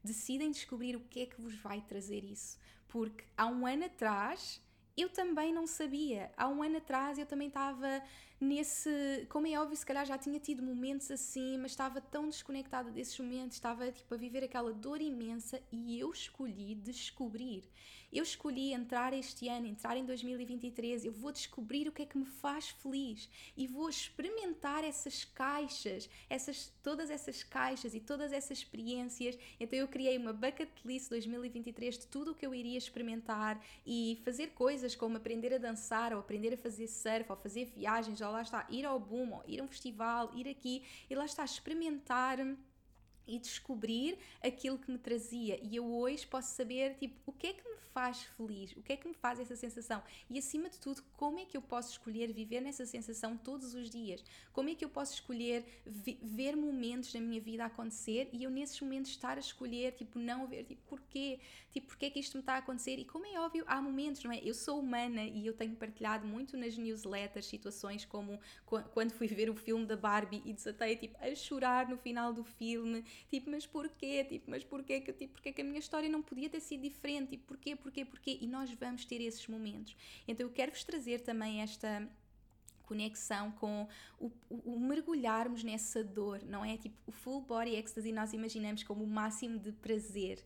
decidem 0.07 0.51
descobrir 0.51 0.97
o 0.97 1.01
que 1.01 1.23
é 1.23 1.27
que 1.27 1.41
vos 1.41 1.55
vai 1.57 1.81
trazer 1.83 2.25
isso. 2.25 2.59
Porque 2.89 3.25
há 3.37 3.47
um 3.47 3.67
ano 3.67 3.85
atrás 3.85 4.63
eu 4.97 5.11
também 5.11 5.53
não 5.53 5.67
sabia. 5.67 6.33
Há 6.37 6.49
um 6.49 6.63
ano 6.63 6.79
atrás 6.79 7.19
eu 7.19 7.27
também 7.27 7.49
estava 7.49 8.03
nesse. 8.41 9.27
Como 9.29 9.47
é 9.47 9.59
óbvio, 9.61 9.77
se 9.77 9.87
calhar 9.87 10.05
já 10.07 10.19
tinha 10.19 10.39
tido 10.39 10.63
momentos 10.63 11.11
assim, 11.11 11.59
mas 11.59 11.73
estava 11.73 12.01
tão 12.01 12.29
desconectada 12.29 12.91
desses 12.91 13.19
momentos, 13.19 13.57
estava 13.57 13.91
tipo 13.91 14.15
a 14.15 14.17
viver 14.17 14.45
aquela 14.45 14.73
dor 14.73 15.01
imensa 15.01 15.61
e 15.71 15.99
eu 15.99 16.11
escolhi 16.11 16.75
descobrir. 16.75 17.65
Eu 18.13 18.23
escolhi 18.23 18.73
entrar 18.73 19.13
este 19.13 19.49
ano, 19.49 19.67
entrar 19.67 19.97
em 19.97 20.05
2023. 20.05 21.05
Eu 21.05 21.13
vou 21.13 21.33
descobrir 21.33 21.89
o 21.89 21.93
que 21.93 22.03
é 22.03 22.07
que 22.07 22.17
me 22.17 22.25
faz 22.25 22.69
feliz 22.69 23.29
e 23.57 23.67
vou 23.67 23.89
experimentar 23.89 24.85
essas 24.85 25.25
caixas, 25.25 26.09
essas, 26.31 26.73
todas 26.83 27.11
essas 27.11 27.43
caixas 27.43 27.95
e 27.95 28.01
todas 28.01 28.33
essas 28.33 28.59
experiências. 28.59 29.37
Então 29.59 29.79
eu 29.79 29.89
criei 29.89 30.17
uma 30.17 30.33
bucket 30.33 30.71
list 30.85 31.11
2023 31.11 31.99
de 31.99 32.07
tudo 32.07 32.31
o 32.31 32.35
que 32.35 32.47
eu 32.47 32.55
iria 32.55 32.79
experimentar 32.79 33.61
e 33.85 34.21
fazer 34.25 34.49
coisas 34.49 34.95
como 34.95 35.17
aprender 35.17 35.53
a 35.53 35.59
dançar, 35.59 36.13
ou 36.13 36.21
aprender 36.21 36.55
a 36.55 36.57
fazer 36.57 36.87
surf, 36.87 37.31
ou 37.31 37.37
fazer 37.37 37.67
viagens, 37.67 38.23
ou 38.27 38.33
lá 38.33 38.43
está, 38.43 38.67
ir 38.69 38.85
ao 38.85 38.99
boom, 38.99 39.33
ou 39.33 39.45
ir 39.47 39.61
a 39.61 39.65
um 39.65 39.69
festival, 39.69 40.31
ir 40.35 40.49
aqui, 40.49 40.85
e 41.09 41.15
lá 41.15 41.25
está, 41.25 41.45
experimentar 41.45 42.39
e 43.27 43.39
descobrir 43.39 44.19
aquilo 44.43 44.79
que 44.79 44.91
me 44.91 44.99
trazia. 44.99 45.59
E 45.63 45.77
eu 45.77 45.87
hoje 45.87 46.27
posso 46.27 46.55
saber, 46.55 46.95
tipo, 46.95 47.17
o 47.27 47.33
que 47.33 47.49
é 47.49 47.53
que 47.53 47.69
me 47.69 47.77
faz 47.93 48.23
feliz? 48.37 48.73
O 48.73 48.83
que 48.83 48.93
é 48.93 48.97
que 48.97 49.09
me 49.09 49.15
faz 49.15 49.41
essa 49.41 49.57
sensação? 49.57 50.03
E 50.29 50.39
acima 50.39 50.69
de 50.69 50.79
tudo, 50.79 51.03
como 51.17 51.39
é 51.39 51.45
que 51.45 51.57
eu 51.57 51.63
posso 51.63 51.93
escolher 51.93 52.33
viver 52.33 52.61
nessa 52.61 52.85
sensação 52.85 53.37
todos 53.37 53.75
os 53.75 53.89
dias? 53.89 54.23
Como 54.53 54.69
é 54.69 54.75
que 54.75 54.85
eu 54.85 54.89
posso 54.91 55.15
escolher 55.15 55.65
ver 55.87 56.57
momentos 56.57 57.15
na 57.15 57.21
minha 57.21 57.41
vida 57.41 57.65
acontecer 57.65 58.29
e 58.33 58.45
eu 58.45 58.51
nesses 58.51 58.81
momentos 58.81 59.11
estar 59.11 59.37
a 59.37 59.41
escolher, 59.41 59.93
tipo, 59.93 60.19
não 60.19 60.47
ver, 60.47 60.65
tipo, 60.65 60.83
porquê? 60.87 61.41
Tipo, 61.73 61.89
porquê 61.89 62.07
é 62.07 62.11
que 62.11 62.21
isto 62.21 62.37
me 62.37 62.41
está 62.41 62.55
a 62.55 62.59
acontecer? 62.59 62.99
E 62.99 63.05
como 63.05 63.27
é 63.27 63.41
óbvio, 63.41 63.65
há 63.67 63.81
momentos, 63.81 64.23
não 64.23 64.33
é? 64.33 64.41
Eu 64.43 64.55
sou 64.55 64.79
humana 64.79 65.23
e 65.23 65.47
eu 65.47 65.55
tenho 65.55 65.75
partilhado 65.75 66.27
muito 66.27 66.57
nas 66.57 66.77
newsletters 66.77 67.47
situações 67.47 68.05
como 68.05 68.39
quando 68.93 69.13
fui 69.13 69.27
ver 69.27 69.49
o 69.49 69.55
filme 69.55 69.87
da 69.87 69.97
Barbie 69.97 70.43
e 70.45 70.53
desatei, 70.53 70.97
tipo, 70.97 71.17
a 71.19 71.35
chorar 71.35 71.89
no 71.89 71.97
final 71.97 72.33
do 72.33 72.45
filme 72.45 73.05
Tipo, 73.31 73.51
mas 73.51 73.67
porquê? 73.67 74.25
Tipo, 74.25 74.51
mas 74.51 74.65
porquê 74.65 75.01
que, 75.01 75.13
tipo, 75.13 75.35
porquê 75.35 75.53
que 75.53 75.61
a 75.61 75.65
minha 75.65 75.79
história 75.79 76.09
não 76.09 76.23
podia 76.23 76.49
ter 76.49 76.61
sido 76.61 76.83
diferente? 76.83 77.31
Tipo, 77.31 77.45
porquê, 77.47 77.77
porquê, 77.77 78.05
porquê? 78.05 78.39
E 78.41 78.47
nós 78.47 78.71
vamos 78.73 79.05
ter 79.05 79.21
esses 79.21 79.47
momentos. 79.47 79.97
Então 80.27 80.47
eu 80.47 80.53
quero-vos 80.53 80.85
trazer 80.85 81.21
também 81.21 81.61
esta 81.61 82.09
conexão 82.87 83.51
com 83.53 83.87
o, 84.19 84.27
o, 84.49 84.75
o, 84.75 84.81
mergulharmos 84.81 85.65
nessa 85.65 86.03
dor, 86.03 86.43
não 86.45 86.65
é? 86.65 86.77
Tipo, 86.77 86.97
o 87.07 87.13
full 87.13 87.41
body 87.41 87.75
ecstasy 87.75 88.13
nós 88.13 88.33
imaginamos 88.33 88.83
como 88.85 89.05
o 89.05 89.07
máximo 89.07 89.59
de 89.59 89.73
prazer. 89.73 90.43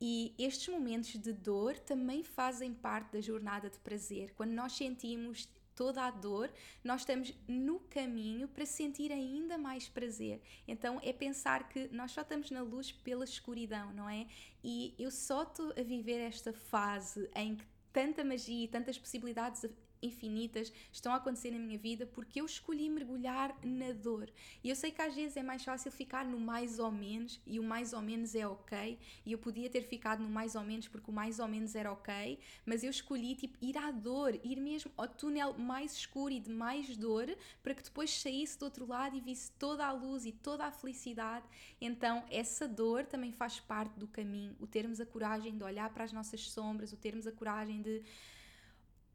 E 0.00 0.34
estes 0.36 0.68
momentos 0.68 1.12
de 1.12 1.32
dor 1.32 1.78
também 1.78 2.22
fazem 2.22 2.74
parte 2.74 3.12
da 3.12 3.20
jornada 3.20 3.70
de 3.70 3.78
prazer. 3.78 4.34
Quando 4.34 4.50
nós 4.50 4.72
sentimos 4.72 5.48
toda 5.74 6.02
a 6.02 6.10
dor, 6.10 6.50
nós 6.82 7.02
estamos 7.02 7.34
no 7.46 7.80
caminho 7.80 8.48
para 8.48 8.66
sentir 8.66 9.12
ainda 9.12 9.58
mais 9.58 9.88
prazer. 9.88 10.40
Então 10.66 11.00
é 11.02 11.12
pensar 11.12 11.68
que 11.68 11.88
nós 11.88 12.12
só 12.12 12.22
estamos 12.22 12.50
na 12.50 12.62
luz 12.62 12.92
pela 12.92 13.24
escuridão, 13.24 13.92
não 13.92 14.08
é? 14.08 14.26
E 14.62 14.94
eu 14.98 15.10
só 15.10 15.42
estou 15.42 15.72
a 15.78 15.82
viver 15.82 16.18
esta 16.18 16.52
fase 16.52 17.28
em 17.34 17.56
que 17.56 17.64
tanta 17.92 18.24
magia 18.24 18.64
e 18.64 18.68
tantas 18.68 18.98
possibilidades 18.98 19.64
infinitas 20.06 20.72
estão 20.92 21.12
a 21.12 21.16
acontecer 21.16 21.50
na 21.50 21.58
minha 21.58 21.78
vida 21.78 22.06
porque 22.06 22.40
eu 22.40 22.46
escolhi 22.46 22.88
mergulhar 22.88 23.56
na 23.62 23.92
dor. 23.92 24.30
E 24.62 24.68
eu 24.68 24.76
sei 24.76 24.90
que 24.90 25.02
às 25.02 25.14
vezes 25.14 25.36
é 25.36 25.42
mais 25.42 25.64
fácil 25.64 25.90
ficar 25.90 26.24
no 26.24 26.38
mais 26.38 26.78
ou 26.78 26.90
menos 26.90 27.40
e 27.46 27.58
o 27.58 27.62
mais 27.62 27.92
ou 27.92 28.00
menos 28.00 28.34
é 28.34 28.46
ok. 28.46 28.98
E 29.24 29.32
eu 29.32 29.38
podia 29.38 29.68
ter 29.68 29.82
ficado 29.82 30.22
no 30.22 30.28
mais 30.28 30.54
ou 30.54 30.62
menos 30.62 30.88
porque 30.88 31.10
o 31.10 31.14
mais 31.14 31.38
ou 31.38 31.48
menos 31.48 31.74
era 31.74 31.92
ok, 31.92 32.38
mas 32.64 32.82
eu 32.82 32.90
escolhi 32.90 33.34
tipo 33.34 33.56
ir 33.60 33.76
à 33.76 33.90
dor, 33.90 34.38
ir 34.42 34.60
mesmo 34.60 34.90
ao 34.96 35.08
túnel 35.08 35.54
mais 35.54 35.92
escuro 35.96 36.32
e 36.32 36.40
de 36.40 36.50
mais 36.50 36.96
dor 36.96 37.34
para 37.62 37.74
que 37.74 37.82
depois 37.82 38.10
saísse 38.10 38.58
do 38.58 38.64
outro 38.64 38.86
lado 38.86 39.16
e 39.16 39.20
visse 39.20 39.50
toda 39.52 39.86
a 39.86 39.92
luz 39.92 40.26
e 40.26 40.32
toda 40.32 40.64
a 40.64 40.70
felicidade. 40.70 41.46
Então, 41.80 42.24
essa 42.30 42.66
dor 42.68 43.04
também 43.04 43.32
faz 43.32 43.60
parte 43.60 43.98
do 43.98 44.06
caminho, 44.06 44.56
o 44.60 44.66
termos 44.66 45.00
a 45.00 45.06
coragem 45.06 45.56
de 45.56 45.64
olhar 45.64 45.90
para 45.90 46.04
as 46.04 46.12
nossas 46.12 46.50
sombras, 46.50 46.92
o 46.92 46.96
termos 46.96 47.26
a 47.26 47.32
coragem 47.32 47.82
de 47.82 48.02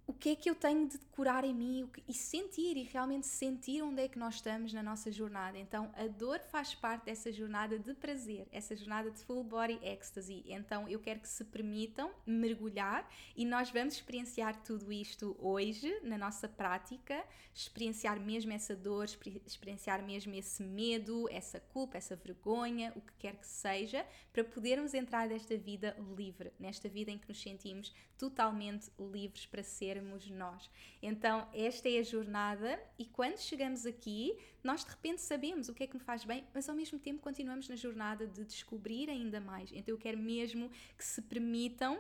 o 0.10 0.14
que 0.14 0.30
é 0.30 0.36
que 0.36 0.50
eu 0.50 0.56
tenho 0.56 0.88
de 0.88 0.98
curar 1.12 1.46
em 1.46 1.54
mim 1.54 1.88
e 2.08 2.16
sentir 2.16 2.76
e 2.76 2.82
realmente 2.82 3.28
sentir 3.28 3.84
onde 3.84 4.02
é 4.02 4.08
que 4.08 4.18
nós 4.18 4.36
estamos 4.36 4.74
na 4.74 4.82
nossa 4.82 5.12
jornada. 5.12 5.60
Então, 5.60 5.92
a 5.96 6.08
dor 6.08 6.40
faz 6.40 6.74
parte 6.74 7.06
dessa 7.06 7.32
jornada 7.32 7.78
de 7.78 7.94
prazer, 7.94 8.48
essa 8.52 8.76
jornada 8.76 9.12
de 9.12 9.20
full 9.20 9.44
body 9.44 9.78
ecstasy. 9.84 10.44
Então, 10.48 10.90
eu 10.90 11.00
quero 11.00 11.20
que 11.20 11.30
se 11.30 11.46
permitam 11.46 12.10
mergulhar 12.26 13.08
e 13.36 13.46
nós 13.46 13.70
vamos 13.70 13.94
experienciar 13.94 14.60
tudo 14.64 14.92
isto 14.92 15.38
hoje 15.40 16.00
na 16.02 16.18
nossa 16.18 16.50
prática, 16.50 17.24
experienciar 17.54 18.20
mesmo 18.20 18.52
essa 18.52 18.76
dor, 18.76 19.06
experienciar 19.46 20.02
mesmo 20.02 20.34
esse 20.34 20.64
medo, 20.64 21.30
essa 21.30 21.60
culpa, 21.60 21.98
essa 21.98 22.16
vergonha, 22.16 22.92
o 22.96 23.02
que 23.02 23.14
quer 23.20 23.36
que 23.36 23.46
seja, 23.46 24.04
para 24.34 24.44
podermos 24.44 24.96
entrar 24.96 25.28
nesta 25.28 25.56
vida 25.56 25.96
livre, 26.18 26.52
nesta 26.60 26.90
vida 26.90 27.12
em 27.12 27.20
que 27.20 27.28
nos 27.28 27.40
sentimos 27.40 27.94
totalmente 28.18 28.90
livres 29.00 29.46
para 29.46 29.62
ser 29.64 29.99
sermos 30.00 30.30
nós. 30.30 30.70
Então, 31.02 31.48
esta 31.54 31.90
é 31.90 32.00
a 32.00 32.04
jornada, 32.04 32.80
e 32.98 33.06
quando 33.06 33.38
chegamos 33.38 33.86
aqui, 33.86 34.36
nós 34.64 34.84
de 34.84 34.92
repente 34.92 35.22
sabemos 35.22 35.68
o 35.68 35.74
que 35.74 35.84
é 35.84 35.88
que 35.88 35.98
me 35.98 36.04
faz 36.04 36.24
bem, 36.24 36.46
mas 36.54 36.70
ao 36.70 36.76
mesmo 36.76 36.98
tempo 36.98 37.22
continuamos 37.22 37.68
na 37.68 37.76
jornada 37.76 38.26
de 38.26 38.46
descobrir 38.46 39.10
ainda 39.10 39.40
mais. 39.42 39.72
Então, 39.72 39.94
eu 39.94 39.98
quero 39.98 40.18
mesmo 40.18 40.70
que 40.98 41.04
se 41.04 41.22
permitam 41.22 42.00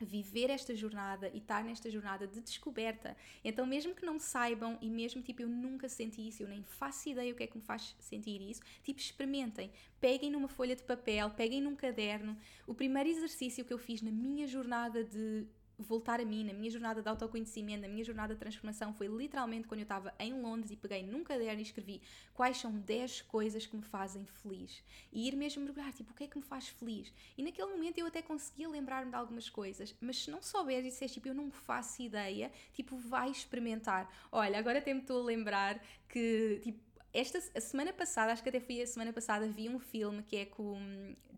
viver 0.00 0.50
esta 0.50 0.74
jornada 0.74 1.30
e 1.32 1.38
estar 1.38 1.62
nesta 1.64 1.88
jornada 1.88 2.26
de 2.26 2.40
descoberta. 2.40 3.16
Então, 3.44 3.64
mesmo 3.64 3.94
que 3.94 4.04
não 4.04 4.18
saibam 4.18 4.76
e 4.80 4.90
mesmo 4.90 5.22
tipo 5.22 5.40
eu 5.40 5.48
nunca 5.48 5.88
senti 5.88 6.26
isso, 6.28 6.42
eu 6.42 6.48
nem 6.48 6.62
faço 6.64 7.08
ideia 7.08 7.32
o 7.32 7.36
que 7.36 7.44
é 7.44 7.46
que 7.46 7.56
me 7.56 7.62
faz 7.62 7.94
sentir 8.00 8.42
isso, 8.42 8.60
tipo 8.82 9.00
experimentem, 9.00 9.70
peguem 10.00 10.30
numa 10.30 10.48
folha 10.48 10.74
de 10.74 10.82
papel, 10.82 11.30
peguem 11.30 11.60
num 11.60 11.76
caderno. 11.76 12.36
O 12.66 12.74
primeiro 12.74 13.08
exercício 13.08 13.64
que 13.64 13.72
eu 13.72 13.78
fiz 13.78 14.02
na 14.02 14.10
minha 14.10 14.46
jornada 14.46 15.04
de 15.04 15.46
voltar 15.78 16.20
a 16.20 16.24
mim, 16.24 16.44
na 16.44 16.52
minha 16.52 16.70
jornada 16.70 17.02
de 17.02 17.08
autoconhecimento, 17.08 17.82
na 17.82 17.88
minha 17.88 18.04
jornada 18.04 18.34
de 18.34 18.40
transformação, 18.40 18.92
foi 18.92 19.06
literalmente 19.08 19.66
quando 19.66 19.80
eu 19.80 19.84
estava 19.84 20.14
em 20.18 20.32
Londres 20.40 20.70
e 20.70 20.76
peguei 20.76 21.02
num 21.02 21.24
caderno 21.24 21.60
e 21.60 21.62
escrevi 21.62 22.00
quais 22.32 22.58
são 22.58 22.72
10 22.72 23.22
coisas 23.22 23.66
que 23.66 23.76
me 23.76 23.82
fazem 23.82 24.24
feliz. 24.24 24.82
E 25.12 25.28
ir 25.28 25.36
mesmo 25.36 25.64
mergulhar, 25.64 25.92
tipo, 25.92 26.12
o 26.12 26.14
que 26.14 26.24
é 26.24 26.26
que 26.26 26.36
me 26.36 26.44
faz 26.44 26.68
feliz? 26.68 27.12
E 27.36 27.42
naquele 27.42 27.68
momento 27.68 27.98
eu 27.98 28.06
até 28.06 28.22
conseguia 28.22 28.68
lembrar-me 28.68 29.10
de 29.10 29.16
algumas 29.16 29.48
coisas, 29.48 29.94
mas 30.00 30.24
se 30.24 30.30
não 30.30 30.42
souberes 30.42 30.86
e 30.86 30.88
disseres, 30.90 31.14
tipo, 31.14 31.28
eu 31.28 31.34
não 31.34 31.50
faço 31.50 32.02
ideia, 32.02 32.50
tipo, 32.72 32.96
vai 32.96 33.30
experimentar. 33.30 34.10
Olha, 34.30 34.58
agora 34.58 34.78
até 34.78 34.92
me 34.92 35.00
estou 35.00 35.22
a 35.22 35.24
lembrar 35.24 35.82
que, 36.08 36.60
tipo, 36.62 36.83
esta 37.14 37.38
a 37.54 37.60
semana 37.60 37.92
passada, 37.92 38.32
acho 38.32 38.42
que 38.42 38.48
até 38.48 38.58
foi 38.58 38.82
a 38.82 38.86
semana 38.86 39.12
passada, 39.12 39.46
vi 39.46 39.68
um 39.68 39.78
filme 39.78 40.20
que 40.24 40.36
é 40.36 40.44
com 40.44 40.76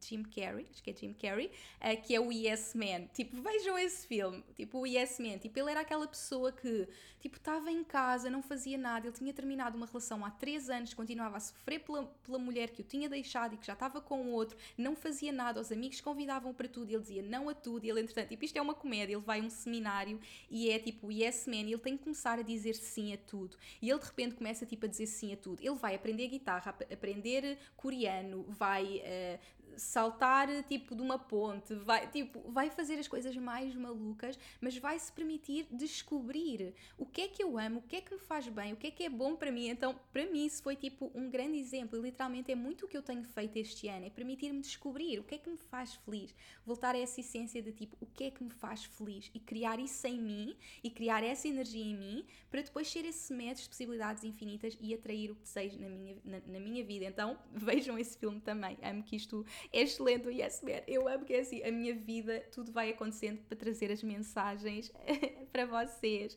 Jim 0.02 0.22
Carrey, 0.22 0.66
acho 0.70 0.82
que 0.82 0.90
é 0.90 0.96
Jim 0.96 1.12
Carrey, 1.12 1.50
uh, 1.80 2.02
que 2.02 2.14
é 2.14 2.20
o 2.20 2.32
Yes 2.32 2.74
Man. 2.74 3.06
Tipo, 3.12 3.40
vejam 3.42 3.78
esse 3.78 4.06
filme, 4.06 4.42
tipo, 4.54 4.78
o 4.78 4.86
Yes 4.86 5.18
Man. 5.18 5.38
Tipo, 5.38 5.58
ele 5.58 5.70
era 5.70 5.80
aquela 5.80 6.06
pessoa 6.06 6.50
que, 6.50 6.88
tipo, 7.20 7.36
estava 7.36 7.70
em 7.70 7.84
casa, 7.84 8.30
não 8.30 8.42
fazia 8.42 8.78
nada, 8.78 9.06
ele 9.06 9.14
tinha 9.14 9.32
terminado 9.34 9.76
uma 9.76 9.86
relação 9.86 10.24
há 10.24 10.30
3 10.30 10.70
anos, 10.70 10.94
continuava 10.94 11.36
a 11.36 11.40
sofrer 11.40 11.80
pela, 11.80 12.04
pela 12.24 12.38
mulher 12.38 12.70
que 12.70 12.80
o 12.80 12.84
tinha 12.84 13.08
deixado 13.08 13.54
e 13.54 13.58
que 13.58 13.66
já 13.66 13.74
estava 13.74 14.00
com 14.00 14.30
outro, 14.32 14.56
não 14.78 14.96
fazia 14.96 15.32
nada, 15.32 15.60
os 15.60 15.70
amigos 15.70 16.00
convidavam 16.00 16.54
para 16.54 16.68
tudo, 16.68 16.90
ele 16.90 17.00
dizia 17.00 17.22
não 17.22 17.48
a 17.48 17.54
tudo, 17.54 17.84
e 17.84 17.90
ele, 17.90 18.00
entretanto, 18.00 18.28
tipo, 18.28 18.44
isto 18.44 18.56
é 18.56 18.62
uma 18.62 18.74
comédia, 18.74 19.14
ele 19.14 19.22
vai 19.22 19.40
a 19.40 19.42
um 19.42 19.50
seminário 19.50 20.18
e 20.50 20.70
é 20.70 20.78
tipo 20.78 21.08
o 21.08 21.12
Yes 21.12 21.46
Man, 21.46 21.62
e 21.62 21.72
ele 21.72 21.78
tem 21.78 21.96
que 21.96 22.04
começar 22.04 22.38
a 22.38 22.42
dizer 22.42 22.74
sim 22.74 23.12
a 23.12 23.18
tudo. 23.18 23.56
E 23.82 23.90
ele 23.90 23.98
de 23.98 24.06
repente 24.06 24.34
começa, 24.34 24.64
tipo, 24.64 24.86
a 24.86 24.88
dizer 24.88 25.06
sim 25.06 25.32
a 25.32 25.36
tudo 25.36 25.65
ele 25.66 25.74
vai 25.76 25.94
aprender 25.94 26.28
guitarra, 26.28 26.74
aprender 26.92 27.58
coreano, 27.76 28.44
vai 28.48 29.02
uh, 29.04 29.38
saltar 29.76 30.48
tipo 30.64 30.94
de 30.94 31.02
uma 31.02 31.18
ponte, 31.18 31.74
vai, 31.74 32.06
tipo, 32.08 32.40
vai 32.50 32.70
fazer 32.70 32.98
as 32.98 33.08
coisas 33.08 33.36
mais 33.36 33.74
malucas, 33.74 34.38
mas 34.60 34.76
vai 34.78 34.98
se 34.98 35.12
permitir 35.12 35.66
descobrir 35.70 36.74
o 36.96 37.04
que 37.04 37.22
é 37.22 37.28
que 37.28 37.42
eu 37.42 37.58
amo, 37.58 37.78
o 37.78 37.82
que 37.82 37.96
é 37.96 38.00
que 38.00 38.14
me 38.14 38.20
faz 38.20 38.48
bem, 38.48 38.72
o 38.72 38.76
que 38.76 38.86
é 38.86 38.90
que 38.90 39.04
é 39.04 39.08
bom 39.08 39.36
para 39.36 39.52
mim. 39.52 39.68
Então, 39.68 39.98
para 40.12 40.26
mim, 40.26 40.46
isso 40.46 40.62
foi 40.62 40.76
tipo 40.76 41.10
um 41.14 41.30
grande 41.30 41.58
exemplo. 41.58 42.00
Literalmente 42.00 42.50
é 42.50 42.54
muito 42.54 42.86
o 42.86 42.88
que 42.88 42.96
eu 42.96 43.02
tenho 43.02 43.24
feito 43.24 43.56
este 43.56 43.88
ano, 43.88 44.06
é 44.06 44.10
permitir-me 44.10 44.60
descobrir 44.60 45.18
o 45.18 45.24
que 45.24 45.34
é 45.34 45.38
que 45.38 45.50
me 45.50 45.56
faz 45.56 45.94
feliz, 45.94 46.34
voltar 46.64 46.94
a 46.94 46.98
essa 46.98 47.20
essência 47.20 47.62
de 47.62 47.72
tipo 47.72 47.96
o 48.00 48.06
que 48.06 48.24
é 48.24 48.30
que 48.30 48.42
me 48.42 48.50
faz 48.50 48.84
feliz 48.84 49.30
e 49.34 49.40
criar 49.40 49.78
isso 49.78 50.06
em 50.06 50.20
mim 50.20 50.56
e 50.82 50.90
criar 50.90 51.22
essa 51.22 51.48
energia 51.48 51.84
em 51.84 51.96
mim 51.96 52.24
para 52.50 52.62
depois 52.62 52.88
ser 52.88 53.04
esse 53.04 53.32
método 53.32 53.62
de 53.62 53.68
possibilidades 53.68 54.24
infinitas 54.24 54.76
e 54.80 54.94
atrair 54.94 55.30
o 55.30 55.34
que 55.34 55.42
desejo 55.42 55.78
na 55.78 55.88
minha, 55.88 56.16
na, 56.24 56.40
na 56.46 56.60
minha 56.60 56.84
vida. 56.84 57.04
Então, 57.04 57.38
vejam 57.52 57.98
esse 57.98 58.16
filme 58.18 58.40
também. 58.40 58.78
Amo 58.82 59.02
que 59.02 59.16
isto 59.16 59.44
é 59.72 59.82
excelente 59.82 60.28
o 60.28 60.30
Yes. 60.30 60.62
Eu 60.86 61.08
amo 61.08 61.24
que 61.24 61.34
é 61.34 61.40
assim, 61.40 61.62
a 61.62 61.70
minha 61.70 61.94
vida, 61.94 62.44
tudo 62.52 62.72
vai 62.72 62.90
acontecendo 62.90 63.38
para 63.48 63.56
trazer 63.56 63.90
as 63.90 64.02
mensagens 64.02 64.92
para 65.52 65.66
vocês. 65.66 66.36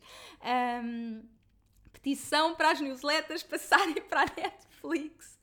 Um, 0.84 1.22
petição 1.92 2.54
para 2.54 2.72
as 2.72 2.80
newsletters 2.80 3.42
passarem 3.42 4.02
para 4.02 4.22
a 4.22 4.26
Netflix. 4.36 5.38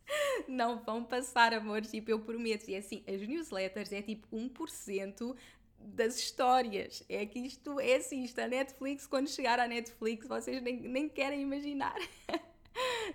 Não 0.48 0.82
vão 0.84 1.04
passar, 1.04 1.54
amor, 1.54 1.82
tipo, 1.82 2.10
eu 2.10 2.20
prometo. 2.20 2.70
E 2.70 2.76
é 2.76 2.78
assim, 2.78 3.04
as 3.08 3.22
newsletters 3.22 3.92
é 3.92 4.02
tipo 4.02 4.28
1% 4.36 5.36
das 5.80 6.18
histórias. 6.18 7.04
É 7.10 7.26
que 7.26 7.40
isto 7.40 7.80
é 7.80 7.96
assim, 7.96 8.24
isto 8.24 8.40
a 8.40 8.48
Netflix, 8.48 9.06
quando 9.06 9.30
chegar 9.30 9.60
à 9.60 9.68
Netflix, 9.68 10.28
vocês 10.28 10.62
nem, 10.62 10.80
nem 10.80 11.10
querem 11.10 11.42
imaginar. 11.42 11.96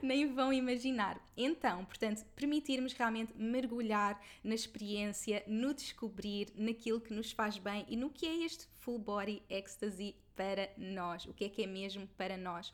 nem 0.01 0.33
vão 0.33 0.53
imaginar. 0.53 1.21
Então, 1.37 1.85
portanto, 1.85 2.25
permitirmos 2.35 2.93
realmente 2.93 3.33
mergulhar 3.37 4.21
na 4.43 4.55
experiência, 4.55 5.43
no 5.47 5.75
descobrir, 5.75 6.49
naquilo 6.55 7.01
que 7.01 7.13
nos 7.13 7.33
faz 7.33 7.59
bem 7.59 7.85
e 7.89 7.97
no 7.97 8.11
que 8.11 8.27
é 8.27 8.45
este 8.45 8.67
full 8.79 8.99
body 8.99 9.43
ecstasy 9.49 10.15
para 10.35 10.71
nós, 10.77 11.27
o 11.27 11.35
que 11.35 11.45
é 11.45 11.49
que 11.49 11.63
é 11.63 11.67
mesmo 11.67 12.07
para 12.17 12.37
nós. 12.37 12.73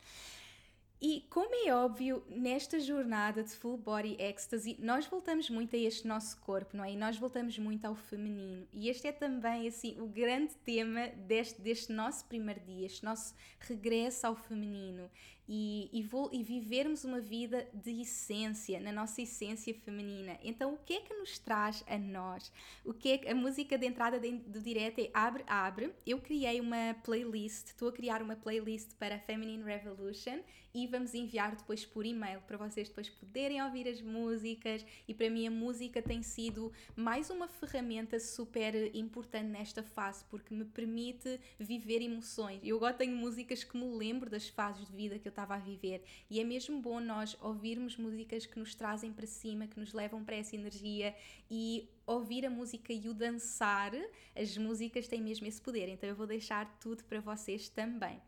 E 1.01 1.25
como 1.29 1.55
é 1.65 1.73
óbvio, 1.73 2.21
nesta 2.27 2.77
jornada 2.77 3.41
de 3.41 3.51
full 3.51 3.77
body 3.77 4.17
ecstasy, 4.19 4.75
nós 4.81 5.05
voltamos 5.05 5.49
muito 5.49 5.73
a 5.73 5.79
este 5.79 6.05
nosso 6.05 6.37
corpo, 6.41 6.75
não 6.75 6.83
é? 6.83 6.91
E 6.91 6.97
nós 6.97 7.17
voltamos 7.17 7.57
muito 7.57 7.85
ao 7.85 7.95
feminino. 7.95 8.67
E 8.73 8.89
este 8.89 9.07
é 9.07 9.13
também, 9.13 9.65
assim, 9.65 9.97
o 10.01 10.07
grande 10.07 10.53
tema 10.65 11.07
deste, 11.15 11.61
deste 11.61 11.93
nosso 11.93 12.25
primeiro 12.25 12.59
dia, 12.59 12.85
este 12.85 13.05
nosso 13.05 13.33
regresso 13.61 14.27
ao 14.27 14.35
feminino. 14.35 15.09
E, 15.51 15.89
e, 15.91 16.03
vou, 16.03 16.29
e 16.31 16.43
vivermos 16.43 17.03
uma 17.03 17.19
vida 17.19 17.67
de 17.73 18.01
essência, 18.01 18.79
na 18.79 18.91
nossa 18.91 19.19
essência 19.19 19.73
feminina. 19.73 20.37
Então, 20.43 20.75
o 20.75 20.77
que 20.77 20.93
é 20.93 21.01
que 21.01 21.13
nos 21.15 21.39
traz 21.39 21.83
a 21.87 21.97
nós? 21.97 22.51
O 22.85 22.93
que 22.93 23.09
é 23.09 23.17
que 23.17 23.27
a 23.27 23.33
música 23.33 23.75
de 23.75 23.87
entrada 23.87 24.19
do 24.19 24.61
direto 24.61 24.99
é 24.99 25.09
Abre, 25.11 25.43
Abre. 25.47 25.91
Eu 26.05 26.19
criei 26.19 26.61
uma 26.61 26.95
playlist, 27.03 27.69
estou 27.69 27.89
a 27.89 27.91
criar 27.91 28.21
uma 28.21 28.35
playlist 28.35 28.93
para 28.99 29.15
a 29.15 29.19
Feminine 29.19 29.63
Revolution 29.63 30.39
e 30.73 30.85
vamos 30.85 31.13
enviar 31.13 31.55
depois 31.55 31.85
por 31.85 32.05
e-mail 32.05 32.41
para 32.41 32.57
vocês 32.57 32.89
depois 32.89 33.09
poderem 33.09 33.61
ouvir 33.63 33.87
as 33.87 34.01
músicas. 34.01 34.85
E 35.07 35.13
para 35.13 35.29
mim, 35.29 35.47
a 35.47 35.51
música 35.51 36.01
tem 36.01 36.21
sido 36.21 36.71
mais 36.95 37.29
uma 37.29 37.47
ferramenta 37.47 38.19
super 38.19 38.95
importante 38.95 39.47
nesta 39.47 39.81
fase 39.81 40.23
porque 40.29 40.53
me 40.53 40.65
permite 40.65 41.39
viver 41.57 42.01
emoções. 42.01 42.59
Eu 42.63 42.77
agora 42.77 42.93
tenho 42.93 43.15
músicas 43.15 43.63
que 43.63 43.77
me 43.77 43.97
lembro 43.97 44.29
das 44.29 44.47
fases 44.47 44.87
de 44.87 44.95
vida 44.95 45.17
que 45.17 45.27
eu 45.27 45.31
estava 45.39 45.55
a 45.55 45.59
viver 45.59 46.03
e 46.29 46.39
é 46.39 46.43
mesmo 46.43 46.81
bom 46.81 46.99
nós 46.99 47.37
ouvirmos 47.41 47.95
músicas 47.95 48.45
que 48.45 48.59
nos 48.59 48.75
trazem 48.75 49.11
para 49.13 49.25
cima, 49.25 49.67
que 49.67 49.79
nos 49.79 49.93
levam 49.93 50.23
para 50.23 50.35
essa 50.35 50.55
energia 50.55 51.15
e 51.49 51.89
ouvir 52.05 52.45
a 52.45 52.49
música 52.49 52.91
e 52.91 53.07
o 53.07 53.13
dançar, 53.13 53.93
as 54.35 54.57
músicas 54.57 55.07
têm 55.07 55.21
mesmo 55.21 55.47
esse 55.47 55.61
poder, 55.61 55.87
então 55.87 56.09
eu 56.09 56.15
vou 56.15 56.27
deixar 56.27 56.77
tudo 56.79 57.03
para 57.05 57.19
vocês 57.21 57.69
também. 57.69 58.19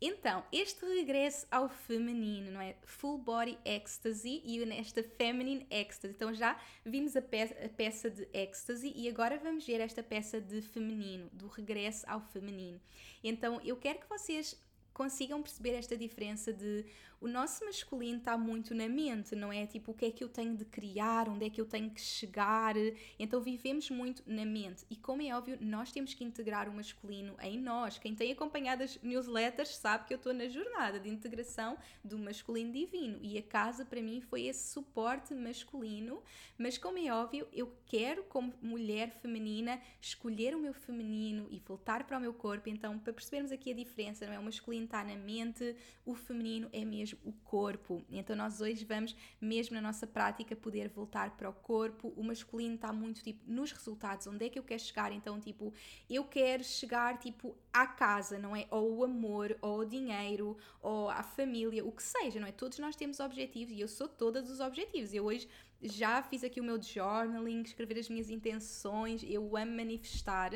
Então, 0.00 0.44
este 0.52 0.86
regresso 0.86 1.44
ao 1.50 1.68
feminino, 1.68 2.52
não 2.52 2.60
é? 2.60 2.76
Full 2.84 3.18
body 3.18 3.58
ecstasy 3.64 4.40
e 4.44 4.64
nesta 4.64 5.02
feminine 5.02 5.66
ecstasy. 5.70 6.14
Então 6.14 6.32
já 6.32 6.56
vimos 6.84 7.16
a, 7.16 7.22
pe 7.22 7.42
a 7.42 7.68
peça 7.68 8.08
de 8.08 8.28
ecstasy 8.32 8.92
e 8.94 9.08
agora 9.08 9.36
vamos 9.38 9.66
ver 9.66 9.80
esta 9.80 10.00
peça 10.00 10.40
de 10.40 10.62
feminino, 10.62 11.28
do 11.32 11.48
regresso 11.48 12.08
ao 12.08 12.20
feminino. 12.20 12.80
Então 13.24 13.60
eu 13.64 13.76
quero 13.76 13.98
que 13.98 14.08
vocês 14.08 14.56
consigam 14.98 15.40
perceber 15.40 15.74
esta 15.74 15.96
diferença 15.96 16.52
de 16.52 16.84
o 17.20 17.26
nosso 17.26 17.64
masculino 17.64 18.18
está 18.18 18.38
muito 18.38 18.74
na 18.74 18.88
mente, 18.88 19.34
não 19.34 19.52
é? 19.52 19.66
Tipo, 19.66 19.90
o 19.90 19.94
que 19.94 20.06
é 20.06 20.10
que 20.10 20.22
eu 20.22 20.28
tenho 20.28 20.56
de 20.56 20.64
criar, 20.64 21.28
onde 21.28 21.44
é 21.44 21.50
que 21.50 21.60
eu 21.60 21.66
tenho 21.66 21.90
que 21.90 22.00
chegar. 22.00 22.74
Então 23.18 23.40
vivemos 23.40 23.90
muito 23.90 24.22
na 24.26 24.44
mente. 24.44 24.84
E 24.88 24.96
como 24.96 25.22
é 25.22 25.36
óbvio, 25.36 25.58
nós 25.60 25.90
temos 25.90 26.14
que 26.14 26.22
integrar 26.22 26.68
o 26.68 26.72
masculino 26.72 27.34
em 27.42 27.58
nós. 27.58 27.98
Quem 27.98 28.14
tem 28.14 28.30
acompanhado 28.30 28.84
as 28.84 29.00
newsletters 29.02 29.74
sabe 29.76 30.06
que 30.06 30.14
eu 30.14 30.16
estou 30.16 30.32
na 30.32 30.48
jornada 30.48 31.00
de 31.00 31.08
integração 31.08 31.76
do 32.04 32.16
masculino 32.18 32.72
divino. 32.72 33.18
E 33.20 33.36
a 33.36 33.42
casa 33.42 33.84
para 33.84 34.00
mim 34.00 34.20
foi 34.20 34.46
esse 34.46 34.72
suporte 34.72 35.34
masculino. 35.34 36.22
Mas 36.56 36.78
como 36.78 36.98
é 36.98 37.12
óbvio, 37.12 37.48
eu 37.52 37.72
quero, 37.86 38.22
como 38.24 38.54
mulher 38.62 39.10
feminina, 39.10 39.80
escolher 40.00 40.54
o 40.54 40.60
meu 40.60 40.72
feminino 40.72 41.48
e 41.50 41.58
voltar 41.58 42.04
para 42.04 42.16
o 42.16 42.20
meu 42.20 42.32
corpo. 42.32 42.68
Então, 42.68 42.96
para 42.98 43.12
percebermos 43.12 43.50
aqui 43.50 43.72
a 43.72 43.74
diferença, 43.74 44.24
não 44.24 44.32
é? 44.32 44.38
O 44.38 44.42
masculino 44.42 44.84
está 44.84 45.02
na 45.02 45.16
mente, 45.16 45.74
o 46.04 46.14
feminino 46.14 46.68
é 46.72 46.84
mesmo 46.84 47.07
o 47.24 47.32
corpo. 47.44 48.04
Então 48.10 48.34
nós 48.34 48.60
hoje 48.60 48.84
vamos, 48.84 49.14
mesmo 49.40 49.74
na 49.74 49.80
nossa 49.80 50.06
prática, 50.06 50.54
poder 50.56 50.88
voltar 50.88 51.36
para 51.36 51.48
o 51.48 51.52
corpo. 51.52 52.12
O 52.16 52.22
masculino 52.22 52.74
está 52.74 52.92
muito 52.92 53.22
tipo 53.22 53.42
nos 53.46 53.72
resultados, 53.72 54.26
onde 54.26 54.46
é 54.46 54.48
que 54.48 54.58
eu 54.58 54.62
quero 54.62 54.80
chegar? 54.80 55.12
Então, 55.12 55.40
tipo, 55.40 55.72
eu 56.08 56.24
quero 56.24 56.64
chegar 56.64 57.18
tipo 57.18 57.56
à 57.72 57.86
casa, 57.86 58.38
não 58.38 58.54
é? 58.54 58.66
Ou 58.70 58.98
o 58.98 59.04
amor, 59.04 59.56
ou 59.60 59.80
o 59.80 59.84
dinheiro, 59.84 60.56
ou 60.80 61.08
à 61.08 61.22
família, 61.22 61.84
o 61.84 61.92
que 61.92 62.02
seja, 62.02 62.40
não 62.40 62.48
é? 62.48 62.52
Todos 62.52 62.78
nós 62.78 62.96
temos 62.96 63.20
objetivos 63.20 63.72
e 63.74 63.80
eu 63.80 63.88
sou 63.88 64.08
todos 64.08 64.50
os 64.50 64.60
objetivos. 64.60 65.12
Eu 65.12 65.24
hoje 65.24 65.48
já 65.80 66.22
fiz 66.22 66.42
aqui 66.42 66.60
o 66.60 66.64
meu 66.64 66.80
journaling, 66.82 67.62
escrever 67.62 67.98
as 67.98 68.08
minhas 68.08 68.30
intenções, 68.30 69.22
eu 69.22 69.56
amo 69.56 69.76
manifestar. 69.76 70.52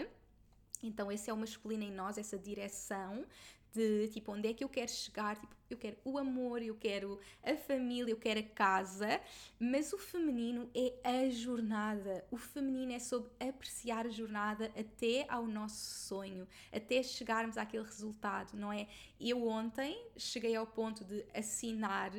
Então, 0.82 1.12
esse 1.12 1.30
é 1.30 1.32
o 1.32 1.36
masculino 1.36 1.84
em 1.84 1.92
nós, 1.92 2.18
essa 2.18 2.36
direção 2.36 3.24
de 3.72 4.08
tipo 4.08 4.32
onde 4.32 4.48
é 4.48 4.54
que 4.54 4.62
eu 4.62 4.68
quero 4.68 4.90
chegar, 4.90 5.36
tipo, 5.36 5.54
eu 5.70 5.78
quero 5.78 5.96
o 6.04 6.18
amor, 6.18 6.62
eu 6.62 6.74
quero 6.74 7.18
a 7.42 7.56
família, 7.56 8.12
eu 8.12 8.16
quero 8.16 8.40
a 8.40 8.42
casa, 8.42 9.20
mas 9.58 9.92
o 9.92 9.98
feminino 9.98 10.70
é 10.74 10.94
a 11.02 11.30
jornada. 11.30 12.24
O 12.30 12.36
feminino 12.36 12.92
é 12.92 12.98
sobre 12.98 13.30
apreciar 13.40 14.06
a 14.06 14.10
jornada 14.10 14.70
até 14.78 15.24
ao 15.28 15.46
nosso 15.46 16.06
sonho, 16.06 16.46
até 16.70 17.02
chegarmos 17.02 17.56
àquele 17.56 17.84
resultado, 17.84 18.54
não 18.54 18.72
é? 18.72 18.86
Eu 19.18 19.46
ontem 19.46 20.06
cheguei 20.16 20.54
ao 20.54 20.66
ponto 20.66 21.04
de 21.04 21.24
assinar 21.34 22.12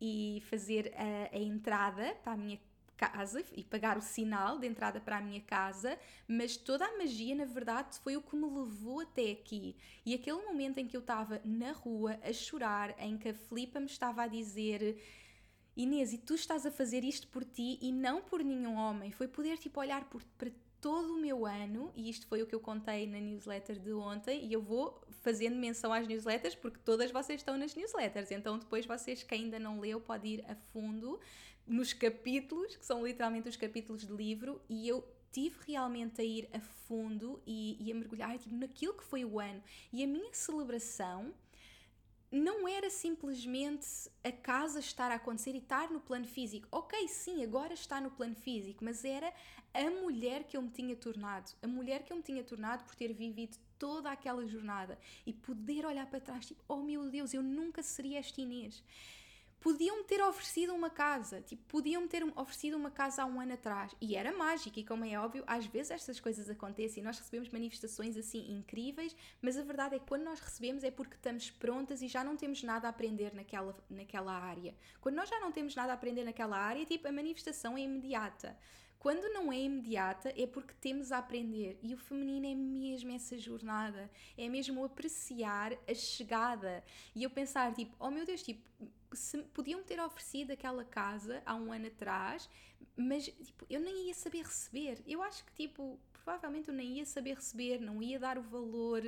e 0.00 0.42
fazer 0.48 0.92
a, 0.96 1.36
a 1.36 1.38
entrada 1.38 2.14
para 2.22 2.32
a 2.32 2.36
minha 2.36 2.60
casa 2.96 3.44
e 3.56 3.62
pagar 3.62 3.98
o 3.98 4.02
sinal 4.02 4.58
de 4.58 4.66
entrada 4.66 5.00
para 5.00 5.18
a 5.18 5.20
minha 5.20 5.40
casa, 5.40 5.98
mas 6.26 6.56
toda 6.56 6.84
a 6.84 6.98
magia, 6.98 7.34
na 7.34 7.44
verdade, 7.44 7.98
foi 7.98 8.16
o 8.16 8.22
que 8.22 8.36
me 8.36 8.46
levou 8.46 9.00
até 9.00 9.30
aqui. 9.30 9.76
E 10.04 10.14
aquele 10.14 10.42
momento 10.42 10.78
em 10.78 10.86
que 10.86 10.96
eu 10.96 11.00
estava 11.00 11.40
na 11.44 11.72
rua 11.72 12.18
a 12.22 12.32
chorar, 12.32 12.94
em 12.98 13.18
que 13.18 13.28
a 13.28 13.34
Filipa 13.34 13.80
me 13.80 13.86
estava 13.86 14.22
a 14.22 14.26
dizer. 14.26 15.00
Inês, 15.76 16.12
e 16.12 16.18
tu 16.18 16.34
estás 16.34 16.64
a 16.64 16.70
fazer 16.70 17.02
isto 17.02 17.26
por 17.28 17.44
ti 17.44 17.78
e 17.82 17.90
não 17.90 18.22
por 18.22 18.44
nenhum 18.44 18.76
homem. 18.76 19.10
Foi 19.10 19.26
poder 19.26 19.58
tipo 19.58 19.80
olhar 19.80 20.04
por, 20.04 20.22
para 20.38 20.50
todo 20.84 21.14
o 21.14 21.18
meu 21.18 21.46
ano, 21.46 21.90
e 21.96 22.10
isto 22.10 22.26
foi 22.26 22.42
o 22.42 22.46
que 22.46 22.54
eu 22.54 22.60
contei 22.60 23.06
na 23.06 23.18
newsletter 23.18 23.78
de 23.78 23.90
ontem, 23.94 24.44
e 24.44 24.52
eu 24.52 24.60
vou 24.60 25.02
fazendo 25.22 25.56
menção 25.56 25.94
às 25.94 26.06
newsletters 26.06 26.54
porque 26.54 26.78
todas 26.84 27.10
vocês 27.10 27.40
estão 27.40 27.56
nas 27.56 27.74
newsletters, 27.74 28.30
então 28.30 28.58
depois 28.58 28.84
vocês 28.84 29.22
que 29.22 29.34
ainda 29.34 29.58
não 29.58 29.80
leu 29.80 29.98
podem 29.98 30.34
ir 30.34 30.44
a 30.46 30.54
fundo 30.54 31.18
nos 31.66 31.94
capítulos, 31.94 32.76
que 32.76 32.84
são 32.84 33.02
literalmente 33.02 33.48
os 33.48 33.56
capítulos 33.56 34.04
de 34.04 34.12
livro, 34.12 34.60
e 34.68 34.86
eu 34.86 35.02
tive 35.32 35.56
realmente 35.66 36.20
a 36.20 36.24
ir 36.24 36.50
a 36.52 36.60
fundo 36.60 37.42
e, 37.46 37.78
e 37.80 37.90
a 37.90 37.94
mergulhar 37.94 38.38
tipo, 38.38 38.54
naquilo 38.54 38.92
que 38.92 39.04
foi 39.04 39.24
o 39.24 39.40
ano. 39.40 39.62
E 39.90 40.04
a 40.04 40.06
minha 40.06 40.34
celebração 40.34 41.32
não 42.34 42.66
era 42.66 42.90
simplesmente 42.90 43.86
a 44.22 44.32
casa 44.32 44.80
estar 44.80 45.10
a 45.10 45.14
acontecer 45.14 45.54
e 45.54 45.58
estar 45.58 45.90
no 45.90 46.00
plano 46.00 46.26
físico. 46.26 46.66
Ok, 46.70 47.06
sim, 47.08 47.42
agora 47.44 47.74
está 47.74 48.00
no 48.00 48.10
plano 48.10 48.34
físico, 48.34 48.84
mas 48.84 49.04
era 49.04 49.32
a 49.72 49.90
mulher 49.90 50.44
que 50.44 50.56
eu 50.56 50.62
me 50.62 50.70
tinha 50.70 50.96
tornado. 50.96 51.52
A 51.62 51.66
mulher 51.66 52.02
que 52.02 52.12
eu 52.12 52.16
me 52.16 52.22
tinha 52.22 52.42
tornado 52.42 52.84
por 52.84 52.94
ter 52.94 53.12
vivido 53.12 53.56
toda 53.78 54.10
aquela 54.10 54.46
jornada 54.46 54.98
e 55.26 55.32
poder 55.32 55.84
olhar 55.86 56.06
para 56.06 56.20
trás, 56.20 56.46
tipo, 56.46 56.62
oh 56.66 56.78
meu 56.78 57.08
Deus, 57.08 57.34
eu 57.34 57.42
nunca 57.42 57.82
seria 57.82 58.18
esta 58.18 58.40
Inês 58.40 58.82
podiam 59.64 60.04
ter 60.04 60.22
oferecido 60.22 60.74
uma 60.74 60.90
casa, 60.90 61.40
tipo, 61.40 61.62
podiam 61.68 62.06
ter 62.06 62.22
oferecido 62.36 62.76
uma 62.76 62.90
casa 62.90 63.22
há 63.22 63.24
um 63.24 63.40
ano 63.40 63.54
atrás 63.54 63.96
e 63.98 64.14
era 64.14 64.30
mágico. 64.30 64.78
E 64.78 64.84
como 64.84 65.06
é 65.06 65.18
óbvio, 65.18 65.42
às 65.46 65.64
vezes 65.64 65.90
estas 65.90 66.20
coisas 66.20 66.50
acontecem 66.50 67.02
e 67.02 67.04
nós 67.04 67.18
recebemos 67.18 67.48
manifestações 67.48 68.14
assim 68.14 68.52
incríveis, 68.52 69.16
mas 69.40 69.56
a 69.56 69.62
verdade 69.62 69.94
é 69.94 69.98
que 69.98 70.04
quando 70.06 70.24
nós 70.24 70.38
recebemos 70.38 70.84
é 70.84 70.90
porque 70.90 71.14
estamos 71.14 71.50
prontas 71.50 72.02
e 72.02 72.08
já 72.08 72.22
não 72.22 72.36
temos 72.36 72.62
nada 72.62 72.88
a 72.88 72.90
aprender 72.90 73.32
naquela, 73.32 73.74
naquela 73.88 74.32
área. 74.32 74.74
Quando 75.00 75.14
nós 75.14 75.30
já 75.30 75.40
não 75.40 75.50
temos 75.50 75.74
nada 75.74 75.92
a 75.92 75.94
aprender 75.94 76.24
naquela 76.24 76.58
área, 76.58 76.84
tipo, 76.84 77.08
a 77.08 77.12
manifestação 77.12 77.78
é 77.78 77.80
imediata. 77.80 78.54
Quando 78.98 79.30
não 79.32 79.50
é 79.50 79.58
imediata 79.58 80.32
é 80.36 80.46
porque 80.46 80.74
temos 80.80 81.10
a 81.10 81.18
aprender 81.18 81.78
e 81.82 81.94
o 81.94 81.98
feminino 81.98 82.46
é 82.46 82.54
mesmo 82.54 83.12
essa 83.12 83.38
jornada, 83.38 84.10
é 84.36 84.46
mesmo 84.48 84.84
apreciar 84.84 85.72
a 85.88 85.94
chegada 85.94 86.82
e 87.14 87.22
eu 87.22 87.30
pensar 87.30 87.74
tipo, 87.74 87.94
oh 87.98 88.10
meu 88.10 88.24
Deus, 88.24 88.42
tipo, 88.42 88.62
se 89.14 89.38
podiam 89.54 89.82
ter 89.82 90.00
oferecido 90.00 90.52
aquela 90.52 90.84
casa 90.84 91.42
há 91.44 91.54
um 91.54 91.72
ano 91.72 91.86
atrás, 91.86 92.48
mas 92.96 93.24
tipo, 93.24 93.66
eu 93.68 93.80
nem 93.80 94.08
ia 94.08 94.14
saber 94.14 94.42
receber. 94.42 95.02
Eu 95.06 95.22
acho 95.22 95.44
que 95.44 95.52
tipo, 95.52 95.98
provavelmente 96.12 96.68
eu 96.68 96.74
nem 96.74 96.98
ia 96.98 97.04
saber 97.04 97.34
receber, 97.34 97.80
não 97.80 98.02
ia 98.02 98.18
dar 98.18 98.38
o 98.38 98.42
valor, 98.42 99.02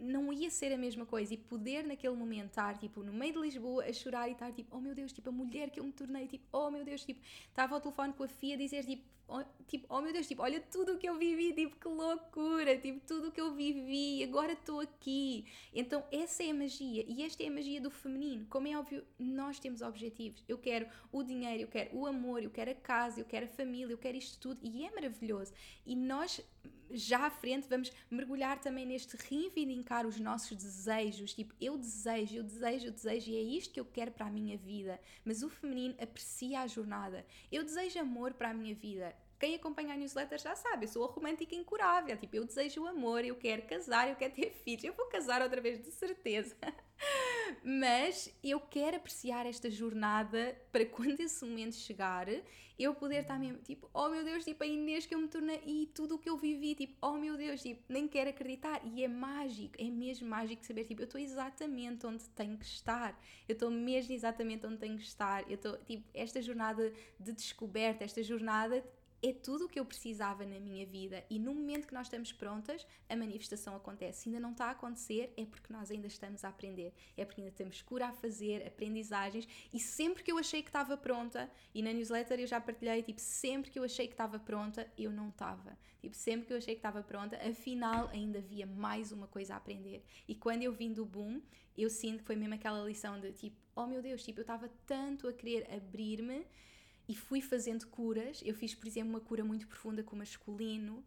não 0.00 0.32
ia 0.32 0.50
ser 0.50 0.72
a 0.72 0.78
mesma 0.78 1.06
coisa 1.06 1.34
e 1.34 1.36
poder 1.36 1.84
naquele 1.84 2.14
momento 2.14 2.48
estar 2.48 2.76
tipo 2.78 3.02
no 3.02 3.12
meio 3.12 3.32
de 3.34 3.40
Lisboa 3.40 3.84
a 3.84 3.92
chorar 3.92 4.28
e 4.28 4.32
estar 4.32 4.52
tipo, 4.52 4.76
oh 4.76 4.80
meu 4.80 4.94
Deus, 4.94 5.12
tipo 5.12 5.28
a 5.28 5.32
mulher 5.32 5.70
que 5.70 5.80
eu 5.80 5.84
me 5.84 5.92
tornei, 5.92 6.26
tipo, 6.26 6.44
oh 6.52 6.70
meu 6.70 6.84
Deus, 6.84 7.04
tipo, 7.04 7.20
estava 7.48 7.74
ao 7.74 7.80
telefone 7.80 8.12
com 8.12 8.24
a 8.24 8.28
filha 8.28 8.54
a 8.54 8.58
dizer 8.58 8.84
tipo, 8.84 9.04
oh, 9.28 9.42
tipo, 9.66 9.86
oh 9.88 10.00
meu 10.00 10.12
Deus, 10.12 10.26
tipo, 10.26 10.42
olha 10.42 10.60
tudo 10.60 10.94
o 10.94 10.98
que 10.98 11.08
eu 11.08 11.16
vivi, 11.16 11.52
tipo, 11.52 11.76
que 11.76 11.88
loucura, 11.88 12.76
tipo, 12.78 13.00
tudo 13.06 13.28
o 13.28 13.32
que 13.32 13.40
eu 13.40 13.54
vivi, 13.54 14.22
agora 14.22 14.52
estou 14.52 14.80
aqui. 14.80 15.46
Então, 15.72 16.04
essa 16.12 16.42
é 16.42 16.50
a 16.50 16.54
magia 16.54 17.04
e 17.08 17.22
esta 17.22 17.42
é 17.42 17.48
a 17.48 17.50
magia 17.50 17.80
do 17.80 17.90
feminino. 17.90 18.46
Como 18.48 18.68
é 18.68 18.78
óbvio, 18.78 19.04
nós 19.18 19.58
temos 19.58 19.82
objetivos. 19.82 20.42
Eu 20.48 20.58
quero 20.58 20.86
o 21.12 21.22
dinheiro, 21.22 21.62
eu 21.62 21.68
quero 21.68 21.96
o 21.96 22.06
amor, 22.06 22.42
eu 22.42 22.50
quero 22.50 22.70
a 22.70 22.74
casa, 22.74 23.20
eu 23.20 23.24
quero 23.24 23.46
a 23.46 23.48
família, 23.48 23.92
eu 23.92 23.98
quero 23.98 24.16
isto 24.16 24.38
tudo 24.38 24.60
e 24.62 24.84
é 24.84 24.90
maravilhoso. 24.90 25.52
E 25.86 25.96
nós, 25.96 26.40
já 26.94 27.26
à 27.26 27.30
frente, 27.30 27.68
vamos 27.68 27.90
mergulhar 28.10 28.60
também 28.60 28.86
neste 28.86 29.16
reivindicar 29.16 30.06
os 30.06 30.18
nossos 30.18 30.56
desejos. 30.56 31.34
Tipo, 31.34 31.54
eu 31.60 31.76
desejo, 31.76 32.36
eu 32.36 32.42
desejo, 32.42 32.86
eu 32.86 32.92
desejo 32.92 33.30
e 33.30 33.36
é 33.36 33.42
isto 33.42 33.74
que 33.74 33.80
eu 33.80 33.84
quero 33.84 34.12
para 34.12 34.26
a 34.26 34.30
minha 34.30 34.56
vida. 34.56 35.00
Mas 35.24 35.42
o 35.42 35.50
feminino 35.50 35.94
aprecia 36.00 36.60
a 36.60 36.66
jornada. 36.66 37.26
Eu 37.50 37.64
desejo 37.64 37.98
amor 37.98 38.34
para 38.34 38.50
a 38.50 38.54
minha 38.54 38.74
vida 38.74 39.14
quem 39.38 39.54
acompanha 39.54 39.94
a 39.94 39.96
newsletter 39.96 40.38
já 40.38 40.54
sabe, 40.54 40.84
eu 40.84 40.88
sou 40.88 41.04
a 41.04 41.08
romântica 41.08 41.54
incurável. 41.54 42.16
Tipo, 42.16 42.36
eu 42.36 42.44
desejo 42.44 42.82
o 42.82 42.86
amor, 42.86 43.24
eu 43.24 43.36
quero 43.36 43.62
casar, 43.62 44.08
eu 44.08 44.16
quero 44.16 44.34
ter 44.34 44.50
filhos. 44.64 44.84
Eu 44.84 44.94
vou 44.94 45.06
casar 45.06 45.42
outra 45.42 45.60
vez, 45.60 45.82
de 45.82 45.90
certeza. 45.90 46.56
mas 47.62 48.32
eu 48.42 48.60
quero 48.60 48.96
apreciar 48.96 49.46
esta 49.46 49.70
jornada 49.70 50.56
para 50.70 50.86
quando 50.86 51.20
esse 51.20 51.44
momento 51.44 51.74
chegar, 51.74 52.26
eu 52.78 52.94
poder 52.94 53.22
estar 53.22 53.38
mesmo 53.38 53.58
tipo, 53.58 53.88
oh 53.94 54.08
meu 54.08 54.24
Deus, 54.24 54.44
tipo, 54.44 54.64
a 54.64 54.66
Inês 54.66 55.06
que 55.06 55.14
eu 55.14 55.20
me 55.20 55.28
tornei 55.28 55.62
e 55.64 55.86
tudo 55.94 56.16
o 56.16 56.18
que 56.18 56.28
eu 56.28 56.36
vivi, 56.36 56.74
tipo, 56.74 56.94
oh 57.00 57.12
meu 57.12 57.36
Deus, 57.36 57.62
tipo, 57.62 57.82
nem 57.88 58.08
quero 58.08 58.30
acreditar. 58.30 58.80
E 58.84 59.04
é 59.04 59.08
mágico, 59.08 59.74
é 59.78 59.84
mesmo 59.84 60.28
mágico 60.28 60.64
saber, 60.64 60.84
tipo, 60.84 61.02
eu 61.02 61.04
estou 61.04 61.20
exatamente 61.20 62.06
onde 62.06 62.28
tenho 62.30 62.58
que 62.58 62.64
estar, 62.64 63.18
eu 63.48 63.52
estou 63.52 63.70
mesmo 63.70 64.12
exatamente 64.12 64.66
onde 64.66 64.78
tenho 64.78 64.96
que 64.96 65.04
estar, 65.04 65.48
eu 65.48 65.54
estou, 65.54 65.76
tipo, 65.78 66.04
esta 66.12 66.42
jornada 66.42 66.92
de 67.20 67.32
descoberta, 67.32 68.04
esta 68.04 68.22
jornada 68.22 68.84
é 69.24 69.32
tudo 69.32 69.64
o 69.64 69.68
que 69.68 69.80
eu 69.80 69.86
precisava 69.86 70.44
na 70.44 70.60
minha 70.60 70.84
vida 70.84 71.24
e 71.30 71.38
no 71.38 71.54
momento 71.54 71.86
que 71.86 71.94
nós 71.94 72.08
estamos 72.08 72.30
prontas, 72.30 72.86
a 73.08 73.16
manifestação 73.16 73.74
acontece. 73.74 74.20
Se 74.20 74.28
ainda 74.28 74.38
não 74.38 74.52
está 74.52 74.66
a 74.66 74.72
acontecer, 74.72 75.32
é 75.34 75.46
porque 75.46 75.72
nós 75.72 75.90
ainda 75.90 76.06
estamos 76.06 76.44
a 76.44 76.48
aprender, 76.50 76.92
é 77.16 77.24
porque 77.24 77.40
ainda 77.40 77.50
temos 77.50 77.80
cura 77.80 78.08
a 78.08 78.12
fazer, 78.12 78.66
aprendizagens 78.66 79.48
e 79.72 79.80
sempre 79.80 80.22
que 80.22 80.30
eu 80.30 80.36
achei 80.36 80.62
que 80.62 80.68
estava 80.68 80.94
pronta, 80.94 81.50
e 81.74 81.80
na 81.80 81.90
newsletter 81.90 82.38
eu 82.38 82.46
já 82.46 82.60
partilhei, 82.60 83.02
tipo, 83.02 83.18
sempre 83.18 83.70
que 83.70 83.78
eu 83.78 83.84
achei 83.84 84.06
que 84.06 84.12
estava 84.12 84.38
pronta, 84.38 84.86
eu 84.98 85.10
não 85.10 85.30
estava. 85.30 85.74
Tipo, 86.02 86.14
sempre 86.14 86.46
que 86.46 86.52
eu 86.52 86.58
achei 86.58 86.74
que 86.74 86.80
estava 86.80 87.02
pronta, 87.02 87.38
afinal 87.48 88.08
ainda 88.08 88.40
havia 88.40 88.66
mais 88.66 89.10
uma 89.10 89.26
coisa 89.26 89.54
a 89.54 89.56
aprender. 89.56 90.04
E 90.28 90.34
quando 90.34 90.64
eu 90.64 90.72
vim 90.74 90.92
do 90.92 91.06
boom, 91.06 91.40
eu 91.78 91.88
sinto 91.88 92.18
que 92.18 92.24
foi 92.26 92.36
mesmo 92.36 92.52
aquela 92.52 92.84
lição 92.84 93.18
de 93.18 93.32
tipo, 93.32 93.56
oh 93.74 93.86
meu 93.86 94.02
Deus, 94.02 94.22
tipo, 94.22 94.40
eu 94.40 94.42
estava 94.42 94.68
tanto 94.86 95.26
a 95.26 95.32
querer 95.32 95.66
abrir-me 95.72 96.44
e 97.08 97.14
fui 97.14 97.40
fazendo 97.40 97.86
curas. 97.86 98.42
Eu 98.44 98.54
fiz, 98.54 98.74
por 98.74 98.86
exemplo, 98.86 99.10
uma 99.10 99.20
cura 99.20 99.44
muito 99.44 99.66
profunda 99.66 100.02
com 100.02 100.16
o 100.16 100.18
masculino 100.18 101.04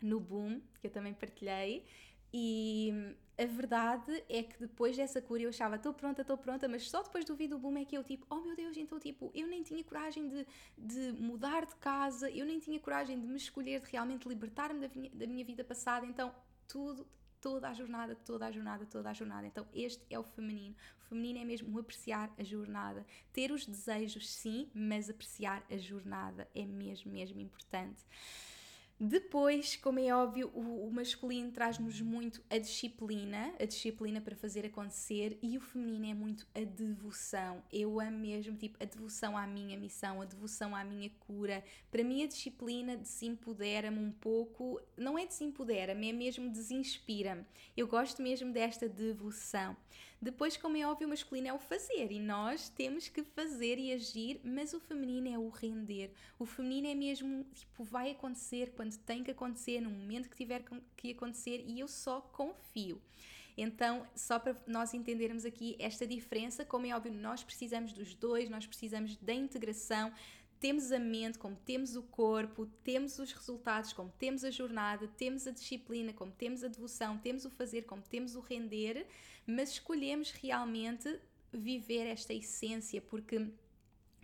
no 0.00 0.20
Boom, 0.20 0.60
que 0.80 0.86
eu 0.86 0.90
também 0.90 1.14
partilhei. 1.14 1.86
E 2.32 2.92
a 3.38 3.46
verdade 3.46 4.24
é 4.28 4.42
que 4.42 4.58
depois 4.58 4.96
dessa 4.96 5.20
cura 5.22 5.42
eu 5.42 5.48
achava, 5.48 5.76
estou 5.76 5.92
pronta, 5.92 6.22
estou 6.22 6.36
pronta, 6.36 6.68
mas 6.68 6.88
só 6.88 7.02
depois 7.02 7.24
do 7.24 7.36
vídeo 7.36 7.56
do 7.56 7.60
boom 7.60 7.78
é 7.78 7.84
que 7.84 7.96
eu 7.96 8.02
tipo, 8.02 8.26
oh 8.30 8.40
meu 8.40 8.56
Deus, 8.56 8.76
então 8.76 8.98
tipo, 8.98 9.30
eu 9.34 9.46
nem 9.46 9.62
tinha 9.62 9.82
coragem 9.84 10.28
de, 10.28 10.46
de 10.76 11.12
mudar 11.12 11.64
de 11.66 11.74
casa, 11.76 12.30
eu 12.30 12.44
nem 12.44 12.58
tinha 12.58 12.78
coragem 12.80 13.18
de 13.20 13.26
me 13.26 13.36
escolher, 13.36 13.80
de 13.80 13.90
realmente 13.90 14.28
libertar-me 14.28 14.80
da, 14.80 14.88
da 15.12 15.26
minha 15.26 15.44
vida 15.44 15.62
passada, 15.64 16.04
então 16.06 16.34
tudo 16.66 17.06
toda 17.40 17.68
a 17.68 17.74
jornada, 17.74 18.14
toda 18.14 18.46
a 18.46 18.50
jornada, 18.50 18.86
toda 18.86 19.10
a 19.10 19.12
jornada. 19.12 19.46
Então, 19.46 19.66
este 19.74 20.04
é 20.10 20.18
o 20.18 20.24
feminino. 20.24 20.74
O 21.00 21.04
feminino 21.08 21.40
é 21.40 21.44
mesmo 21.44 21.78
apreciar 21.78 22.32
a 22.38 22.42
jornada. 22.42 23.06
Ter 23.32 23.52
os 23.52 23.66
desejos, 23.66 24.28
sim, 24.28 24.68
mas 24.74 25.08
apreciar 25.08 25.64
a 25.70 25.76
jornada 25.76 26.48
é 26.54 26.64
mesmo, 26.64 27.12
mesmo 27.12 27.40
importante. 27.40 28.04
Depois, 28.98 29.76
como 29.76 29.98
é 29.98 30.14
óbvio, 30.14 30.50
o, 30.54 30.86
o 30.86 30.90
masculino 30.90 31.52
traz-nos 31.52 32.00
muito 32.00 32.42
a 32.48 32.56
disciplina, 32.56 33.52
a 33.60 33.66
disciplina 33.66 34.22
para 34.22 34.34
fazer 34.34 34.64
acontecer, 34.64 35.38
e 35.42 35.58
o 35.58 35.60
feminino 35.60 36.06
é 36.06 36.14
muito 36.14 36.46
a 36.54 36.60
devoção. 36.60 37.62
Eu 37.70 38.00
amo 38.00 38.18
mesmo, 38.18 38.56
tipo, 38.56 38.82
a 38.82 38.86
devoção 38.86 39.36
à 39.36 39.46
minha 39.46 39.76
missão, 39.76 40.22
a 40.22 40.24
devoção 40.24 40.74
à 40.74 40.82
minha 40.82 41.10
cura. 41.20 41.62
Para 41.90 42.02
mim, 42.02 42.24
a 42.24 42.26
disciplina 42.26 42.96
desempodera-me 42.96 43.98
um 43.98 44.10
pouco, 44.10 44.80
não 44.96 45.18
é 45.18 45.26
desempodera-me, 45.26 46.08
é 46.08 46.12
mesmo 46.14 46.48
desinspira-me. 46.48 47.44
Eu 47.76 47.86
gosto 47.86 48.22
mesmo 48.22 48.50
desta 48.50 48.88
devoção. 48.88 49.76
Depois, 50.20 50.56
como 50.56 50.76
é 50.76 50.86
óbvio, 50.86 51.06
o 51.06 51.10
masculino 51.10 51.48
é 51.48 51.52
o 51.52 51.58
fazer, 51.58 52.10
e 52.10 52.18
nós 52.18 52.68
temos 52.70 53.08
que 53.08 53.22
fazer 53.22 53.78
e 53.78 53.92
agir, 53.92 54.40
mas 54.42 54.72
o 54.72 54.80
feminino 54.80 55.28
é 55.28 55.38
o 55.38 55.48
render. 55.48 56.10
O 56.38 56.46
feminino 56.46 56.88
é 56.88 56.94
mesmo, 56.94 57.44
tipo, 57.52 57.84
vai 57.84 58.10
acontecer 58.10 58.72
quando 58.74 58.96
tem 58.98 59.22
que 59.22 59.30
acontecer, 59.30 59.80
no 59.80 59.90
momento 59.90 60.30
que 60.30 60.36
tiver 60.36 60.64
que 60.96 61.12
acontecer 61.12 61.64
e 61.66 61.80
eu 61.80 61.86
só 61.88 62.20
confio. 62.20 63.00
Então, 63.56 64.06
só 64.14 64.38
para 64.38 64.54
nós 64.66 64.92
entendermos 64.92 65.44
aqui 65.46 65.76
esta 65.78 66.06
diferença, 66.06 66.64
como 66.64 66.86
é 66.86 66.94
óbvio, 66.94 67.12
nós 67.12 67.42
precisamos 67.42 67.92
dos 67.92 68.14
dois, 68.14 68.50
nós 68.50 68.66
precisamos 68.66 69.16
da 69.16 69.32
integração, 69.32 70.12
temos 70.60 70.90
a 70.92 70.98
mente, 70.98 71.38
como 71.38 71.56
temos 71.56 71.96
o 71.96 72.02
corpo, 72.02 72.66
temos 72.82 73.18
os 73.18 73.32
resultados, 73.32 73.92
como 73.92 74.10
temos 74.18 74.44
a 74.44 74.50
jornada, 74.50 75.06
temos 75.16 75.46
a 75.46 75.50
disciplina, 75.50 76.12
como 76.12 76.32
temos 76.32 76.64
a 76.64 76.68
devoção, 76.68 77.18
temos 77.18 77.44
o 77.44 77.50
fazer, 77.50 77.82
como 77.82 78.02
temos 78.02 78.34
o 78.36 78.40
render, 78.40 79.06
mas 79.46 79.70
escolhemos 79.70 80.30
realmente 80.30 81.20
viver 81.52 82.06
esta 82.06 82.32
essência, 82.32 83.00
porque 83.00 83.50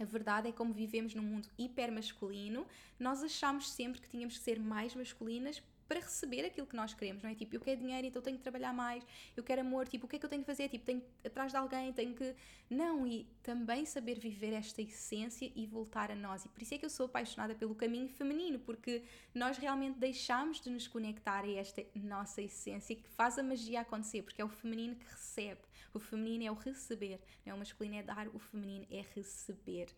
a 0.00 0.04
verdade 0.04 0.48
é 0.48 0.52
como 0.52 0.72
vivemos 0.72 1.14
num 1.14 1.22
mundo 1.22 1.48
hiper 1.58 1.92
masculino, 1.92 2.66
nós 2.98 3.22
achamos 3.22 3.70
sempre 3.70 4.00
que 4.00 4.08
tínhamos 4.08 4.38
que 4.38 4.44
ser 4.44 4.58
mais 4.58 4.94
masculinas 4.94 5.62
para 5.88 6.00
receber 6.00 6.44
aquilo 6.44 6.66
que 6.66 6.76
nós 6.76 6.94
queremos, 6.94 7.22
não 7.22 7.30
é? 7.30 7.34
Tipo, 7.34 7.56
eu 7.56 7.60
quero 7.60 7.80
dinheiro, 7.80 8.06
então 8.06 8.22
tenho 8.22 8.36
que 8.36 8.42
trabalhar 8.42 8.72
mais, 8.72 9.04
eu 9.36 9.42
quero 9.42 9.60
amor, 9.60 9.88
tipo, 9.88 10.06
o 10.06 10.08
que 10.08 10.16
é 10.16 10.18
que 10.18 10.24
eu 10.24 10.30
tenho 10.30 10.42
que 10.42 10.46
fazer? 10.46 10.68
Tipo, 10.68 10.84
tenho 10.84 11.00
que 11.00 11.26
atrás 11.26 11.52
de 11.52 11.58
alguém, 11.58 11.92
tenho 11.92 12.14
que. 12.14 12.34
Não, 12.70 13.06
e 13.06 13.26
também 13.42 13.84
saber 13.84 14.18
viver 14.18 14.52
esta 14.52 14.80
essência 14.80 15.50
e 15.54 15.66
voltar 15.66 16.10
a 16.10 16.14
nós. 16.14 16.44
E 16.44 16.48
por 16.48 16.62
isso 16.62 16.74
é 16.74 16.78
que 16.78 16.84
eu 16.84 16.90
sou 16.90 17.06
apaixonada 17.06 17.54
pelo 17.54 17.74
caminho 17.74 18.08
feminino, 18.08 18.58
porque 18.58 19.02
nós 19.34 19.58
realmente 19.58 19.98
deixamos 19.98 20.60
de 20.60 20.70
nos 20.70 20.88
conectar 20.88 21.44
a 21.44 21.50
esta 21.50 21.84
nossa 21.94 22.40
essência 22.40 22.96
que 22.96 23.08
faz 23.08 23.38
a 23.38 23.42
magia 23.42 23.80
acontecer, 23.80 24.22
porque 24.22 24.40
é 24.40 24.44
o 24.44 24.48
feminino 24.48 24.96
que 24.96 25.04
recebe, 25.04 25.60
o 25.92 25.98
feminino 25.98 26.44
é 26.44 26.50
o 26.50 26.54
receber, 26.54 27.20
não 27.44 27.52
é 27.52 27.54
o 27.54 27.58
masculino 27.58 27.96
é 27.96 28.02
dar, 28.02 28.28
o 28.28 28.38
feminino 28.38 28.86
é 28.90 29.04
receber. 29.14 29.88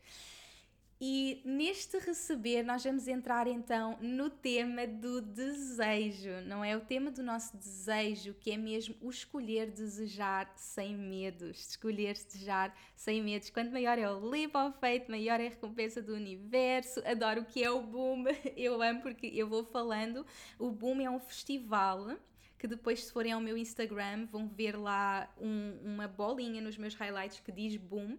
E 1.00 1.42
neste 1.44 1.98
receber, 1.98 2.62
nós 2.62 2.84
vamos 2.84 3.08
entrar 3.08 3.46
então 3.46 3.98
no 4.00 4.30
tema 4.30 4.86
do 4.86 5.20
desejo, 5.20 6.40
não 6.46 6.64
é? 6.64 6.76
O 6.76 6.80
tema 6.80 7.10
do 7.10 7.22
nosso 7.22 7.56
desejo, 7.56 8.34
que 8.34 8.52
é 8.52 8.56
mesmo 8.56 8.94
o 9.00 9.10
escolher 9.10 9.70
desejar 9.70 10.52
sem 10.56 10.94
medos. 10.94 11.70
Escolher 11.70 12.14
desejar 12.14 12.76
sem 12.94 13.20
medos. 13.22 13.50
Quanto 13.50 13.72
maior 13.72 13.98
é 13.98 14.08
o 14.08 14.24
leap 14.28 14.54
of 14.54 14.78
faith, 14.78 15.08
maior 15.08 15.40
é 15.40 15.46
a 15.46 15.50
recompensa 15.50 16.00
do 16.00 16.14
universo. 16.14 17.02
Adoro 17.04 17.40
o 17.40 17.44
que 17.44 17.62
é 17.62 17.70
o 17.70 17.82
Boom, 17.82 18.24
eu 18.56 18.80
amo 18.80 19.02
porque 19.02 19.26
eu 19.26 19.48
vou 19.48 19.64
falando. 19.64 20.24
O 20.58 20.70
Boom 20.70 21.00
é 21.00 21.10
um 21.10 21.18
festival 21.18 22.16
que 22.64 22.68
depois, 22.68 23.04
se 23.04 23.12
forem 23.12 23.32
ao 23.32 23.42
meu 23.42 23.58
Instagram, 23.58 24.24
vão 24.24 24.48
ver 24.48 24.74
lá 24.74 25.28
um, 25.38 25.78
uma 25.84 26.08
bolinha 26.08 26.62
nos 26.62 26.78
meus 26.78 26.94
highlights 26.94 27.40
que 27.40 27.52
diz 27.52 27.76
Boom. 27.76 28.16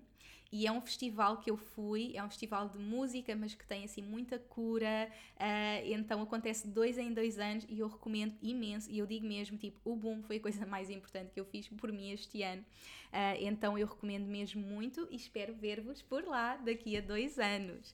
E 0.51 0.67
é 0.67 0.71
um 0.71 0.79
festival 0.81 1.37
que 1.37 1.49
eu 1.49 1.57
fui, 1.57 2.15
é 2.15 2.23
um 2.23 2.29
festival 2.29 2.69
de 2.69 2.77
música, 2.77 3.35
mas 3.35 3.53
que 3.53 3.65
tem 3.65 3.83
assim 3.83 4.01
muita 4.01 4.39
cura. 4.39 5.09
Uh, 5.35 5.91
então 5.91 6.21
acontece 6.21 6.67
dois 6.67 6.97
em 6.97 7.13
dois 7.13 7.39
anos 7.39 7.65
e 7.67 7.79
eu 7.79 7.87
recomendo 7.87 8.35
imenso. 8.41 8.89
E 8.89 8.99
eu 8.99 9.05
digo 9.05 9.25
mesmo, 9.25 9.57
tipo, 9.57 9.77
o 9.83 9.95
Boom 9.95 10.21
foi 10.23 10.37
a 10.37 10.39
coisa 10.39 10.65
mais 10.67 10.89
importante 10.89 11.31
que 11.33 11.39
eu 11.39 11.45
fiz 11.45 11.67
por 11.67 11.91
mim 11.91 12.11
este 12.11 12.43
ano. 12.43 12.61
Uh, 12.61 13.37
então 13.39 13.77
eu 13.77 13.87
recomendo 13.87 14.25
mesmo 14.27 14.61
muito 14.61 15.07
e 15.09 15.15
espero 15.15 15.53
ver-vos 15.53 16.01
por 16.01 16.25
lá 16.25 16.57
daqui 16.57 16.97
a 16.97 17.01
dois 17.01 17.39
anos. 17.39 17.93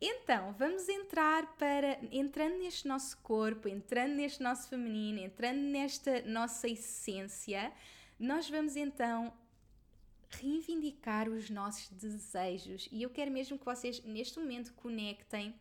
Então, 0.00 0.52
vamos 0.58 0.88
entrar 0.88 1.54
para. 1.56 1.98
entrando 2.10 2.58
neste 2.58 2.88
nosso 2.88 3.16
corpo, 3.18 3.68
entrando 3.68 4.14
neste 4.14 4.42
nosso 4.42 4.68
feminino, 4.68 5.20
entrando 5.20 5.60
nesta 5.60 6.22
nossa 6.22 6.68
essência, 6.68 7.72
nós 8.18 8.50
vamos 8.50 8.76
então 8.76 9.32
reivindicar 10.40 11.28
os 11.28 11.50
nossos 11.50 11.88
desejos. 11.90 12.88
E 12.90 13.02
eu 13.02 13.10
quero 13.10 13.30
mesmo 13.30 13.58
que 13.58 13.64
vocês, 13.64 14.02
neste 14.04 14.38
momento, 14.38 14.72
conectem 14.74 15.54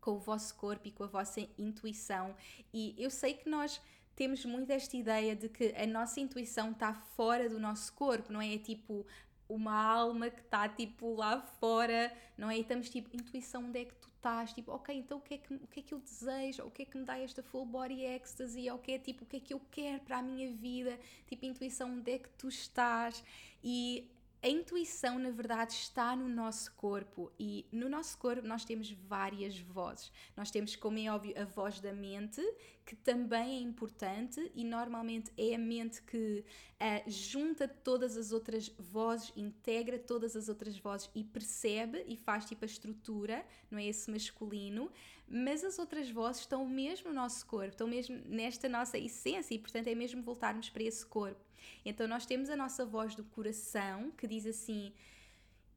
com 0.00 0.12
o 0.12 0.18
vosso 0.18 0.54
corpo 0.54 0.86
e 0.86 0.92
com 0.92 1.04
a 1.04 1.08
vossa 1.08 1.40
intuição. 1.58 2.34
E 2.72 2.94
eu 2.96 3.10
sei 3.10 3.34
que 3.34 3.48
nós 3.48 3.80
temos 4.14 4.44
muito 4.44 4.70
esta 4.70 4.96
ideia 4.96 5.34
de 5.34 5.48
que 5.48 5.74
a 5.76 5.86
nossa 5.86 6.20
intuição 6.20 6.70
está 6.70 6.94
fora 6.94 7.48
do 7.48 7.58
nosso 7.58 7.92
corpo, 7.92 8.32
não 8.32 8.40
é? 8.40 8.54
É 8.54 8.58
tipo, 8.58 9.06
uma 9.48 9.74
alma 9.74 10.30
que 10.30 10.40
está 10.40 10.68
tipo 10.68 11.14
lá 11.14 11.40
fora, 11.40 12.12
não 12.36 12.50
é? 12.50 12.56
E 12.56 12.60
estamos 12.60 12.88
tipo, 12.88 13.14
intuição, 13.14 13.64
onde 13.64 13.80
é 13.80 13.84
que 13.84 13.94
tu 13.96 14.08
estás? 14.26 14.52
Tipo, 14.52 14.72
ok, 14.72 14.96
então 14.96 15.18
o 15.18 15.20
que, 15.20 15.34
é 15.34 15.38
que, 15.38 15.54
o 15.54 15.66
que 15.68 15.80
é 15.80 15.82
que 15.82 15.94
eu 15.94 16.00
desejo? 16.00 16.64
O 16.64 16.70
que 16.70 16.82
é 16.82 16.84
que 16.84 16.98
me 16.98 17.04
dá 17.04 17.18
esta 17.18 17.42
full 17.42 17.64
body 17.64 18.04
ecstasy? 18.04 18.68
O 18.70 18.78
que 18.78 18.92
é 18.92 18.98
tipo, 18.98 19.22
o 19.24 19.26
que 19.26 19.36
é 19.36 19.40
que 19.40 19.54
eu 19.54 19.60
quero 19.70 20.00
para 20.00 20.18
a 20.18 20.22
minha 20.22 20.52
vida? 20.52 20.98
Tipo, 21.28 21.46
intuição, 21.46 21.90
onde 21.92 22.12
é 22.12 22.18
que 22.18 22.28
tu 22.30 22.48
estás? 22.48 23.22
E 23.62 24.10
a 24.46 24.48
intuição, 24.48 25.18
na 25.18 25.30
verdade, 25.30 25.72
está 25.72 26.14
no 26.14 26.28
nosso 26.28 26.72
corpo 26.74 27.32
e 27.36 27.66
no 27.72 27.88
nosso 27.88 28.16
corpo 28.16 28.46
nós 28.46 28.64
temos 28.64 28.88
várias 28.92 29.58
vozes. 29.58 30.12
Nós 30.36 30.52
temos, 30.52 30.76
como 30.76 30.96
é 31.00 31.10
óbvio, 31.10 31.34
a 31.36 31.44
voz 31.44 31.80
da 31.80 31.92
mente, 31.92 32.40
que 32.84 32.94
também 32.94 33.56
é 33.56 33.60
importante 33.60 34.52
e 34.54 34.62
normalmente 34.62 35.32
é 35.36 35.56
a 35.56 35.58
mente 35.58 36.00
que 36.00 36.44
uh, 36.74 37.10
junta 37.10 37.66
todas 37.66 38.16
as 38.16 38.30
outras 38.30 38.68
vozes, 38.78 39.32
integra 39.36 39.98
todas 39.98 40.36
as 40.36 40.48
outras 40.48 40.78
vozes 40.78 41.10
e 41.12 41.24
percebe 41.24 42.04
e 42.06 42.16
faz 42.16 42.44
tipo 42.44 42.64
a 42.64 42.66
estrutura, 42.66 43.44
não 43.68 43.80
é 43.80 43.86
esse 43.86 44.08
masculino, 44.08 44.92
mas 45.28 45.64
as 45.64 45.76
outras 45.76 46.08
vozes 46.08 46.42
estão 46.42 46.64
mesmo 46.64 47.08
no 47.08 47.16
nosso 47.16 47.44
corpo, 47.46 47.70
estão 47.70 47.88
mesmo 47.88 48.16
nesta 48.24 48.68
nossa 48.68 48.96
essência 48.96 49.52
e, 49.52 49.58
portanto, 49.58 49.88
é 49.88 49.94
mesmo 49.96 50.22
voltarmos 50.22 50.70
para 50.70 50.84
esse 50.84 51.04
corpo. 51.04 51.45
Então, 51.84 52.06
nós 52.06 52.26
temos 52.26 52.50
a 52.50 52.56
nossa 52.56 52.84
voz 52.84 53.14
do 53.14 53.24
coração 53.24 54.10
que 54.12 54.26
diz 54.26 54.46
assim: 54.46 54.92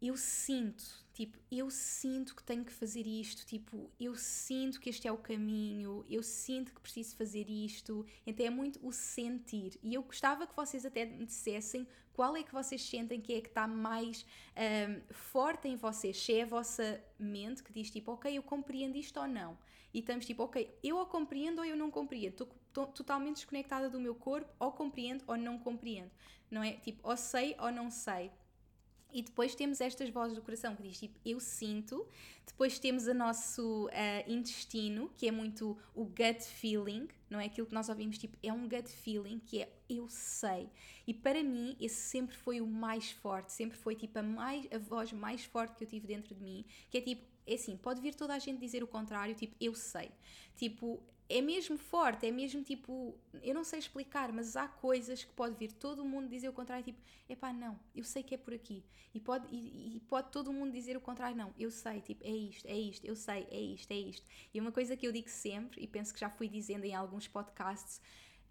Eu 0.01 0.15
sinto, 0.17 0.83
tipo, 1.13 1.37
eu 1.51 1.69
sinto 1.69 2.35
que 2.35 2.43
tenho 2.43 2.63
que 2.63 2.73
fazer 2.73 3.05
isto, 3.05 3.45
tipo, 3.45 3.91
eu 3.99 4.15
sinto 4.15 4.79
que 4.79 4.89
este 4.89 5.07
é 5.07 5.11
o 5.11 5.17
caminho, 5.17 6.05
eu 6.09 6.23
sinto 6.23 6.73
que 6.73 6.81
preciso 6.81 7.15
fazer 7.15 7.49
isto. 7.49 8.05
Então 8.25 8.45
é 8.45 8.49
muito 8.49 8.79
o 8.85 8.91
sentir. 8.91 9.79
E 9.83 9.93
eu 9.93 10.03
gostava 10.03 10.47
que 10.47 10.55
vocês 10.55 10.85
até 10.85 11.05
me 11.05 11.25
dissessem 11.25 11.87
qual 12.19 12.35
é 12.35 12.43
que 12.43 12.51
vocês 12.51 12.81
sentem 12.81 13.21
que 13.21 13.33
é 13.33 13.39
que 13.39 13.47
está 13.47 13.65
mais 13.65 14.25
um, 14.57 15.13
forte 15.13 15.69
em 15.69 15.77
vocês. 15.77 16.21
Se 16.21 16.33
é 16.33 16.43
a 16.43 16.45
vossa 16.45 17.01
mente 17.17 17.63
que 17.63 17.71
diz 17.71 17.89
tipo, 17.89 18.11
ok, 18.11 18.37
eu 18.37 18.43
compreendo 18.43 18.97
isto 18.97 19.17
ou 19.21 19.25
não. 19.25 19.57
E 19.93 19.99
estamos 19.99 20.25
tipo, 20.25 20.43
ok, 20.43 20.69
eu 20.83 20.97
ou 20.97 21.05
compreendo 21.05 21.59
ou 21.59 21.65
eu 21.65 21.77
não 21.77 21.89
compreendo. 21.89 22.33
Estou 22.33 22.47
totalmente 22.73 23.37
desconectada 23.37 23.89
do 23.89 23.99
meu 23.99 24.15
corpo, 24.15 24.51
ou 24.59 24.71
compreendo 24.71 25.23
ou 25.27 25.37
não 25.37 25.57
compreendo. 25.57 26.11
Não 26.49 26.63
é? 26.63 26.73
Tipo, 26.73 27.07
ou 27.07 27.17
sei 27.17 27.55
ou 27.59 27.71
não 27.71 27.89
sei. 27.89 28.31
E 29.11 29.23
depois 29.23 29.55
temos 29.55 29.81
estas 29.81 30.09
vozes 30.09 30.35
do 30.35 30.41
coração 30.41 30.75
que 30.75 30.83
diz 30.83 30.99
tipo 30.99 31.19
eu 31.25 31.39
sinto. 31.39 32.07
Depois 32.45 32.77
temos 32.77 33.07
o 33.07 33.13
nosso 33.13 33.87
uh, 33.87 34.31
intestino, 34.31 35.11
que 35.17 35.27
é 35.27 35.31
muito 35.31 35.77
o 35.95 36.05
gut 36.05 36.43
feeling, 36.43 37.07
não 37.29 37.39
é 37.39 37.45
aquilo 37.45 37.65
que 37.65 37.73
nós 37.73 37.89
ouvimos, 37.89 38.17
tipo 38.17 38.37
é 38.43 38.51
um 38.53 38.67
gut 38.67 38.89
feeling 38.89 39.39
que 39.39 39.63
é 39.63 39.71
eu 39.89 40.07
sei. 40.09 40.69
E 41.07 41.13
para 41.13 41.43
mim 41.43 41.75
esse 41.79 41.95
sempre 41.95 42.35
foi 42.35 42.61
o 42.61 42.67
mais 42.67 43.11
forte, 43.11 43.51
sempre 43.51 43.77
foi 43.77 43.95
tipo 43.95 44.19
a, 44.19 44.23
mais, 44.23 44.67
a 44.71 44.77
voz 44.77 45.11
mais 45.11 45.43
forte 45.43 45.75
que 45.75 45.83
eu 45.83 45.87
tive 45.87 46.05
dentro 46.05 46.35
de 46.35 46.43
mim, 46.43 46.63
que 46.89 46.97
é 46.97 47.01
tipo, 47.01 47.25
é 47.47 47.55
assim, 47.55 47.75
pode 47.77 48.01
vir 48.01 48.13
toda 48.13 48.35
a 48.35 48.39
gente 48.39 48.59
dizer 48.59 48.83
o 48.83 48.87
contrário, 48.87 49.33
tipo 49.33 49.55
eu 49.59 49.73
sei. 49.73 50.11
Tipo, 50.55 51.01
é 51.29 51.41
mesmo 51.41 51.77
forte, 51.77 52.25
é 52.25 52.31
mesmo 52.31 52.63
tipo, 52.63 53.15
eu 53.43 53.53
não 53.53 53.63
sei 53.63 53.77
explicar, 53.77 54.31
mas 54.33 54.55
há 54.55 54.67
coisas 54.67 55.23
que 55.23 55.31
pode 55.33 55.55
vir 55.55 55.71
todo 55.71 56.03
mundo 56.03 56.27
dizer 56.27 56.49
o 56.49 56.53
contrário, 56.53 56.83
tipo, 56.83 56.99
epá, 57.29 57.53
não, 57.53 57.79
eu 57.95 58.03
sei 58.03 58.23
que 58.23 58.33
é 58.33 58.37
por 58.37 58.51
aqui. 58.51 58.83
E 59.13 59.19
pode, 59.19 59.47
e, 59.51 59.97
e, 59.97 59.99
pode 60.01 60.31
todo 60.31 60.51
mundo 60.51 60.71
dizer 60.71 60.97
o 60.97 61.01
contrário, 61.01 61.37
não, 61.37 61.53
eu 61.57 61.69
sei, 61.69 62.01
tipo, 62.01 62.25
é 62.25 62.31
isto, 62.31 62.65
é 62.67 62.75
isto, 62.75 63.05
eu 63.05 63.15
sei, 63.15 63.47
é 63.51 63.61
isto, 63.61 63.91
é 63.91 63.95
isto. 63.95 64.25
E 64.51 64.59
uma 64.59 64.71
coisa 64.71 64.97
que 64.97 65.05
eu 65.05 65.11
digo 65.11 65.29
sempre, 65.29 65.83
e 65.83 65.87
penso 65.87 66.11
que 66.11 66.19
já 66.19 66.31
fui 66.31 66.47
dizendo 66.47 66.85
em 66.85 66.95
alguns 66.95 67.27
podcasts, 67.27 68.01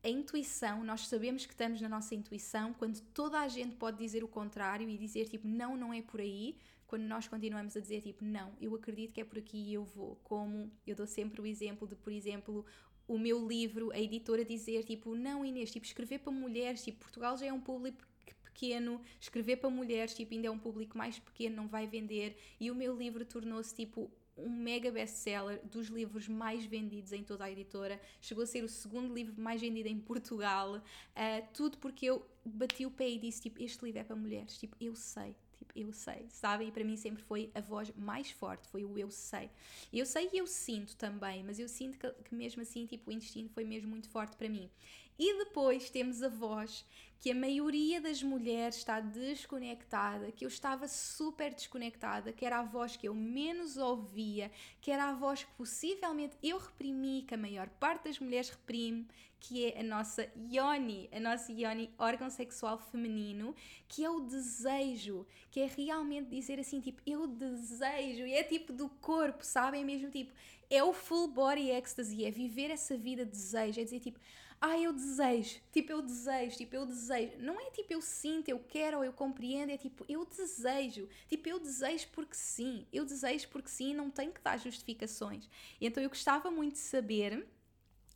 a 0.03 0.09
intuição, 0.09 0.85
nós 0.85 1.09
sabemos 1.09 1.45
que 1.45 1.53
estamos 1.53 1.81
na 1.81 1.89
nossa 1.89 2.15
intuição 2.15 2.73
quando 2.73 3.01
toda 3.13 3.41
a 3.41 3.49
gente 3.49 3.75
pode 3.75 3.99
dizer 3.99 4.23
o 4.23 4.29
contrário 4.29 4.89
e 4.89 4.97
dizer 4.97 5.29
tipo, 5.29 5.49
não, 5.49 5.77
não 5.77 5.93
é 5.93 6.01
por 6.01 6.21
aí, 6.21 6.57
quando 6.89 7.03
nós 7.03 7.29
continuamos 7.29 7.77
a 7.77 7.81
dizer 7.81 8.01
tipo, 8.01 8.25
não, 8.25 8.53
eu 8.61 8.75
acredito 8.75 9.13
que 9.13 9.21
é 9.21 9.25
por 9.25 9.39
aqui 9.39 9.59
e 9.59 9.75
eu 9.75 9.85
vou. 9.85 10.17
Como 10.25 10.73
eu 10.87 10.97
dou 10.97 11.07
sempre 11.07 11.41
o 11.41 11.47
exemplo 11.47 11.87
de, 11.87 11.95
por 11.95 12.13
exemplo, 12.13 12.65
o 13.07 13.19
meu 13.19 13.47
livro, 13.47 13.93
a 13.93 14.01
editora 14.01 14.45
dizer 14.45 14.83
tipo, 14.85 15.15
não 15.15 15.45
Inês, 15.45 15.71
tipo, 15.71 15.85
escrever 15.85 16.19
para 16.19 16.33
mulheres, 16.33 16.83
tipo, 16.83 16.99
Portugal 16.99 17.37
já 17.37 17.47
é 17.47 17.53
um 17.53 17.61
público 17.61 18.03
pequeno, 18.43 19.01
escrever 19.21 19.57
para 19.57 19.69
mulheres, 19.71 20.15
tipo, 20.15 20.35
ainda 20.35 20.49
é 20.49 20.51
um 20.51 20.59
público 20.59 20.97
mais 20.97 21.19
pequeno, 21.19 21.57
não 21.57 21.69
vai 21.69 21.87
vender, 21.87 22.37
e 22.59 22.71
o 22.71 22.75
meu 22.75 22.97
livro 22.97 23.25
tornou-se 23.25 23.75
tipo 23.75 24.11
um 24.37 24.49
mega 24.49 24.91
best-seller 24.91 25.61
dos 25.67 25.89
livros 25.89 26.27
mais 26.29 26.65
vendidos 26.65 27.13
em 27.13 27.23
toda 27.23 27.45
a 27.45 27.51
editora, 27.51 28.01
chegou 28.21 28.45
a 28.45 28.47
ser 28.47 28.65
o 28.65 28.69
segundo 28.69 29.13
livro 29.13 29.41
mais 29.41 29.61
vendido 29.61 29.89
em 29.89 29.99
Portugal, 29.99 30.77
uh, 30.77 31.49
tudo 31.53 31.77
porque 31.79 32.07
eu 32.07 32.27
bati 32.45 32.87
o 32.87 32.91
pé 32.91 33.11
e 33.11 33.19
disse, 33.19 33.43
tipo, 33.43 33.63
este 33.63 33.85
livro 33.85 34.01
é 34.01 34.05
para 34.05 34.17
mulheres, 34.17 34.57
tipo, 34.57 34.77
eu 34.81 34.95
sei, 34.95 35.35
Tipo, 35.59 35.73
eu 35.77 35.93
sei, 35.93 36.27
sabem? 36.31 36.69
E 36.69 36.73
para 36.73 36.85
mim 36.85 36.97
sempre 36.97 37.23
foi 37.23 37.51
a 37.55 37.61
voz 37.61 37.93
mais 37.97 38.31
forte, 38.31 38.69
foi 38.69 38.85
o 38.85 38.97
eu 38.97 39.11
sei. 39.11 39.51
Eu 39.93 40.07
sei 40.07 40.31
e 40.33 40.39
eu 40.39 40.47
sinto 40.47 40.97
também, 40.97 41.43
mas 41.43 41.59
eu 41.59 41.69
sinto 41.69 41.99
que, 41.99 42.11
que 42.25 42.35
mesmo 42.35 42.63
assim, 42.63 42.87
tipo, 42.87 43.11
o 43.11 43.13
intestino 43.13 43.49
foi 43.49 43.65
mesmo 43.65 43.91
muito 43.91 44.09
forte 44.09 44.37
para 44.37 44.49
mim. 44.49 44.71
E 45.19 45.39
depois 45.39 45.91
temos 45.91 46.23
a 46.23 46.29
voz 46.29 46.85
que 47.21 47.31
a 47.31 47.35
maioria 47.35 48.01
das 48.01 48.23
mulheres 48.23 48.77
está 48.77 49.01
desconectada, 49.01 50.31
que 50.31 50.45
eu 50.45 50.49
estava 50.49 50.87
super 50.87 51.53
desconectada, 51.53 52.33
que 52.33 52.47
era 52.47 52.61
a 52.61 52.63
voz 52.63 52.97
que 52.97 53.09
eu 53.09 53.15
menos 53.15 53.77
ouvia, 53.77 54.51
que 54.81 54.91
era 54.91 55.09
a 55.09 55.15
voz 55.15 55.43
que 55.43 55.53
possivelmente 55.55 56.37
eu 56.43 56.59
reprimi, 56.59 57.25
que 57.27 57.35
a 57.35 57.39
maior 57.39 57.69
parte 57.69 58.05
das 58.05 58.21
mulheres 58.21 58.51
reprime, 58.51 59.09
que 59.41 59.67
é 59.67 59.81
a 59.81 59.83
nossa 59.83 60.31
yoni, 60.37 61.09
a 61.13 61.21
nossa 61.21 61.53
yoni, 61.53 61.91
órgão 61.99 62.31
sexual 62.31 62.79
feminino, 62.79 63.55
que 63.89 64.05
é 64.05 64.11
o 64.11 64.21
desejo, 64.21 65.27
que 65.51 65.61
é 65.61 65.67
realmente 65.67 66.29
dizer 66.29 66.61
assim, 66.61 66.81
tipo, 66.81 67.01
eu 67.07 67.27
desejo, 67.27 68.27
e 68.27 68.35
é 68.35 68.43
tipo 68.43 68.73
do 68.73 68.89
corpo, 68.89 69.45
sabem? 69.45 69.83
É 69.83 69.85
mesmo 69.85 70.11
tipo, 70.11 70.33
é 70.71 70.83
o 70.83 70.93
full 70.93 71.29
body 71.29 71.71
ecstasy, 71.71 72.25
é 72.25 72.31
viver 72.31 72.71
essa 72.71 72.97
vida 72.97 73.25
de 73.25 73.33
desejo, 73.33 73.81
é 73.81 73.85
dizer 73.85 74.01
tipo, 74.01 74.21
ah, 74.61 74.79
eu 74.79 74.93
desejo, 74.93 75.61
tipo, 75.71 75.93
eu 75.93 76.03
desejo, 76.03 76.57
tipo, 76.57 76.75
eu 76.75 76.85
desejo. 76.85 77.39
Não 77.39 77.61
é 77.61 77.71
tipo 77.71 77.93
eu 77.93 78.03
sinto, 78.03 78.49
eu 78.49 78.59
quero 78.59 78.99
ou 78.99 79.05
eu 79.05 79.13
compreendo, 79.13 79.71
é 79.71 79.79
tipo, 79.79 80.05
eu 80.09 80.25
desejo, 80.25 81.09
tipo, 81.29 81.49
eu 81.49 81.61
desejo 81.61 82.09
porque 82.13 82.35
sim, 82.35 82.87
eu 82.93 83.05
desejo 83.05 83.49
porque 83.51 83.69
sim, 83.69 83.95
não 83.95 84.11
tenho 84.11 84.33
que 84.33 84.41
dar 84.41 84.59
justificações. 84.59 85.49
Então 85.81 86.03
eu 86.03 86.09
gostava 86.09 86.51
muito 86.51 86.75
de 86.75 86.81
saber. 86.81 87.47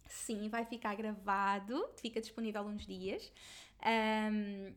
Sim, 0.09 0.49
vai 0.49 0.65
ficar 0.65 0.95
gravado, 0.95 1.89
fica 1.97 2.21
disponível 2.21 2.63
uns 2.63 2.87
dias. 2.87 3.33
Um, 3.85 4.75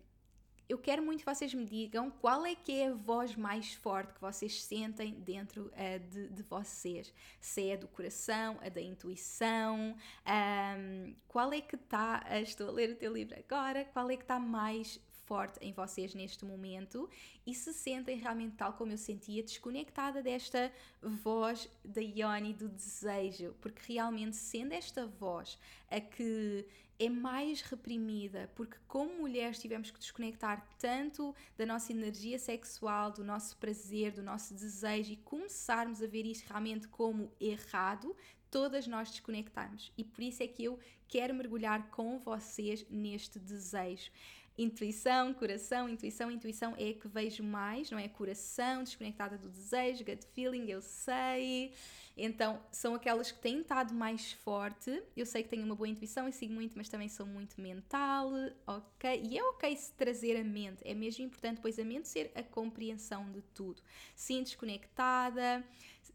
eu 0.68 0.78
quero 0.78 1.04
muito 1.04 1.20
que 1.20 1.26
vocês 1.26 1.54
me 1.54 1.66
digam 1.66 2.10
qual 2.10 2.46
é 2.46 2.56
que 2.56 2.72
é 2.72 2.88
a 2.88 2.94
voz 2.94 3.36
mais 3.36 3.74
forte 3.74 4.14
que 4.14 4.22
vocês 4.22 4.64
sentem 4.64 5.14
dentro 5.14 5.72
uh, 5.74 6.00
de, 6.10 6.30
de, 6.30 6.44
vocês. 6.44 7.14
Se 7.40 7.70
é 7.70 7.78
do 7.78 7.88
coração, 7.88 8.58
a 8.62 8.70
da 8.70 8.82
intuição, 8.82 9.96
um, 10.26 11.16
qual 11.28 11.54
é 11.54 11.62
que 11.62 11.76
está, 11.76 12.26
uh, 12.30 12.36
estou 12.42 12.70
a 12.70 12.72
ler 12.72 12.90
o 12.92 12.96
teu 12.96 13.14
livro 13.14 13.36
agora, 13.38 13.86
qual 13.86 14.10
é 14.10 14.18
que 14.18 14.24
está 14.24 14.40
mais 14.40 15.00
forte 15.26 15.60
em 15.62 15.72
vocês 15.74 16.14
neste 16.14 16.46
momento 16.46 17.10
e 17.46 17.54
se 17.54 17.74
sentem 17.74 18.18
realmente 18.18 18.56
tal 18.56 18.74
como 18.74 18.92
eu 18.92 18.98
sentia, 18.98 19.44
desconectada 19.44 20.22
desta 20.22 20.72
voz 21.02 21.70
da 21.84 22.02
Ioni 22.02 22.54
do 22.54 22.70
desejo, 22.70 23.56
porque 23.62 23.94
realmente 23.94 24.36
sendo 24.36 24.74
esta 24.74 25.06
voz 25.06 25.58
a 25.90 26.00
que 26.00 26.66
é 26.98 27.10
mais 27.10 27.62
reprimida, 27.62 28.50
porque 28.56 28.78
como 28.88 29.20
mulheres 29.20 29.60
tivemos 29.60 29.92
que 29.92 30.00
desconectar 30.00 30.66
tanto 30.80 31.36
da 31.58 31.66
nossa 31.66 31.92
energia 31.92 32.40
sexual, 32.40 33.12
do 33.12 33.24
nosso 33.24 33.58
prazer, 33.58 34.14
do 34.14 34.24
nosso 34.24 34.54
desejo 34.54 35.12
e 35.12 35.18
começarmos 35.18 36.02
a 36.02 36.08
ver 36.08 36.26
isto 36.26 36.48
realmente 36.48 36.88
como 36.88 37.32
errado, 37.40 38.16
todas 38.50 38.88
nós 38.88 39.10
desconectamos. 39.12 39.92
E 39.98 40.04
por 40.04 40.24
isso 40.24 40.42
é 40.42 40.48
que 40.48 40.64
eu 40.64 40.80
quero 41.08 41.34
mergulhar 41.34 41.90
com 41.90 42.18
vocês 42.18 42.86
neste 42.90 43.38
desejo. 43.40 44.10
Intuição, 44.58 45.34
coração, 45.34 45.90
intuição, 45.90 46.32
intuição 46.32 46.74
é 46.78 46.90
a 46.90 46.94
que 46.94 47.08
vejo 47.10 47.44
mais, 47.44 47.92
não 47.92 48.00
é? 48.00 48.08
Coração, 48.08 48.84
desconectada 48.84 49.38
do 49.38 49.50
desejo, 49.50 50.06
gut 50.06 50.26
feeling, 50.34 50.70
eu 50.70 50.82
sei. 50.82 51.74
Então, 52.18 52.62
são 52.72 52.96
aquelas 52.96 53.30
que 53.30 53.40
têm 53.40 53.60
estado 53.60 53.94
mais 53.94 54.32
forte. 54.32 55.04
Eu 55.18 55.26
sei 55.26 55.44
que 55.44 55.50
tenho 55.50 55.66
uma 55.66 55.76
boa 55.76 55.90
intuição 55.90 56.30
e 56.30 56.32
sigo 56.32 56.54
muito, 56.54 56.78
mas 56.78 56.88
também 56.88 57.10
sou 57.10 57.26
muito 57.26 57.60
mental, 57.60 58.32
ok? 58.66 59.22
E 59.30 59.38
é 59.38 59.44
ok 59.44 59.76
se 59.76 59.92
trazer 59.92 60.40
a 60.40 60.44
mente, 60.44 60.82
é 60.86 60.94
mesmo 60.94 61.26
importante, 61.26 61.60
pois 61.62 61.78
a 61.78 61.84
mente 61.84 62.08
ser 62.08 62.32
a 62.34 62.42
compreensão 62.42 63.30
de 63.32 63.42
tudo. 63.54 63.82
Sim, 64.16 64.44
desconectada, 64.44 65.66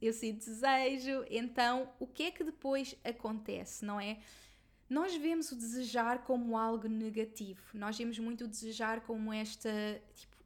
eu 0.01 0.15
sinto 0.15 0.47
desejo, 0.47 1.27
então 1.29 1.93
o 1.99 2.07
que 2.07 2.23
é 2.23 2.31
que 2.31 2.43
depois 2.43 2.97
acontece, 3.05 3.85
não 3.85 4.01
é? 4.01 4.19
Nós 4.91 5.15
vemos 5.15 5.53
o 5.53 5.57
desejar 5.57 6.25
como 6.25 6.59
algo 6.59 6.89
negativo. 6.89 7.63
Nós 7.73 7.97
vemos 7.97 8.19
muito 8.19 8.45
o 8.45 8.49
desejar 8.49 9.03
como 9.03 9.33
esta, 9.33 9.71
tipo, 10.13 10.37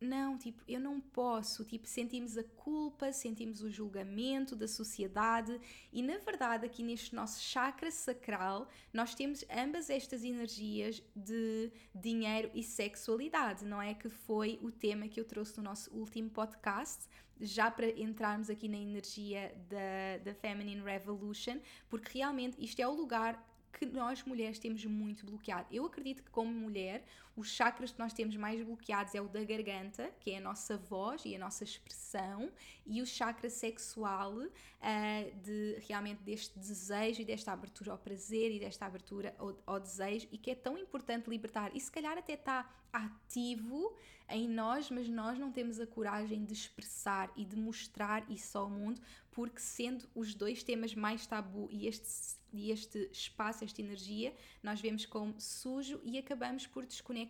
não, 0.00 0.38
tipo, 0.38 0.62
eu 0.66 0.80
não 0.80 0.98
posso, 0.98 1.62
tipo, 1.66 1.86
sentimos 1.86 2.38
a 2.38 2.42
culpa, 2.42 3.12
sentimos 3.12 3.60
o 3.60 3.70
julgamento 3.70 4.56
da 4.56 4.66
sociedade 4.66 5.60
e 5.92 6.02
na 6.02 6.16
verdade 6.16 6.64
aqui 6.64 6.82
neste 6.82 7.14
nosso 7.14 7.42
chakra 7.42 7.90
sacral 7.90 8.66
nós 8.94 9.14
temos 9.14 9.44
ambas 9.54 9.90
estas 9.90 10.24
energias 10.24 11.02
de 11.14 11.70
dinheiro 11.94 12.50
e 12.54 12.62
sexualidade, 12.62 13.66
não 13.66 13.82
é 13.82 13.92
que 13.92 14.08
foi 14.08 14.58
o 14.62 14.72
tema 14.72 15.06
que 15.06 15.20
eu 15.20 15.24
trouxe 15.26 15.58
no 15.58 15.64
nosso 15.64 15.94
último 15.94 16.30
podcast, 16.30 17.06
já 17.38 17.70
para 17.70 17.90
entrarmos 17.90 18.48
aqui 18.48 18.68
na 18.68 18.78
energia 18.78 19.54
da, 19.68 20.24
da 20.24 20.34
Feminine 20.34 20.80
Revolution, 20.80 21.58
porque 21.90 22.16
realmente 22.18 22.56
isto 22.58 22.80
é 22.80 22.88
o 22.88 22.92
lugar 22.92 23.49
que 23.72 23.86
nós 23.86 24.22
mulheres 24.24 24.58
temos 24.58 24.84
muito 24.84 25.24
bloqueado. 25.26 25.66
Eu 25.70 25.86
acredito 25.86 26.22
que, 26.22 26.30
como 26.30 26.50
mulher, 26.52 27.04
os 27.36 27.48
chakras 27.48 27.92
que 27.92 27.98
nós 27.98 28.12
temos 28.12 28.36
mais 28.36 28.62
bloqueados 28.62 29.14
é 29.14 29.20
o 29.20 29.28
da 29.28 29.42
garganta, 29.44 30.10
que 30.20 30.32
é 30.32 30.38
a 30.38 30.40
nossa 30.40 30.76
voz 30.76 31.24
e 31.24 31.34
a 31.34 31.38
nossa 31.38 31.64
expressão, 31.64 32.50
e 32.84 33.00
o 33.00 33.06
chakra 33.06 33.48
sexual, 33.48 34.34
uh, 34.34 35.40
de 35.42 35.78
realmente 35.86 36.22
deste 36.22 36.58
desejo 36.58 37.22
e 37.22 37.24
desta 37.24 37.52
abertura 37.52 37.92
ao 37.92 37.98
prazer 37.98 38.52
e 38.52 38.58
desta 38.58 38.84
abertura 38.84 39.34
ao, 39.38 39.56
ao, 39.66 39.80
desejo, 39.80 40.28
e 40.32 40.38
que 40.38 40.50
é 40.50 40.54
tão 40.54 40.76
importante 40.76 41.30
libertar. 41.30 41.74
E 41.74 41.80
se 41.80 41.90
calhar 41.90 42.18
até 42.18 42.34
está 42.34 42.68
ativo 42.92 43.96
em 44.28 44.48
nós, 44.48 44.90
mas 44.90 45.08
nós 45.08 45.38
não 45.38 45.50
temos 45.50 45.80
a 45.80 45.86
coragem 45.86 46.44
de 46.44 46.52
expressar 46.52 47.30
e 47.36 47.44
de 47.44 47.56
mostrar 47.56 48.28
isso 48.30 48.56
ao 48.58 48.68
mundo, 48.68 49.00
porque 49.30 49.60
sendo 49.60 50.08
os 50.14 50.34
dois 50.34 50.62
temas 50.62 50.94
mais 50.94 51.26
tabu 51.26 51.68
e 51.70 51.86
este 51.86 52.38
e 52.52 52.70
este 52.70 53.08
espaço, 53.12 53.64
esta 53.64 53.80
energia, 53.80 54.34
nós 54.62 54.80
vemos 54.80 55.06
como 55.06 55.40
sujo 55.40 56.00
e 56.04 56.18
acabamos 56.18 56.66
por 56.66 56.84
desconectar. 56.84 57.29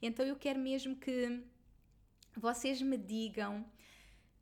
Então 0.00 0.24
eu 0.24 0.36
quero 0.36 0.58
mesmo 0.58 0.96
que 0.96 1.42
vocês 2.36 2.80
me 2.80 2.96
digam 2.96 3.64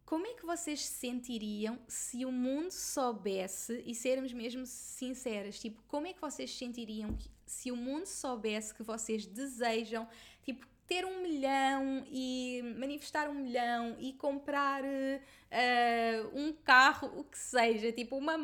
como 0.09 0.27
é 0.27 0.33
que 0.33 0.47
vocês 0.47 0.87
se 0.87 0.95
sentiriam 0.95 1.79
se 1.87 2.25
o 2.25 2.33
mundo 2.33 2.71
soubesse, 2.71 3.83
e 3.85 3.95
sermos 3.95 4.33
mesmo 4.33 4.65
sinceras, 4.65 5.61
tipo, 5.61 5.83
como 5.87 6.07
é 6.07 6.15
que 6.15 6.21
vocês 6.21 6.51
se 6.51 6.57
sentiriam 6.57 7.15
se 7.45 7.71
o 7.71 7.77
mundo 7.77 8.07
soubesse 8.07 8.75
que 8.75 8.83
vocês 8.83 9.27
desejam, 9.27 10.09
tipo, 10.43 10.67
ter 10.89 11.05
um 11.05 11.23
milhão 11.23 12.03
e 12.11 12.63
manifestar 12.79 13.29
um 13.29 13.35
milhão 13.35 13.95
e 14.01 14.15
comprar 14.15 14.83
uh, 14.83 16.31
um 16.33 16.51
carro, 16.65 17.13
o 17.15 17.25
que 17.25 17.39
seja, 17.39 17.93
tipo 17.93 18.17
uma, 18.17 18.37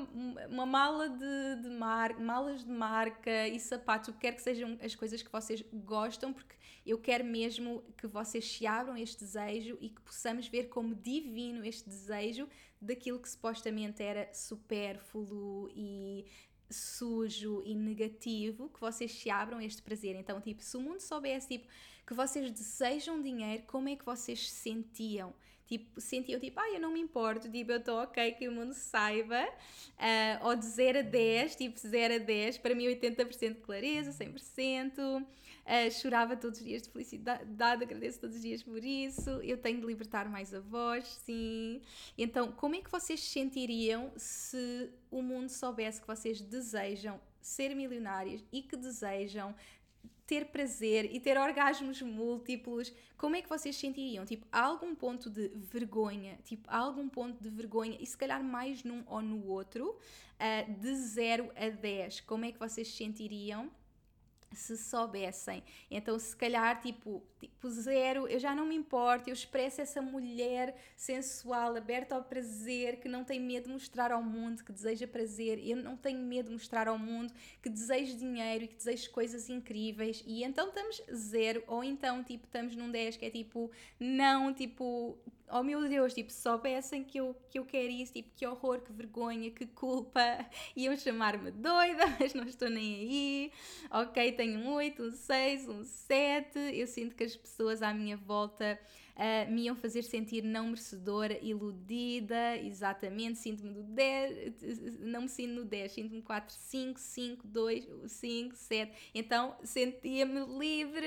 uma 0.50 0.66
mala 0.66 1.08
de, 1.08 1.62
de 1.62 1.70
mar, 1.70 2.20
malas 2.20 2.62
de 2.62 2.70
marca 2.70 3.48
e 3.48 3.58
sapatos, 3.58 4.10
o 4.10 4.12
que 4.12 4.20
quer 4.20 4.32
que 4.32 4.42
sejam 4.42 4.78
as 4.82 4.94
coisas 4.94 5.22
que 5.22 5.32
vocês 5.32 5.64
gostam, 5.72 6.34
porque 6.34 6.54
eu 6.84 6.98
quero 6.98 7.24
mesmo 7.24 7.82
que 7.96 8.06
vocês 8.06 8.46
se 8.46 8.66
abram 8.66 8.94
este 8.94 9.20
desejo 9.24 9.78
e 9.80 9.88
que 9.88 10.02
possamos 10.02 10.46
ver 10.46 10.68
como 10.68 10.94
divino 10.94 11.64
este 11.64 11.88
desejo 11.88 12.46
daquilo 12.78 13.18
que 13.18 13.28
supostamente 13.30 14.02
era 14.02 14.28
supérfluo 14.34 15.70
e 15.74 16.26
sujo 16.74 17.62
e 17.64 17.74
negativo 17.74 18.68
que 18.68 18.80
vocês 18.80 19.12
se 19.12 19.30
abram 19.30 19.60
este 19.60 19.82
prazer. 19.82 20.16
Então, 20.16 20.40
tipo, 20.40 20.62
se 20.62 20.76
o 20.76 20.80
mundo 20.80 21.00
soubesse 21.00 21.48
tipo, 21.48 21.68
que 22.06 22.14
vocês 22.14 22.50
desejam 22.50 23.22
dinheiro, 23.22 23.62
como 23.66 23.88
é 23.88 23.96
que 23.96 24.04
vocês 24.04 24.50
se 24.50 24.56
sentiam? 24.56 25.34
Tipo, 25.74 26.00
sentiam 26.00 26.38
tipo, 26.38 26.60
ah, 26.60 26.70
eu 26.70 26.80
não 26.80 26.92
me 26.92 27.00
importo, 27.00 27.50
tipo, 27.50 27.72
eu 27.72 27.78
estou 27.78 28.00
ok 28.00 28.30
que 28.32 28.46
o 28.46 28.52
mundo 28.52 28.72
saiba, 28.72 29.44
uh, 29.44 30.46
ou 30.46 30.54
de 30.54 30.66
0 30.66 31.00
a 31.00 31.02
10, 31.02 31.56
tipo, 31.56 31.76
0 31.76 32.14
a 32.14 32.18
10, 32.18 32.58
para 32.58 32.76
mim 32.76 32.84
80% 32.84 33.54
de 33.54 33.60
clareza, 33.60 34.12
100%, 34.12 35.20
uh, 35.20 35.90
chorava 35.90 36.36
todos 36.36 36.60
os 36.60 36.64
dias 36.64 36.82
de 36.82 36.90
felicidade, 36.90 37.82
agradeço 37.82 38.20
todos 38.20 38.36
os 38.36 38.42
dias 38.42 38.62
por 38.62 38.84
isso, 38.84 39.30
eu 39.42 39.58
tenho 39.58 39.80
de 39.80 39.86
libertar 39.86 40.28
mais 40.28 40.54
a 40.54 40.60
voz, 40.60 41.08
sim. 41.24 41.82
Então, 42.16 42.52
como 42.52 42.76
é 42.76 42.80
que 42.80 42.88
vocês 42.88 43.18
se 43.18 43.30
sentiriam 43.30 44.12
se 44.16 44.90
o 45.10 45.20
mundo 45.20 45.48
soubesse 45.48 46.00
que 46.00 46.06
vocês 46.06 46.40
desejam 46.40 47.20
ser 47.40 47.74
milionários 47.74 48.44
e 48.52 48.62
que 48.62 48.76
desejam 48.76 49.52
ter 50.26 50.46
prazer 50.46 51.14
e 51.14 51.20
ter 51.20 51.36
orgasmos 51.38 52.00
múltiplos, 52.02 52.92
como 53.16 53.36
é 53.36 53.42
que 53.42 53.48
vocês 53.48 53.76
sentiriam? 53.76 54.24
Tipo, 54.24 54.46
há 54.50 54.62
algum 54.62 54.94
ponto 54.94 55.28
de 55.28 55.48
vergonha, 55.48 56.38
tipo, 56.44 56.68
há 56.68 56.78
algum 56.78 57.08
ponto 57.08 57.42
de 57.42 57.50
vergonha, 57.50 57.96
e 58.00 58.06
se 58.06 58.16
calhar 58.16 58.42
mais 58.42 58.82
num 58.82 59.04
ou 59.06 59.20
no 59.20 59.46
outro, 59.46 59.90
uh, 59.90 60.80
de 60.80 60.94
0 60.94 61.50
a 61.54 61.68
10, 61.68 62.20
como 62.22 62.44
é 62.44 62.52
que 62.52 62.58
vocês 62.58 62.88
sentiriam? 62.88 63.70
se 64.54 64.76
soubessem. 64.76 65.62
Então, 65.90 66.18
se 66.18 66.34
calhar, 66.36 66.80
tipo, 66.80 67.22
tipo, 67.44 67.68
zero, 67.68 68.26
eu 68.26 68.38
já 68.38 68.54
não 68.54 68.64
me 68.64 68.74
importo, 68.74 69.28
eu 69.28 69.34
expresso 69.34 69.80
essa 69.80 70.00
mulher 70.00 70.74
sensual, 70.96 71.76
aberta 71.76 72.14
ao 72.14 72.22
prazer, 72.22 73.00
que 73.00 73.08
não 73.08 73.22
tem 73.22 73.38
medo 73.38 73.66
de 73.66 73.72
mostrar 73.72 74.12
ao 74.12 74.22
mundo 74.22 74.64
que 74.64 74.72
deseja 74.72 75.06
prazer, 75.06 75.58
eu 75.58 75.76
não 75.76 75.96
tenho 75.96 76.20
medo 76.20 76.46
de 76.46 76.52
mostrar 76.52 76.88
ao 76.88 76.98
mundo 76.98 77.32
que 77.62 77.68
desejo 77.68 78.16
dinheiro 78.16 78.64
e 78.64 78.68
que 78.68 78.76
desejo 78.76 79.10
coisas 79.10 79.48
incríveis, 79.50 80.22
e 80.26 80.42
então 80.42 80.68
estamos 80.68 81.02
zero, 81.12 81.62
ou 81.66 81.84
então, 81.84 82.22
tipo, 82.24 82.46
estamos 82.46 82.74
num 82.74 82.90
10 82.90 83.16
que 83.18 83.26
é 83.26 83.30
tipo, 83.30 83.70
não, 84.00 84.52
tipo, 84.52 85.18
oh 85.50 85.62
meu 85.62 85.88
Deus, 85.88 86.14
tipo, 86.14 86.32
soubessem 86.32 87.04
que 87.04 87.18
eu, 87.18 87.36
que 87.50 87.58
eu 87.58 87.64
quero 87.64 87.90
isso, 87.90 88.12
tipo, 88.12 88.30
que 88.34 88.46
horror, 88.46 88.80
que 88.80 88.92
vergonha, 88.92 89.50
que 89.50 89.66
culpa, 89.66 90.20
iam 90.74 90.96
chamar-me 90.96 91.50
doida, 91.50 92.04
mas 92.18 92.34
não 92.34 92.44
estou 92.44 92.68
nem 92.68 92.94
aí, 92.94 93.52
ok, 93.90 94.32
tenho 94.32 94.60
um 94.60 94.72
8, 94.72 95.02
um 95.02 95.12
6, 95.12 95.68
um 95.68 95.84
7, 95.84 96.58
eu 96.72 96.86
sinto 96.86 97.14
que 97.14 97.24
as 97.24 97.33
pessoas 97.36 97.82
à 97.82 97.92
minha 97.92 98.16
volta 98.16 98.78
uh, 99.16 99.50
me 99.50 99.62
iam 99.62 99.76
fazer 99.76 100.02
sentir 100.02 100.42
não 100.42 100.68
merecedora, 100.68 101.38
iludida, 101.40 102.56
exatamente, 102.58 103.38
sinto-me 103.38 103.72
do 103.72 103.82
10, 103.82 105.00
não 105.00 105.22
me 105.22 105.28
sinto 105.28 105.54
no 105.54 105.64
10, 105.64 105.92
sinto-me 105.92 106.22
4, 106.22 106.54
5, 106.54 107.00
5, 107.00 107.46
2, 107.46 107.86
5, 108.06 108.56
7, 108.56 109.10
então 109.14 109.56
sentia-me 109.62 110.40
livre, 110.58 111.06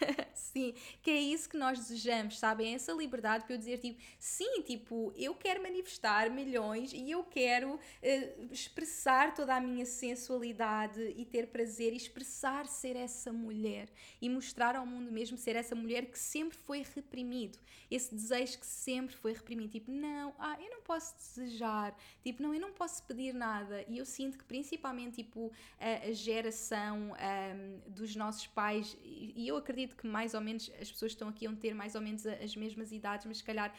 sim, 0.34 0.74
que 1.02 1.10
é 1.10 1.20
isso 1.20 1.48
que 1.48 1.56
nós 1.56 1.78
desejamos, 1.78 2.38
sabem, 2.38 2.74
essa 2.74 2.92
liberdade 2.92 3.44
para 3.44 3.54
eu 3.54 3.58
dizer, 3.58 3.78
tipo, 3.78 4.00
sim, 4.18 4.62
tipo, 4.62 5.12
eu 5.16 5.34
quero 5.34 5.62
manifestar 5.62 6.30
milhões 6.30 6.92
e 6.92 7.10
eu 7.10 7.24
quero 7.24 7.74
uh, 7.74 8.52
expressar 8.52 9.34
toda 9.34 9.54
a 9.54 9.60
minha 9.60 9.86
sensualidade 9.86 11.14
e 11.16 11.24
ter 11.24 11.48
prazer 11.48 11.92
e 11.92 11.96
expressar 11.96 12.66
ser 12.66 12.96
essa 12.96 13.32
mulher 13.32 13.88
e 14.20 14.28
mostrar 14.28 14.76
ao 14.76 14.86
mundo 14.86 15.10
mesmo 15.12 15.36
ser 15.36 15.56
essa 15.56 15.74
mulher 15.74 16.06
que 16.06 16.18
sempre 16.18 16.56
foi 16.56 16.84
reprimida 16.94 17.43
reprimido. 17.44 17.58
Esse 17.90 18.14
desejo 18.14 18.58
que 18.58 18.66
sempre 18.66 19.14
foi 19.14 19.32
reprimido. 19.32 19.70
Tipo, 19.70 19.90
não, 19.90 20.34
ah, 20.38 20.56
eu 20.60 20.70
não 20.70 20.82
posso 20.82 21.14
desejar. 21.16 21.96
Tipo, 22.22 22.42
não, 22.42 22.54
eu 22.54 22.60
não 22.60 22.72
posso 22.72 23.02
pedir 23.04 23.32
nada. 23.32 23.84
E 23.88 23.98
eu 23.98 24.04
sinto 24.04 24.38
que 24.38 24.44
principalmente, 24.44 25.22
tipo, 25.22 25.52
a, 25.78 26.08
a 26.08 26.12
geração 26.12 27.12
um, 27.12 27.90
dos 27.90 28.16
nossos 28.16 28.46
pais, 28.46 28.96
e 29.36 29.48
eu 29.48 29.56
acredito 29.56 29.96
que 29.96 30.06
mais 30.06 30.34
ou 30.34 30.40
menos 30.40 30.70
as 30.80 30.90
pessoas 30.90 31.12
que 31.12 31.16
estão 31.16 31.28
aqui 31.28 31.46
vão 31.46 31.56
ter 31.56 31.74
mais 31.74 31.94
ou 31.94 32.00
menos 32.00 32.26
as 32.26 32.54
mesmas 32.56 32.92
idades, 32.92 33.26
mas 33.26 33.38
se 33.38 33.44
calhar 33.44 33.74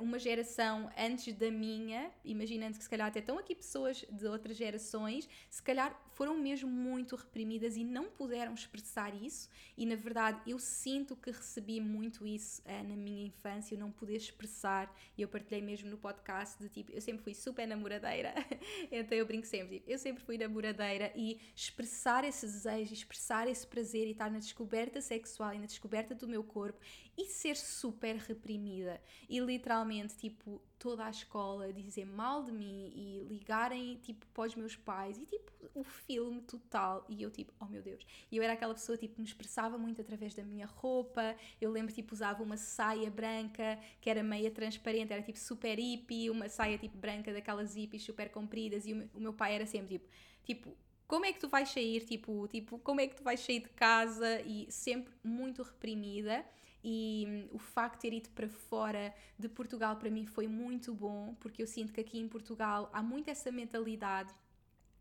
uma 0.00 0.18
geração 0.18 0.90
antes 0.96 1.34
da 1.34 1.50
minha, 1.50 2.10
imaginando 2.24 2.76
que 2.76 2.84
se 2.84 2.90
calhar 2.90 3.08
até 3.08 3.20
estão 3.20 3.38
aqui 3.38 3.54
pessoas 3.54 4.04
de 4.10 4.26
outras 4.26 4.56
gerações, 4.56 5.28
se 5.48 5.62
calhar 5.62 5.98
foram 6.10 6.36
mesmo 6.36 6.68
muito 6.68 7.16
reprimidas 7.16 7.76
e 7.76 7.84
não 7.84 8.10
puderam 8.10 8.54
expressar 8.54 9.14
isso. 9.14 9.48
E 9.76 9.86
na 9.86 9.96
verdade 9.96 10.40
eu 10.46 10.58
sinto 10.58 11.16
que 11.16 11.30
recebi 11.30 11.80
muito 11.80 12.26
isso 12.26 12.62
uh, 12.62 12.88
na 12.88 12.96
minha 12.96 13.26
infância, 13.26 13.74
eu 13.74 13.78
não 13.78 13.90
poder 13.90 14.16
expressar, 14.16 14.94
e 15.16 15.22
eu 15.22 15.28
partilhei 15.28 15.62
mesmo 15.62 15.88
no 15.88 15.96
podcast 15.96 16.58
de 16.60 16.68
tipo, 16.68 16.92
eu 16.92 17.00
sempre 17.00 17.22
fui 17.22 17.34
super 17.34 17.66
namoradeira, 17.66 18.34
então 18.90 19.16
eu 19.16 19.26
brinco 19.26 19.46
sempre, 19.46 19.78
tipo, 19.78 19.90
eu 19.90 19.98
sempre 19.98 20.22
fui 20.22 20.36
namoradeira 20.36 21.12
e 21.14 21.40
expressar 21.54 22.24
esse 22.24 22.46
desejo, 22.46 22.92
expressar 22.92 23.46
esse 23.48 23.66
prazer 23.66 24.06
e 24.06 24.12
estar 24.12 24.30
na 24.30 24.38
descoberta 24.38 24.89
sexual 24.98 25.52
e 25.52 25.58
na 25.58 25.66
descoberta 25.66 26.14
do 26.14 26.26
meu 26.26 26.42
corpo 26.42 26.80
e 27.18 27.26
ser 27.26 27.54
super 27.54 28.16
reprimida 28.16 28.98
e 29.28 29.38
literalmente, 29.40 30.16
tipo, 30.16 30.62
toda 30.80 31.04
a 31.04 31.10
escola 31.10 31.70
dizer 31.74 32.06
mal 32.06 32.42
de 32.42 32.50
mim 32.50 32.90
e 32.96 33.26
ligarem 33.28 33.96
tipo 33.96 34.26
para 34.28 34.48
os 34.48 34.54
meus 34.54 34.74
pais 34.74 35.18
e 35.18 35.26
tipo 35.26 35.52
o 35.74 35.84
filme 35.84 36.40
total. 36.40 37.04
E 37.06 37.22
eu 37.22 37.30
tipo 37.30 37.52
oh 37.60 37.66
meu 37.66 37.82
Deus. 37.82 38.04
E 38.32 38.36
eu 38.38 38.42
era 38.42 38.54
aquela 38.54 38.72
pessoa 38.72 38.96
tipo 38.96 39.20
me 39.20 39.26
expressava 39.26 39.76
muito 39.76 40.00
através 40.00 40.34
da 40.34 40.42
minha 40.42 40.66
roupa. 40.66 41.36
Eu 41.60 41.70
lembro 41.70 41.92
tipo 41.92 42.14
usava 42.14 42.42
uma 42.42 42.56
saia 42.56 43.10
branca 43.10 43.78
que 44.00 44.08
era 44.08 44.22
meia 44.22 44.50
transparente 44.50 45.12
era 45.12 45.22
tipo 45.22 45.38
super 45.38 45.78
hippie 45.78 46.30
uma 46.30 46.48
saia 46.48 46.78
tipo 46.78 46.96
branca 46.96 47.30
daquelas 47.30 47.74
hippies 47.74 48.02
super 48.02 48.30
compridas 48.30 48.86
e 48.86 48.94
o 48.94 49.20
meu 49.20 49.34
pai 49.34 49.54
era 49.54 49.66
sempre 49.66 49.98
tipo 49.98 50.08
tipo 50.44 50.76
como 51.10 51.26
é 51.26 51.32
que 51.32 51.40
tu 51.40 51.48
vais 51.48 51.68
sair, 51.68 52.04
tipo, 52.04 52.46
tipo, 52.46 52.78
como 52.78 53.00
é 53.00 53.08
que 53.08 53.16
tu 53.16 53.24
vais 53.24 53.40
sair 53.40 53.58
de 53.58 53.68
casa 53.70 54.40
e 54.42 54.70
sempre 54.70 55.12
muito 55.24 55.60
reprimida? 55.60 56.46
E 56.84 57.26
hum, 57.26 57.48
o 57.56 57.58
facto 57.58 57.96
de 57.96 58.02
ter 58.02 58.12
ido 58.12 58.28
para 58.30 58.48
fora 58.48 59.12
de 59.36 59.48
Portugal 59.48 59.96
para 59.96 60.08
mim 60.08 60.24
foi 60.24 60.46
muito 60.46 60.94
bom, 60.94 61.34
porque 61.40 61.60
eu 61.64 61.66
sinto 61.66 61.92
que 61.92 62.00
aqui 62.00 62.20
em 62.20 62.28
Portugal 62.28 62.88
há 62.92 63.02
muito 63.02 63.28
essa 63.28 63.50
mentalidade. 63.50 64.32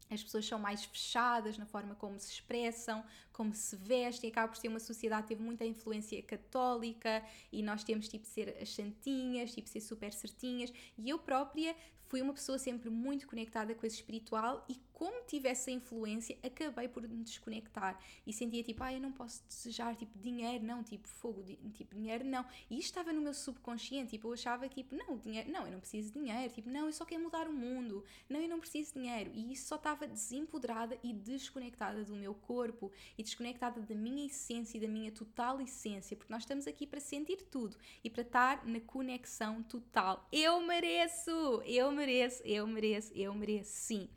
As 0.10 0.24
pessoas 0.24 0.48
são 0.48 0.58
mais 0.58 0.84
fechadas 0.84 1.60
na 1.60 1.68
forma 1.68 1.94
como 1.94 2.20
se 2.20 2.32
expressam, 2.32 3.06
como 3.32 3.54
se 3.54 3.76
vestem, 3.76 4.32
acaba 4.32 4.48
por 4.48 4.58
ser 4.58 4.68
uma 4.68 4.80
sociedade 4.80 5.22
que 5.22 5.28
teve 5.36 5.44
muita 5.44 5.64
influência 5.64 6.24
católica 6.24 7.24
e 7.52 7.62
nós 7.62 7.84
temos 7.84 8.08
tipo 8.08 8.26
ser 8.26 8.58
as 8.60 8.74
santinhas, 8.74 9.54
tipo 9.54 9.70
ser 9.70 9.82
super 9.82 10.12
certinhas. 10.12 10.74
E 10.98 11.08
eu 11.08 11.20
própria 11.20 11.76
fui 12.08 12.20
uma 12.24 12.34
pessoa 12.34 12.58
sempre 12.58 12.90
muito 12.90 13.28
conectada 13.28 13.76
com 13.76 13.86
esse 13.86 13.98
espiritual 13.98 14.66
e 14.68 14.89
como 15.00 15.24
tive 15.26 15.48
essa 15.48 15.72
influência, 15.72 16.38
acabei 16.44 16.90
por 16.90 17.08
me 17.08 17.24
desconectar 17.24 17.98
e 18.28 18.34
sentia 18.34 18.62
tipo, 18.62 18.84
ah, 18.84 18.94
eu 18.94 19.00
não 19.00 19.14
posso 19.14 19.42
desejar 19.48 19.96
tipo 19.96 20.20
dinheiro, 20.20 20.62
não, 20.66 20.84
tipo 20.84 21.08
fogo, 21.08 21.42
tipo 21.74 21.96
dinheiro, 21.96 22.26
não. 22.26 22.46
E 22.70 22.78
isto 22.78 22.88
estava 22.88 23.14
no 23.14 23.22
meu 23.22 23.34
subconsciente, 23.34 24.10
tipo, 24.10 24.28
eu 24.28 24.34
achava 24.34 24.68
tipo, 24.68 24.94
não, 24.94 25.18
dinheiro, 25.18 25.50
não, 25.50 25.66
eu 25.66 25.72
não 25.72 25.80
preciso 25.80 26.12
de 26.12 26.20
dinheiro, 26.20 26.54
tipo, 26.54 26.70
não, 26.70 26.88
eu 26.88 26.92
só 26.92 27.06
quero 27.06 27.24
mudar 27.24 27.48
o 27.48 27.54
mundo, 27.54 28.04
não, 28.28 28.42
eu 28.42 28.50
não 28.50 28.60
preciso 28.60 28.92
de 28.94 29.00
dinheiro. 29.00 29.32
E 29.34 29.54
isso 29.54 29.70
só 29.70 29.76
estava 29.76 30.06
desempoderada 30.06 31.00
e 31.02 31.14
desconectada 31.14 32.04
do 32.04 32.14
meu 32.14 32.34
corpo 32.34 32.92
e 33.18 33.24
desconectada 33.24 33.80
da 33.80 33.96
minha 33.96 34.26
essência 34.26 34.78
e 34.78 34.82
da 34.82 34.88
minha 34.90 35.14
total 35.14 35.62
essência, 35.62 36.18
porque 36.18 36.34
nós 36.34 36.44
estamos 36.44 36.68
aqui 36.68 36.86
para 36.86 37.00
sentir 37.00 37.38
tudo 37.44 37.78
e 38.04 38.10
para 38.10 38.24
estar 38.24 38.66
na 38.66 38.82
conexão 38.82 39.64
total. 39.64 40.28
Eu 40.30 40.60
mereço, 40.60 41.62
eu 41.66 41.90
mereço, 41.90 42.44
eu 42.44 42.68
mereço, 42.68 43.14
eu 43.16 43.34
mereço, 43.34 43.72
sim. 43.72 44.10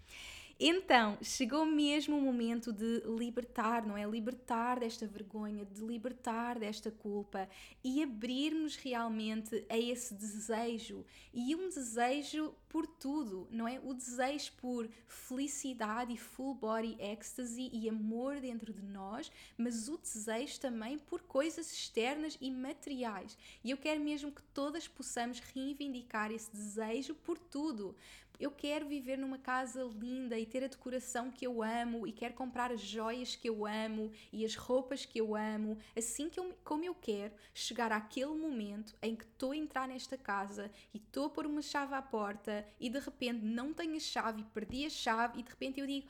Então, 0.65 1.19
chegou 1.21 1.67
mesmo 1.67 2.17
o 2.17 2.21
momento 2.21 2.73
de 2.73 3.03
libertar, 3.19 3.85
não 3.85 3.97
é? 3.97 4.07
Libertar 4.07 4.79
desta 4.79 5.09
vergonha, 5.09 5.65
de 5.65 5.85
libertar 5.85 6.57
desta 6.57 6.89
culpa 6.89 7.49
e 7.83 8.01
abrirmos 8.01 8.77
realmente 8.77 9.67
a 9.69 9.77
esse 9.77 10.15
desejo. 10.15 11.05
E 11.35 11.57
um 11.57 11.69
desejo 11.69 12.55
por 12.69 12.87
tudo, 12.87 13.49
não 13.51 13.67
é? 13.67 13.81
O 13.83 13.93
desejo 13.93 14.53
por 14.53 14.89
felicidade 15.09 16.13
e 16.13 16.17
full 16.17 16.55
body 16.55 16.97
ecstasy 17.01 17.69
e 17.73 17.89
amor 17.89 18.39
dentro 18.39 18.73
de 18.73 18.83
nós, 18.83 19.33
mas 19.59 19.89
o 19.89 19.99
desejo 19.99 20.61
também 20.61 20.97
por 20.97 21.23
coisas 21.23 21.73
externas 21.73 22.39
e 22.41 22.49
materiais. 22.53 23.37
E 23.65 23.73
eu 23.73 23.77
quero 23.77 24.01
mesmo 24.01 24.31
que 24.31 24.43
todas 24.55 24.87
possamos 24.87 25.41
reivindicar 25.41 26.31
esse 26.31 26.53
desejo 26.53 27.17
por 27.17 27.37
tudo. 27.37 27.97
Eu 28.39 28.51
quero 28.51 28.89
viver 28.89 29.17
numa 29.17 29.39
casa 29.39 29.85
linda 29.85 30.39
e 30.39 30.45
ter 30.45 30.65
a 30.65 30.69
decoração 30.69 31.31
que 31.31 31.47
eu 31.47 31.63
amo 31.63 32.07
e 32.07 32.13
quero 32.13 32.35
comprar 32.35 32.73
as 32.73 32.81
joias 32.81 33.37
que 33.37 33.49
eu 33.49 33.67
amo 33.67 34.11
e 34.33 34.45
as 34.45 34.57
roupas 34.57 35.05
que 35.05 35.21
eu 35.21 35.37
amo, 35.37 35.79
assim 35.97 36.29
que 36.29 36.41
eu, 36.41 36.53
como 36.65 36.85
eu 36.85 36.95
quero 36.95 37.35
chegar 37.55 37.93
àquele 37.93 38.35
momento 38.35 38.95
em 39.03 39.15
que 39.15 39.25
estou 39.25 39.53
a 39.53 39.57
entrar 39.57 39.87
nesta 39.87 40.17
casa 40.17 40.71
e 40.93 40.99
estou 40.99 41.27
a 41.27 41.31
pôr 41.31 41.47
uma 41.47 41.63
chave 41.63 41.95
à 41.95 42.03
porta 42.03 42.67
e 42.81 42.91
de 42.91 42.99
repente 42.99 43.45
não 43.45 43.73
tenho 43.73 43.97
a 43.97 44.01
chave 44.01 44.43
e 44.43 44.45
perdi 44.45 44.87
a 44.87 44.91
chave 44.91 45.41
e 45.41 45.43
de 45.43 45.51
repente 45.51 45.81
eu 45.81 45.87
digo 45.87 46.09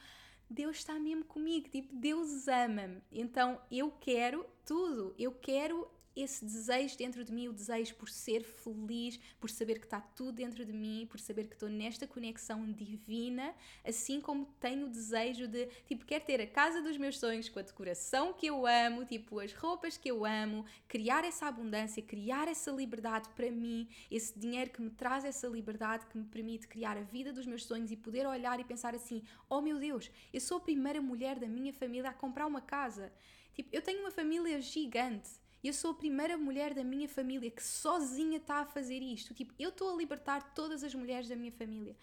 Deus 0.53 0.77
está 0.77 0.99
mesmo 0.99 1.25
comigo, 1.25 1.69
tipo, 1.71 1.95
Deus 1.95 2.47
ama-me. 2.47 3.01
Então 3.11 3.59
eu 3.71 3.91
quero 3.91 4.45
tudo, 4.67 5.15
eu 5.19 5.33
quero 5.33 5.89
esse 6.15 6.45
desejo 6.45 6.97
dentro 6.97 7.25
de 7.25 7.33
mim, 7.33 7.49
o 7.49 7.53
desejo 7.53 7.95
por 7.97 8.09
ser 8.09 8.43
feliz, 8.43 9.19
por 9.41 9.51
saber 9.51 9.79
que 9.79 9.87
está 9.87 10.01
tudo 10.01 10.33
dentro 10.33 10.65
de 10.65 10.73
mim, 10.73 11.07
por 11.11 11.19
saber 11.19 11.47
que 11.47 11.55
estou 11.55 11.69
nesta 11.69 12.07
conexão 12.07 12.71
divina, 12.73 13.55
assim 13.85 14.21
como 14.21 14.47
tenho 14.61 14.87
o 14.87 14.91
desejo 14.91 15.49
de, 15.49 15.67
tipo, 15.87 16.05
quero 16.05 16.25
ter 16.25 16.41
a 16.41 16.47
casa 16.47 16.83
dos 16.83 16.97
meus 16.97 17.19
sonhos 17.19 17.49
com 17.49 17.59
a 17.59 17.63
decoração 17.63 18.33
que 18.33 18.47
eu 18.47 18.67
amo, 18.67 19.05
tipo, 19.05 19.41
as 19.41 19.53
roupas 19.53 19.97
que 19.97 20.11
eu 20.11 20.25
amo, 20.25 20.65
criar 20.87 21.25
essa 21.25 21.47
abundância, 21.47 22.03
criar 22.03 22.49
essa 22.49 22.71
liberdade 22.71 23.29
para 23.31 23.51
mim, 23.51 23.89
esse 24.11 24.39
dinheiro 24.39 24.71
que 24.71 24.83
me 24.83 24.91
traz 24.91 25.25
essa 25.25 25.47
liberdade, 25.49 26.07
que 26.07 26.19
me 26.19 26.25
permite 26.25 26.69
criar 26.69 26.97
a 26.97 27.03
vida 27.03 27.33
dos 27.33 27.47
meus 27.47 27.65
sonhos 27.65 27.91
e 27.91 27.97
poder 27.97 28.27
olhar 28.27 28.61
e 28.61 28.65
pensar 28.65 28.95
assim: 28.95 29.23
oh 29.49 29.61
meu 29.61 29.79
Deus, 29.79 30.11
eu 30.33 30.41
sou 30.41 30.59
a 30.59 30.61
primeira 30.61 31.01
mulher 31.01 31.39
da 31.39 31.47
minha 31.47 31.73
família 31.73 32.11
a 32.11 32.15
comprar 32.15 32.47
uma 32.47 32.61
casa. 32.61 33.13
Tipo, 33.55 33.69
eu 33.73 33.83
tenho 33.83 34.01
uma 34.01 34.11
família 34.11 34.61
gigante 34.61 35.42
eu 35.69 35.73
sou 35.73 35.93
a 35.93 35.95
primeira 35.95 36.37
mulher 36.37 36.75
da 36.75 36.83
minha 36.83 37.09
família 37.09 37.51
que 37.51 37.63
sozinha 37.63 38.39
está 38.39 38.57
a 38.57 38.67
fazer 38.67 38.99
isto. 38.99 39.33
Tipo, 39.33 39.55
eu 39.59 39.69
estou 39.69 39.93
a 39.93 39.97
libertar 39.97 40.55
todas 40.55 40.83
as 40.83 40.95
mulheres 40.95 41.29
da 41.29 41.37
minha 41.37 41.53
família 41.53 41.97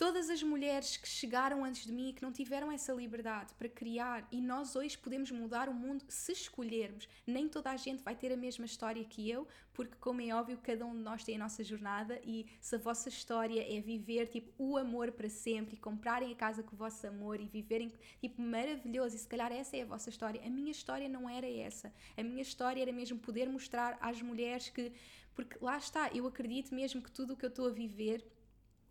todas 0.00 0.30
as 0.30 0.42
mulheres 0.42 0.96
que 0.96 1.06
chegaram 1.06 1.62
antes 1.62 1.84
de 1.84 1.92
mim 1.92 2.08
e 2.08 2.12
que 2.14 2.22
não 2.22 2.32
tiveram 2.32 2.72
essa 2.72 2.90
liberdade 2.90 3.52
para 3.52 3.68
criar, 3.68 4.26
e 4.32 4.40
nós 4.40 4.74
hoje 4.74 4.96
podemos 4.96 5.30
mudar 5.30 5.68
o 5.68 5.74
mundo 5.74 6.02
se 6.08 6.32
escolhermos. 6.32 7.06
Nem 7.26 7.46
toda 7.46 7.70
a 7.70 7.76
gente 7.76 8.02
vai 8.02 8.16
ter 8.16 8.32
a 8.32 8.36
mesma 8.36 8.64
história 8.64 9.04
que 9.04 9.28
eu, 9.28 9.46
porque, 9.74 9.94
como 10.00 10.22
é 10.22 10.34
óbvio, 10.34 10.56
cada 10.62 10.86
um 10.86 10.94
de 10.94 11.02
nós 11.02 11.22
tem 11.22 11.36
a 11.36 11.40
nossa 11.40 11.62
jornada. 11.62 12.18
E 12.24 12.46
se 12.62 12.76
a 12.76 12.78
vossa 12.78 13.10
história 13.10 13.60
é 13.60 13.78
viver 13.82 14.26
tipo 14.28 14.50
o 14.56 14.78
amor 14.78 15.12
para 15.12 15.28
sempre 15.28 15.74
e 15.74 15.78
comprarem 15.78 16.32
a 16.32 16.34
casa 16.34 16.62
com 16.62 16.74
o 16.74 16.78
vosso 16.78 17.06
amor 17.06 17.38
e 17.38 17.44
viverem 17.44 17.92
tipo 18.22 18.40
maravilhoso, 18.40 19.16
e 19.16 19.18
se 19.18 19.28
calhar 19.28 19.52
essa 19.52 19.76
é 19.76 19.82
a 19.82 19.84
vossa 19.86 20.08
história, 20.08 20.40
a 20.42 20.48
minha 20.48 20.70
história 20.70 21.10
não 21.10 21.28
era 21.28 21.46
essa. 21.46 21.92
A 22.16 22.22
minha 22.22 22.40
história 22.40 22.80
era 22.80 22.90
mesmo 22.90 23.18
poder 23.18 23.50
mostrar 23.50 23.98
às 24.00 24.22
mulheres 24.22 24.70
que, 24.70 24.94
porque 25.34 25.58
lá 25.60 25.76
está, 25.76 26.08
eu 26.14 26.26
acredito 26.26 26.74
mesmo 26.74 27.02
que 27.02 27.12
tudo 27.12 27.34
o 27.34 27.36
que 27.36 27.44
eu 27.44 27.50
estou 27.50 27.68
a 27.68 27.70
viver 27.70 28.24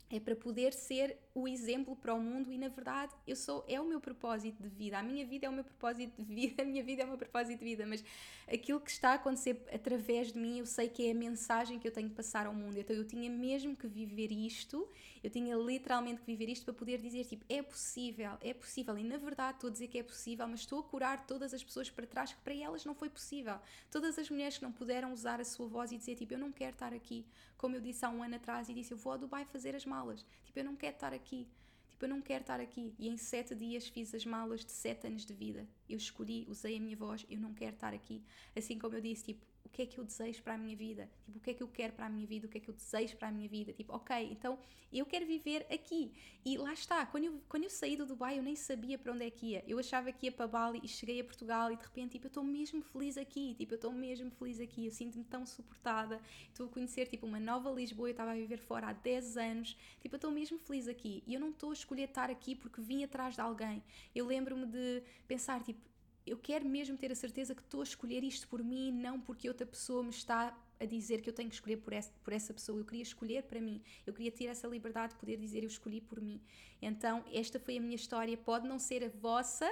é 0.09 0.19
para 0.19 0.35
poder 0.35 0.73
ser 0.73 1.17
o 1.35 1.47
exemplo 1.47 1.95
para 1.95 2.13
o 2.13 2.19
mundo 2.19 2.51
e 2.51 2.57
na 2.57 2.67
verdade 2.67 3.13
eu 3.27 3.35
sou 3.35 3.63
é 3.67 3.79
o 3.79 3.85
meu 3.85 4.01
propósito 4.01 4.61
de 4.61 4.69
vida. 4.69 4.97
A 4.97 5.03
minha 5.03 5.25
vida 5.25 5.45
é 5.45 5.49
o 5.49 5.53
meu 5.53 5.63
propósito 5.63 6.21
de 6.21 6.23
vida 6.23 6.61
a 6.63 6.65
minha 6.65 6.83
vida 6.83 7.03
é 7.03 7.05
o 7.05 7.07
meu 7.07 7.17
propósito 7.17 7.59
de 7.59 7.65
vida 7.65 7.85
mas 7.85 8.03
aquilo 8.47 8.79
que 8.79 8.89
está 8.89 9.11
a 9.11 9.13
acontecer 9.13 9.61
através 9.71 10.31
de 10.31 10.39
mim 10.39 10.59
eu 10.59 10.65
sei 10.65 10.89
que 10.89 11.07
é 11.07 11.11
a 11.11 11.15
mensagem 11.15 11.77
que 11.77 11.87
eu 11.87 11.91
tenho 11.91 12.09
que 12.09 12.15
passar 12.15 12.47
ao 12.47 12.53
mundo. 12.53 12.77
Então 12.77 12.95
eu 12.95 13.05
tinha 13.05 13.29
mesmo 13.29 13.75
que 13.75 13.87
viver 13.87 14.31
isto 14.31 14.87
eu 15.23 15.29
tinha 15.29 15.55
literalmente 15.55 16.21
que 16.21 16.25
viver 16.25 16.49
isto 16.49 16.65
para 16.65 16.73
poder 16.73 16.99
dizer 16.99 17.25
tipo 17.25 17.45
é 17.47 17.61
possível 17.61 18.31
é 18.41 18.53
possível. 18.53 18.97
E 18.97 19.03
na 19.03 19.17
verdade 19.17 19.57
estou 19.57 19.69
a 19.69 19.71
dizer 19.71 19.87
que 19.87 19.99
é 19.99 20.03
possível 20.03 20.47
mas 20.47 20.61
estou 20.61 20.79
a 20.79 20.83
curar 20.83 21.27
todas 21.27 21.53
as 21.53 21.63
pessoas 21.63 21.89
para 21.89 22.07
trás 22.07 22.33
que 22.33 22.41
para 22.41 22.55
elas 22.55 22.83
não 22.83 22.95
foi 22.95 23.09
possível. 23.09 23.59
Todas 23.91 24.17
as 24.17 24.29
mulheres 24.29 24.57
que 24.57 24.63
não 24.63 24.71
puderam 24.71 25.13
usar 25.13 25.39
a 25.39 25.45
sua 25.45 25.67
voz 25.67 25.91
e 25.91 25.97
dizer 25.97 26.15
tipo 26.15 26.33
eu 26.33 26.39
não 26.39 26.51
quero 26.51 26.73
estar 26.73 26.93
aqui 26.93 27.25
como 27.59 27.75
eu 27.75 27.81
disse 27.81 28.05
há 28.05 28.09
um 28.09 28.23
ano 28.23 28.37
atrás 28.37 28.69
e 28.69 28.73
disse 28.73 28.93
eu 28.93 28.97
vou 28.97 29.11
a 29.13 29.17
Dubai 29.17 29.45
fazer 29.45 29.75
as 29.75 29.85
malas. 29.85 30.25
Tipo, 30.45 30.59
eu 30.59 30.63
não 30.63 30.77
quero 30.77 30.95
estar 30.95 31.13
aqui. 31.13 31.45
Tipo, 31.89 32.05
eu 32.05 32.09
não 32.09 32.21
quero 32.21 32.41
estar 32.41 32.59
aqui. 32.61 32.95
E 32.97 33.09
em 33.09 33.17
sete 33.17 33.53
dias 33.53 33.85
fiz 33.85 34.15
as 34.15 34.25
malas 34.25 34.63
de 34.63 34.71
sete 34.71 35.07
anos 35.07 35.25
de 35.25 35.33
vida. 35.33 35.67
Eu 35.87 35.97
escolhi, 35.97 36.47
usei 36.49 36.77
a 36.77 36.79
minha 36.79 36.95
voz, 36.95 37.25
eu 37.29 37.37
não 37.37 37.53
quero 37.53 37.75
estar 37.75 37.93
aqui. 37.93 38.23
Assim 38.55 38.79
como 38.79 38.95
eu 38.95 39.01
disse, 39.01 39.25
tipo, 39.25 39.45
o 39.63 39.69
que 39.69 39.83
é 39.83 39.85
que 39.85 39.97
eu 39.99 40.03
desejo 40.03 40.41
para 40.43 40.55
a 40.55 40.57
minha 40.57 40.75
vida, 40.75 41.09
tipo, 41.23 41.37
o 41.37 41.41
que 41.41 41.51
é 41.51 41.53
que 41.53 41.63
eu 41.63 41.67
quero 41.67 41.93
para 41.93 42.05
a 42.05 42.09
minha 42.09 42.25
vida, 42.25 42.47
o 42.47 42.49
que 42.49 42.57
é 42.57 42.61
que 42.61 42.69
eu 42.69 42.73
desejo 42.73 43.15
para 43.17 43.27
a 43.27 43.31
minha 43.31 43.47
vida, 43.47 43.73
tipo, 43.73 43.93
ok, 43.93 44.29
então 44.31 44.57
eu 44.91 45.05
quero 45.05 45.25
viver 45.25 45.67
aqui. 45.71 46.11
E 46.43 46.57
lá 46.57 46.73
está, 46.73 47.05
quando 47.05 47.25
eu, 47.25 47.41
quando 47.47 47.63
eu 47.63 47.69
saí 47.69 47.95
do 47.95 48.05
Dubai 48.05 48.39
eu 48.39 48.43
nem 48.43 48.55
sabia 48.55 48.97
para 48.97 49.13
onde 49.13 49.25
é 49.25 49.29
que 49.29 49.47
ia. 49.51 49.63
Eu 49.67 49.77
achava 49.77 50.11
que 50.11 50.25
ia 50.25 50.31
para 50.31 50.47
Bali 50.47 50.79
e 50.83 50.87
cheguei 50.87 51.19
a 51.21 51.23
Portugal 51.23 51.71
e 51.71 51.77
de 51.77 51.83
repente, 51.83 52.13
tipo, 52.13 52.25
eu 52.25 52.29
estou 52.29 52.43
mesmo 52.43 52.81
feliz 52.81 53.17
aqui, 53.17 53.53
tipo, 53.55 53.73
eu 53.73 53.75
estou 53.75 53.91
mesmo 53.91 54.31
feliz 54.31 54.59
aqui, 54.59 54.85
eu 54.85 54.91
sinto-me 54.91 55.23
tão 55.23 55.45
suportada, 55.45 56.19
estou 56.47 56.65
a 56.65 56.69
conhecer, 56.69 57.07
tipo, 57.07 57.27
uma 57.27 57.39
nova 57.39 57.69
Lisboa, 57.69 58.09
eu 58.09 58.11
estava 58.11 58.31
a 58.31 58.35
viver 58.35 58.57
fora 58.57 58.87
há 58.87 58.93
10 58.93 59.37
anos, 59.37 59.77
tipo, 60.01 60.15
eu 60.15 60.17
estou 60.17 60.31
mesmo 60.31 60.57
feliz 60.57 60.87
aqui. 60.87 61.23
E 61.27 61.33
eu 61.33 61.39
não 61.39 61.49
estou 61.49 61.69
a 61.69 61.73
escolher 61.73 62.09
estar 62.09 62.29
aqui 62.29 62.55
porque 62.55 62.81
vim 62.81 63.03
atrás 63.03 63.35
de 63.35 63.41
alguém. 63.41 63.83
Eu 64.15 64.25
lembro-me 64.25 64.65
de 64.65 65.03
pensar, 65.27 65.61
tipo, 65.61 65.88
eu 66.29 66.37
quero 66.37 66.67
mesmo 66.67 66.97
ter 66.97 67.11
a 67.11 67.15
certeza 67.15 67.55
que 67.55 67.61
estou 67.61 67.81
a 67.81 67.83
escolher 67.83 68.23
isto 68.23 68.47
por 68.47 68.63
mim, 68.63 68.91
não 68.91 69.19
porque 69.19 69.47
outra 69.47 69.65
pessoa 69.65 70.03
me 70.03 70.11
está 70.11 70.55
a 70.79 70.85
dizer 70.85 71.21
que 71.21 71.29
eu 71.29 71.33
tenho 71.33 71.49
que 71.49 71.55
escolher 71.55 71.77
por 71.77 71.91
essa, 71.91 72.11
por 72.23 72.31
essa 72.31 72.53
pessoa. 72.53 72.79
Eu 72.79 72.85
queria 72.85 73.03
escolher 73.03 73.43
para 73.43 73.59
mim. 73.59 73.81
Eu 74.05 74.13
queria 74.13 74.31
ter 74.31 74.45
essa 74.45 74.67
liberdade 74.67 75.13
de 75.13 75.19
poder 75.19 75.37
dizer 75.37 75.63
eu 75.63 75.67
escolhi 75.67 75.99
por 75.99 76.21
mim. 76.21 76.41
Então, 76.81 77.23
esta 77.31 77.59
foi 77.59 77.77
a 77.77 77.81
minha 77.81 77.95
história. 77.95 78.37
Pode 78.37 78.67
não 78.67 78.79
ser 78.79 79.03
a 79.03 79.09
vossa 79.09 79.69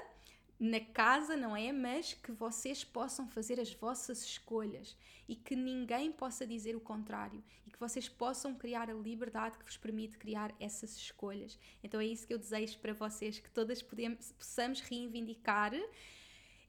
na 0.60 0.80
casa, 0.80 1.38
não 1.38 1.56
é? 1.56 1.72
Mas 1.72 2.14
que 2.14 2.32
vocês 2.32 2.84
possam 2.84 3.28
fazer 3.28 3.60
as 3.60 3.74
vossas 3.74 4.24
escolhas 4.24 4.98
e 5.28 5.36
que 5.36 5.56
ninguém 5.56 6.12
possa 6.12 6.48
dizer 6.48 6.76
o 6.76 6.80
contrário 6.80 7.44
e 7.66 7.72
que 7.72 7.80
vocês 7.80 8.10
possam 8.10 8.56
criar 8.56 8.90
a 8.90 8.94
liberdade 8.94 9.58
que 9.58 9.66
vos 9.66 9.78
permite 9.78 10.18
criar 10.18 10.54
essas 10.60 10.96
escolhas. 10.98 11.60
Então 11.84 12.00
é 12.00 12.06
isso 12.06 12.26
que 12.26 12.34
eu 12.34 12.40
desejo 12.40 12.80
para 12.80 12.94
vocês, 12.94 13.40
que 13.40 13.52
todas 13.52 13.82
podemos, 13.82 14.32
possamos 14.32 14.82
reivindicar 14.82 15.74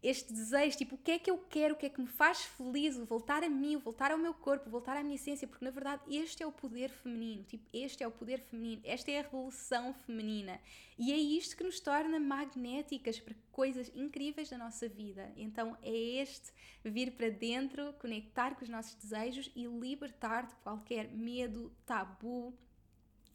este 0.03 0.33
desejo, 0.33 0.79
tipo, 0.79 0.95
o 0.95 0.99
que 0.99 1.11
é 1.13 1.19
que 1.19 1.31
eu 1.31 1.39
quero, 1.39 1.75
o 1.75 1.77
que 1.77 1.87
é 1.87 1.89
que 1.89 2.01
me 2.01 2.07
faz 2.07 2.45
feliz, 2.45 2.97
voltar 2.97 3.43
a 3.43 3.49
mim, 3.49 3.77
voltar 3.77 4.13
ao 4.13 4.19
meu 4.19 4.33
corpo, 4.33 4.71
voltar 4.71 4.97
à 4.97 5.03
minha 5.03 5.17
essência, 5.17 5.49
porque 5.49 5.65
na 5.65 5.71
verdade 5.71 6.03
este 6.09 6.43
é 6.43 6.47
o 6.47 6.53
poder 6.53 6.91
feminino, 6.91 7.43
tipo, 7.45 7.65
este 7.73 8.05
é 8.05 8.07
o 8.07 8.11
poder 8.11 8.41
feminino, 8.41 8.81
esta 8.85 9.11
é 9.11 9.19
a 9.19 9.23
revolução 9.23 9.93
feminina 9.93 10.61
e 10.97 11.13
é 11.13 11.17
isto 11.17 11.57
que 11.57 11.65
nos 11.65 11.81
torna 11.81 12.21
magnéticas 12.21 13.19
para 13.19 13.35
coisas 13.51 13.91
incríveis 13.95 14.51
da 14.51 14.59
nossa 14.59 14.89
vida. 14.89 15.33
Então 15.37 15.77
é 15.83 15.93
este 15.93 16.53
vir 16.85 17.13
para 17.13 17.31
dentro, 17.31 17.93
conectar 17.95 18.55
com 18.55 18.65
os 18.65 18.69
nossos 18.69 18.95
desejos 18.95 19.51
e 19.55 19.67
libertar 19.67 20.47
de 20.47 20.55
qualquer 20.57 21.09
medo, 21.09 21.73
tabu, 21.85 22.55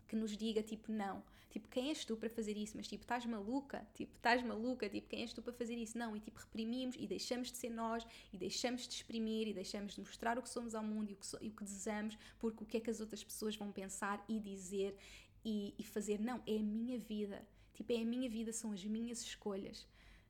que 0.07 0.15
nos 0.15 0.37
diga 0.37 0.61
tipo 0.61 0.91
não, 0.91 1.23
tipo 1.53 1.67
quem 1.69 1.89
és 1.89 2.03
tu 2.03 2.17
para 2.17 2.29
fazer 2.29 2.57
isso, 2.57 2.75
mas 2.75 2.87
tipo 2.87 3.03
estás 3.03 3.23
maluca, 3.27 3.87
tipo 3.93 4.15
estás 4.15 4.41
maluca, 4.41 4.89
tipo 4.89 5.07
quem 5.07 5.21
és 5.21 5.31
tu 5.31 5.39
para 5.39 5.53
fazer 5.53 5.75
isso, 5.75 5.95
não, 5.95 6.17
e 6.17 6.19
tipo 6.19 6.39
reprimimos 6.39 6.95
e 6.97 7.05
deixamos 7.05 7.51
de 7.51 7.57
ser 7.57 7.69
nós 7.69 8.03
e 8.33 8.37
deixamos 8.39 8.87
de 8.87 8.95
exprimir 8.95 9.47
e 9.47 9.53
deixamos 9.53 9.93
de 9.93 9.99
mostrar 10.01 10.39
o 10.39 10.41
que 10.41 10.49
somos 10.49 10.73
ao 10.73 10.83
mundo 10.83 11.11
e 11.11 11.13
o 11.13 11.15
que, 11.15 11.27
so, 11.27 11.37
e 11.39 11.49
o 11.49 11.51
que 11.51 11.63
desejamos, 11.63 12.17
porque 12.39 12.63
o 12.63 12.65
que 12.65 12.77
é 12.77 12.79
que 12.79 12.89
as 12.89 12.99
outras 12.99 13.23
pessoas 13.23 13.55
vão 13.55 13.71
pensar 13.71 14.25
e 14.27 14.39
dizer 14.39 14.97
e, 15.45 15.75
e 15.77 15.83
fazer, 15.83 16.19
não, 16.19 16.41
é 16.47 16.57
a 16.57 16.63
minha 16.63 16.97
vida, 16.97 17.47
tipo 17.75 17.93
é 17.93 17.97
a 17.97 18.05
minha 18.05 18.27
vida, 18.27 18.51
são 18.51 18.71
as 18.71 18.83
minhas 18.83 19.21
escolhas 19.21 19.85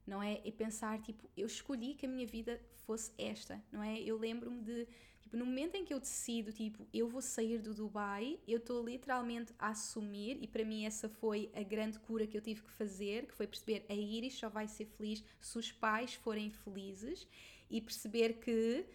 não 0.05 0.21
é? 0.21 0.41
E 0.43 0.51
pensar, 0.51 1.01
tipo, 1.01 1.29
eu 1.35 1.47
escolhi 1.47 1.93
que 1.95 2.05
a 2.05 2.09
minha 2.09 2.27
vida 2.27 2.59
fosse 2.85 3.13
esta, 3.17 3.63
não 3.71 3.81
é? 3.81 4.01
Eu 4.01 4.17
lembro-me 4.17 4.61
de, 4.61 4.85
tipo, 5.33 5.37
no 5.37 5.45
momento 5.45 5.75
em 5.75 5.83
que 5.83 5.93
eu 5.93 5.99
decido, 5.99 6.51
tipo, 6.51 6.87
eu 6.93 7.07
vou 7.07 7.21
sair 7.21 7.59
do 7.59 7.73
Dubai, 7.73 8.39
eu 8.47 8.57
estou 8.59 8.85
literalmente 8.85 9.53
a 9.57 9.69
assumir, 9.69 10.37
e 10.41 10.47
para 10.47 10.63
mim 10.63 10.85
essa 10.85 11.09
foi 11.09 11.49
a 11.55 11.63
grande 11.63 11.99
cura 11.99 12.27
que 12.27 12.37
eu 12.37 12.41
tive 12.41 12.61
que 12.61 12.71
fazer, 12.71 13.25
que 13.25 13.33
foi 13.33 13.47
perceber 13.47 13.85
a 13.89 13.93
Iris 13.93 14.35
só 14.35 14.49
vai 14.49 14.67
ser 14.67 14.85
feliz 14.85 15.23
se 15.41 15.57
os 15.57 15.71
pais 15.71 16.13
forem 16.13 16.51
felizes, 16.51 17.27
e 17.69 17.81
perceber 17.81 18.33
que, 18.33 18.85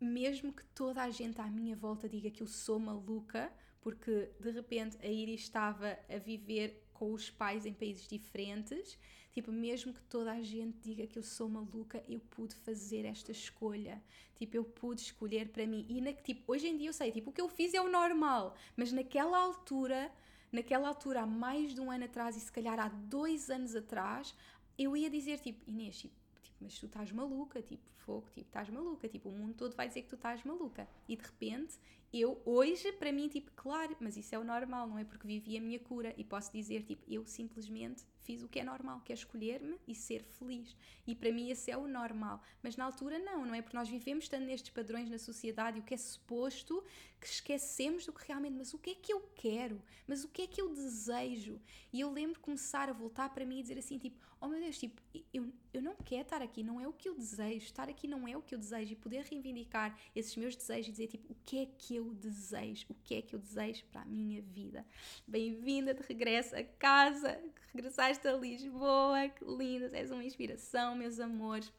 mesmo 0.00 0.52
que 0.52 0.64
toda 0.74 1.02
a 1.02 1.10
gente 1.10 1.40
à 1.40 1.46
minha 1.46 1.76
volta 1.76 2.08
diga 2.08 2.30
que 2.30 2.42
eu 2.42 2.48
sou 2.48 2.78
maluca, 2.78 3.52
porque 3.80 4.30
de 4.40 4.50
repente 4.50 4.96
a 5.00 5.06
Iris 5.06 5.42
estava 5.42 5.96
a 6.08 6.18
viver 6.18 6.82
com 6.92 7.12
os 7.12 7.30
pais 7.30 7.64
em 7.64 7.72
países 7.72 8.08
diferentes, 8.08 8.98
tipo, 9.36 9.52
mesmo 9.52 9.92
que 9.92 10.00
toda 10.04 10.32
a 10.32 10.40
gente 10.40 10.78
diga 10.80 11.06
que 11.06 11.18
eu 11.18 11.22
sou 11.22 11.46
maluca, 11.46 12.02
eu 12.08 12.18
pude 12.18 12.54
fazer 12.54 13.04
esta 13.04 13.30
escolha. 13.30 14.02
Tipo, 14.34 14.56
eu 14.56 14.64
pude 14.64 15.02
escolher 15.02 15.50
para 15.50 15.66
mim. 15.66 15.84
E 15.90 16.00
na, 16.00 16.14
tipo, 16.14 16.50
hoje 16.50 16.66
em 16.66 16.78
dia 16.78 16.88
eu 16.88 16.92
sei, 16.94 17.12
tipo, 17.12 17.28
o 17.28 17.32
que 17.34 17.40
eu 17.42 17.46
fiz 17.46 17.74
é 17.74 17.80
o 17.82 17.86
normal, 17.90 18.56
mas 18.74 18.92
naquela 18.92 19.38
altura 19.38 20.10
naquela 20.50 20.88
altura, 20.88 21.20
há 21.20 21.26
mais 21.26 21.74
de 21.74 21.80
um 21.82 21.90
ano 21.90 22.04
atrás 22.06 22.34
e 22.34 22.40
se 22.40 22.50
calhar 22.50 22.80
há 22.80 22.88
dois 22.88 23.50
anos 23.50 23.76
atrás, 23.76 24.34
eu 24.78 24.96
ia 24.96 25.10
dizer 25.10 25.38
tipo, 25.40 25.68
Inês, 25.68 25.98
tipo, 25.98 26.14
tipo, 26.42 26.56
mas 26.62 26.78
tu 26.78 26.86
estás 26.86 27.12
maluca, 27.12 27.60
tipo, 27.60 27.84
fogo, 28.06 28.26
tipo, 28.32 28.46
estás 28.46 28.70
maluca, 28.70 29.06
tipo, 29.06 29.28
o 29.28 29.32
mundo 29.32 29.52
todo 29.52 29.76
vai 29.76 29.88
dizer 29.88 30.00
que 30.02 30.08
tu 30.08 30.14
estás 30.14 30.42
maluca. 30.44 30.88
E 31.06 31.14
de 31.14 31.22
repente, 31.22 31.78
eu 32.12 32.40
hoje, 32.44 32.92
para 32.92 33.12
mim, 33.12 33.28
tipo, 33.28 33.50
claro, 33.54 33.96
mas 34.00 34.16
isso 34.16 34.34
é 34.34 34.38
o 34.38 34.44
normal, 34.44 34.86
não 34.86 34.98
é? 34.98 35.04
Porque 35.04 35.26
vivi 35.26 35.56
a 35.56 35.60
minha 35.60 35.78
cura 35.78 36.14
e 36.16 36.24
posso 36.24 36.52
dizer, 36.52 36.82
tipo, 36.82 37.02
eu 37.08 37.26
simplesmente 37.26 38.04
fiz 38.22 38.42
o 38.42 38.48
que 38.48 38.58
é 38.58 38.64
normal, 38.64 39.00
que 39.04 39.12
é 39.12 39.14
escolher-me 39.14 39.78
e 39.86 39.94
ser 39.94 40.22
feliz. 40.22 40.76
E 41.06 41.14
para 41.14 41.30
mim 41.30 41.50
esse 41.50 41.70
é 41.70 41.76
o 41.76 41.86
normal. 41.86 42.42
Mas 42.62 42.76
na 42.76 42.84
altura 42.84 43.18
não, 43.18 43.46
não 43.46 43.54
é? 43.54 43.62
Porque 43.62 43.76
nós 43.76 43.88
vivemos 43.88 44.28
tanto 44.28 44.44
nestes 44.44 44.70
padrões 44.70 45.08
na 45.08 45.18
sociedade 45.18 45.78
e 45.78 45.80
o 45.80 45.84
que 45.84 45.94
é 45.94 45.96
suposto 45.96 46.82
que 47.20 47.26
esquecemos 47.26 48.04
do 48.04 48.12
que 48.12 48.26
realmente, 48.26 48.54
mas 48.56 48.74
o 48.74 48.78
que 48.78 48.90
é 48.90 48.94
que 48.94 49.12
eu 49.12 49.20
quero? 49.34 49.80
Mas 50.06 50.24
o 50.24 50.28
que 50.28 50.42
é 50.42 50.46
que 50.46 50.60
eu 50.60 50.68
desejo? 50.74 51.60
E 51.92 52.00
eu 52.00 52.10
lembro 52.10 52.40
começar 52.40 52.88
a 52.88 52.92
voltar 52.92 53.30
para 53.30 53.46
mim 53.46 53.58
e 53.58 53.62
dizer 53.62 53.78
assim, 53.78 53.98
tipo, 53.98 54.18
oh 54.40 54.48
meu 54.48 54.60
Deus, 54.60 54.78
tipo, 54.78 55.00
eu, 55.32 55.50
eu 55.72 55.80
não 55.80 55.96
quero 55.96 56.22
estar 56.22 56.42
aqui, 56.42 56.62
não 56.62 56.80
é 56.80 56.86
o 56.86 56.92
que 56.92 57.08
eu 57.08 57.14
desejo, 57.14 57.64
estar 57.64 57.88
aqui 57.88 58.06
não 58.06 58.28
é 58.28 58.36
o 58.36 58.42
que 58.42 58.54
eu 58.54 58.58
desejo 58.58 58.92
e 58.92 58.96
poder 58.96 59.24
reivindicar 59.24 59.98
esses 60.14 60.36
meus 60.36 60.54
desejos 60.54 60.88
e 60.88 60.90
dizer, 60.92 61.06
tipo, 61.06 61.32
o 61.32 61.36
que 61.42 61.58
é 61.58 61.66
que 61.66 61.95
eu 61.96 62.12
desejo? 62.12 62.86
O 62.90 62.94
que 62.94 63.14
é 63.14 63.22
que 63.22 63.34
eu 63.34 63.38
desejo 63.38 63.84
para 63.86 64.02
a 64.02 64.04
minha 64.04 64.42
vida? 64.42 64.84
Bem-vinda 65.26 65.94
de 65.94 66.02
regresso 66.02 66.54
a 66.54 66.62
casa, 66.62 67.40
regressaste 67.72 68.26
a 68.28 68.32
Lisboa, 68.32 69.28
que 69.28 69.44
linda, 69.44 69.90
és 69.96 70.10
uma 70.10 70.24
inspiração, 70.24 70.94
meus 70.94 71.18
amores. 71.18 71.72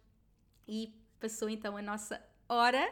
E 0.67 0.93
passou 1.19 1.49
então 1.49 1.77
a 1.77 1.81
nossa 1.81 2.21
hora. 2.49 2.91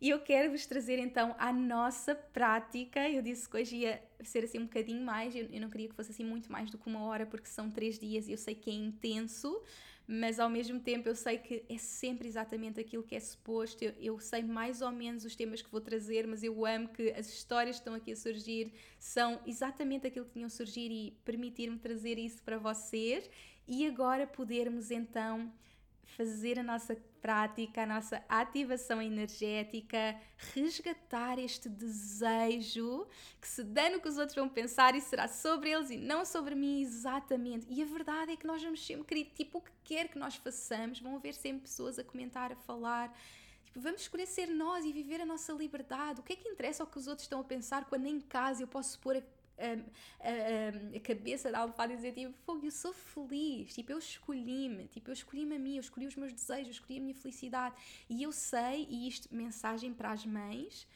E 0.00 0.10
eu 0.10 0.20
quero 0.20 0.50
vos 0.50 0.66
trazer 0.66 0.98
então 0.98 1.34
a 1.38 1.52
nossa 1.52 2.14
prática. 2.14 3.08
Eu 3.08 3.22
disse 3.22 3.48
que 3.48 3.56
hoje 3.56 3.76
ia 3.76 4.02
ser 4.22 4.44
assim 4.44 4.58
um 4.58 4.66
bocadinho 4.66 5.04
mais, 5.04 5.34
eu, 5.34 5.48
não 5.60 5.70
queria 5.70 5.88
que 5.88 5.94
fosse 5.94 6.10
assim 6.10 6.24
muito 6.24 6.50
mais 6.50 6.70
do 6.70 6.78
que 6.78 6.88
uma 6.88 7.02
hora, 7.02 7.24
porque 7.24 7.48
são 7.48 7.70
três 7.70 7.98
dias 7.98 8.28
e 8.28 8.32
eu 8.32 8.38
sei 8.38 8.54
que 8.54 8.70
é 8.70 8.74
intenso, 8.74 9.62
mas 10.10 10.40
ao 10.40 10.48
mesmo 10.48 10.80
tempo 10.80 11.06
eu 11.06 11.14
sei 11.14 11.36
que 11.36 11.66
é 11.68 11.76
sempre 11.76 12.26
exatamente 12.26 12.80
aquilo 12.80 13.02
que 13.02 13.14
é 13.14 13.20
suposto. 13.20 13.84
Eu, 13.84 13.92
eu 14.00 14.18
sei 14.18 14.42
mais 14.42 14.80
ou 14.80 14.90
menos 14.90 15.22
os 15.22 15.36
temas 15.36 15.60
que 15.60 15.70
vou 15.70 15.82
trazer, 15.82 16.26
mas 16.26 16.42
eu 16.42 16.64
amo 16.64 16.88
que 16.88 17.10
as 17.10 17.28
histórias 17.28 17.76
que 17.76 17.82
estão 17.82 17.92
aqui 17.92 18.12
a 18.12 18.16
surgir 18.16 18.72
são 18.98 19.38
exatamente 19.46 20.06
aquilo 20.06 20.24
que 20.24 20.32
tinham 20.32 20.48
surgir 20.48 20.90
e 20.90 21.10
permitir-me 21.26 21.78
trazer 21.78 22.18
isso 22.18 22.42
para 22.42 22.56
vocês 22.56 23.28
e 23.66 23.86
agora 23.86 24.26
podermos 24.26 24.90
então 24.90 25.52
fazer 26.16 26.58
a 26.58 26.62
nossa 26.62 26.96
prática, 27.20 27.82
a 27.82 27.86
nossa 27.86 28.22
ativação 28.28 29.00
energética, 29.00 30.18
resgatar 30.54 31.38
este 31.38 31.68
desejo 31.68 33.06
que 33.40 33.46
se 33.46 33.62
dá 33.62 33.90
no 33.90 34.00
que 34.00 34.08
os 34.08 34.16
outros 34.16 34.34
vão 34.34 34.48
pensar 34.48 34.94
e 34.94 35.00
será 35.00 35.28
sobre 35.28 35.70
eles 35.70 35.90
e 35.90 35.96
não 35.96 36.24
sobre 36.24 36.54
mim 36.54 36.80
exatamente. 36.80 37.66
E 37.68 37.82
a 37.82 37.86
verdade 37.86 38.32
é 38.32 38.36
que 38.36 38.46
nós 38.46 38.62
vamos 38.62 38.84
sempre 38.84 39.04
querer, 39.04 39.24
tipo, 39.34 39.58
o 39.58 39.62
que 39.62 39.72
quer 39.84 40.08
que 40.08 40.18
nós 40.18 40.36
façamos, 40.36 41.00
vão 41.00 41.16
haver 41.16 41.34
sempre 41.34 41.62
pessoas 41.62 41.98
a 41.98 42.04
comentar, 42.04 42.52
a 42.52 42.56
falar. 42.56 43.16
Tipo, 43.64 43.80
vamos 43.80 44.00
escolher 44.00 44.26
ser 44.26 44.48
nós 44.48 44.84
e 44.84 44.92
viver 44.92 45.20
a 45.20 45.26
nossa 45.26 45.52
liberdade. 45.52 46.20
O 46.20 46.22
que 46.22 46.32
é 46.32 46.36
que 46.36 46.48
interessa 46.48 46.84
o 46.84 46.86
que 46.86 46.98
os 46.98 47.06
outros 47.06 47.24
estão 47.24 47.40
a 47.40 47.44
pensar 47.44 47.84
quando 47.84 48.06
em 48.06 48.20
casa 48.20 48.62
eu 48.62 48.68
posso 48.68 48.98
pôr 48.98 49.16
a 49.16 49.22
a, 49.58 49.72
a, 50.28 50.96
a, 50.96 51.00
cabeça 51.00 51.50
da 51.50 51.60
almofada 51.60 51.92
e 51.92 51.96
dizer 51.96 52.12
tipo, 52.12 52.32
fogo, 52.44 52.64
eu 52.64 52.70
sou 52.70 52.92
feliz, 52.92 53.74
tipo, 53.74 53.92
eu 53.92 53.98
escolhi-me, 53.98 54.86
tipo, 54.88 55.10
eu 55.10 55.14
escolhi-me 55.14 55.56
a 55.56 55.58
mim, 55.58 55.76
eu 55.76 55.80
escolhi 55.80 56.06
os 56.06 56.16
meus 56.16 56.32
desejos, 56.32 56.68
eu 56.68 56.72
escolhi 56.72 56.98
a 56.98 57.02
minha 57.02 57.14
felicidade. 57.14 57.74
E 58.08 58.22
eu 58.22 58.32
sei, 58.32 58.86
e 58.88 59.08
isto, 59.08 59.28
mensagem 59.34 59.92
para 59.92 60.12
as 60.12 60.24
mães, 60.24 60.86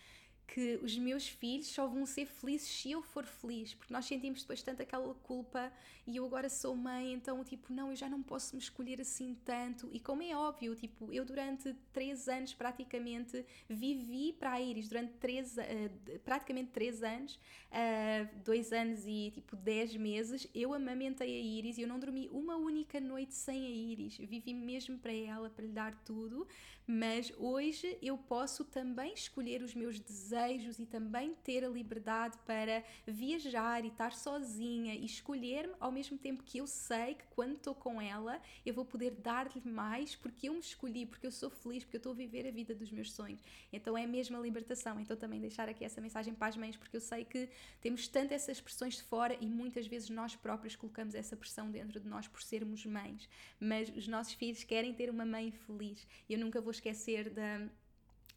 que 0.46 0.78
os 0.82 0.96
meus 0.98 1.26
filhos 1.26 1.68
só 1.68 1.86
vão 1.86 2.04
ser 2.04 2.26
felizes 2.26 2.68
se 2.68 2.90
eu 2.90 3.02
for 3.02 3.24
feliz, 3.24 3.74
porque 3.74 3.92
nós 3.92 4.04
sentimos 4.04 4.42
depois 4.42 4.62
tanto 4.62 4.82
aquela 4.82 5.14
culpa 5.14 5.72
e 6.06 6.16
eu 6.16 6.24
agora 6.26 6.48
sou 6.48 6.74
mãe, 6.74 7.12
então 7.12 7.42
tipo, 7.44 7.72
não, 7.72 7.90
eu 7.90 7.96
já 7.96 8.08
não 8.08 8.22
posso 8.22 8.54
me 8.54 8.60
escolher 8.60 9.00
assim 9.00 9.36
tanto. 9.44 9.88
E 9.92 10.00
como 10.00 10.22
é 10.22 10.36
óbvio, 10.36 10.74
tipo, 10.74 11.12
eu 11.12 11.24
durante 11.24 11.74
três 11.92 12.28
anos 12.28 12.52
praticamente 12.52 13.44
vivi 13.68 14.32
para 14.32 14.52
a 14.52 14.60
Iris, 14.60 14.88
durante 14.88 15.12
três, 15.14 15.56
uh, 15.56 16.18
praticamente 16.24 16.70
três 16.70 17.02
anos, 17.02 17.34
uh, 17.70 18.42
dois 18.44 18.72
anos 18.72 19.06
e 19.06 19.30
tipo 19.32 19.56
dez 19.56 19.96
meses, 19.96 20.46
eu 20.54 20.74
amamentei 20.74 21.38
a 21.38 21.42
Iris 21.42 21.78
e 21.78 21.82
eu 21.82 21.88
não 21.88 21.98
dormi 21.98 22.28
uma 22.30 22.56
única 22.56 23.00
noite 23.00 23.34
sem 23.34 23.66
a 23.66 23.70
Iris, 23.70 24.16
vivi 24.18 24.52
mesmo 24.52 24.98
para 24.98 25.12
ela, 25.12 25.48
para 25.48 25.64
lhe 25.64 25.72
dar 25.72 25.94
tudo, 26.04 26.46
mas 26.86 27.32
hoje 27.38 27.96
eu 28.02 28.16
posso 28.18 28.64
também 28.64 29.14
escolher 29.14 29.62
os 29.62 29.74
meus 29.74 29.98
desejos 29.98 30.78
e 30.78 30.86
também 30.86 31.34
ter 31.44 31.64
a 31.64 31.68
liberdade 31.68 32.38
para 32.46 32.82
viajar 33.06 33.84
e 33.84 33.88
estar 33.88 34.12
sozinha 34.12 34.94
e 34.94 35.04
escolher-me 35.04 35.74
ao 35.78 35.92
mesmo 35.92 36.18
tempo 36.18 36.42
que 36.42 36.58
eu 36.58 36.66
sei 36.66 37.14
que 37.14 37.24
quando 37.34 37.54
estou 37.54 37.74
com 37.74 38.00
ela 38.00 38.40
eu 38.64 38.74
vou 38.74 38.84
poder 38.84 39.12
dar-lhe 39.12 39.60
mais 39.64 40.14
porque 40.16 40.48
eu 40.48 40.54
me 40.54 40.60
escolhi, 40.60 41.06
porque 41.06 41.26
eu 41.26 41.32
sou 41.32 41.50
feliz, 41.50 41.84
porque 41.84 41.96
eu 41.96 42.00
estou 42.00 42.12
a 42.12 42.16
viver 42.16 42.46
a 42.46 42.50
vida 42.50 42.74
dos 42.74 42.90
meus 42.90 43.12
sonhos. 43.12 43.40
Então 43.72 43.96
é 43.96 44.04
a 44.04 44.40
libertação. 44.40 45.00
Então 45.00 45.16
também 45.16 45.40
deixar 45.40 45.68
aqui 45.68 45.84
essa 45.84 46.00
mensagem 46.00 46.34
para 46.34 46.48
as 46.48 46.56
mães, 46.56 46.76
porque 46.76 46.96
eu 46.96 47.00
sei 47.00 47.24
que 47.24 47.48
temos 47.80 48.08
tanto 48.08 48.34
essas 48.34 48.60
pressões 48.60 48.96
de 48.96 49.02
fora 49.02 49.36
e 49.40 49.46
muitas 49.46 49.86
vezes 49.86 50.10
nós 50.10 50.34
próprios 50.36 50.76
colocamos 50.76 51.14
essa 51.14 51.36
pressão 51.36 51.70
dentro 51.70 52.00
de 52.00 52.08
nós 52.08 52.28
por 52.28 52.42
sermos 52.42 52.84
mães. 52.84 53.28
Mas 53.60 53.88
os 53.90 54.08
nossos 54.08 54.34
filhos 54.34 54.64
querem 54.64 54.92
ter 54.92 55.08
uma 55.08 55.24
mãe 55.24 55.50
feliz. 55.50 56.06
Eu 56.28 56.38
nunca 56.38 56.60
vou 56.60 56.71
esquecer 56.72 57.30
da 57.30 57.68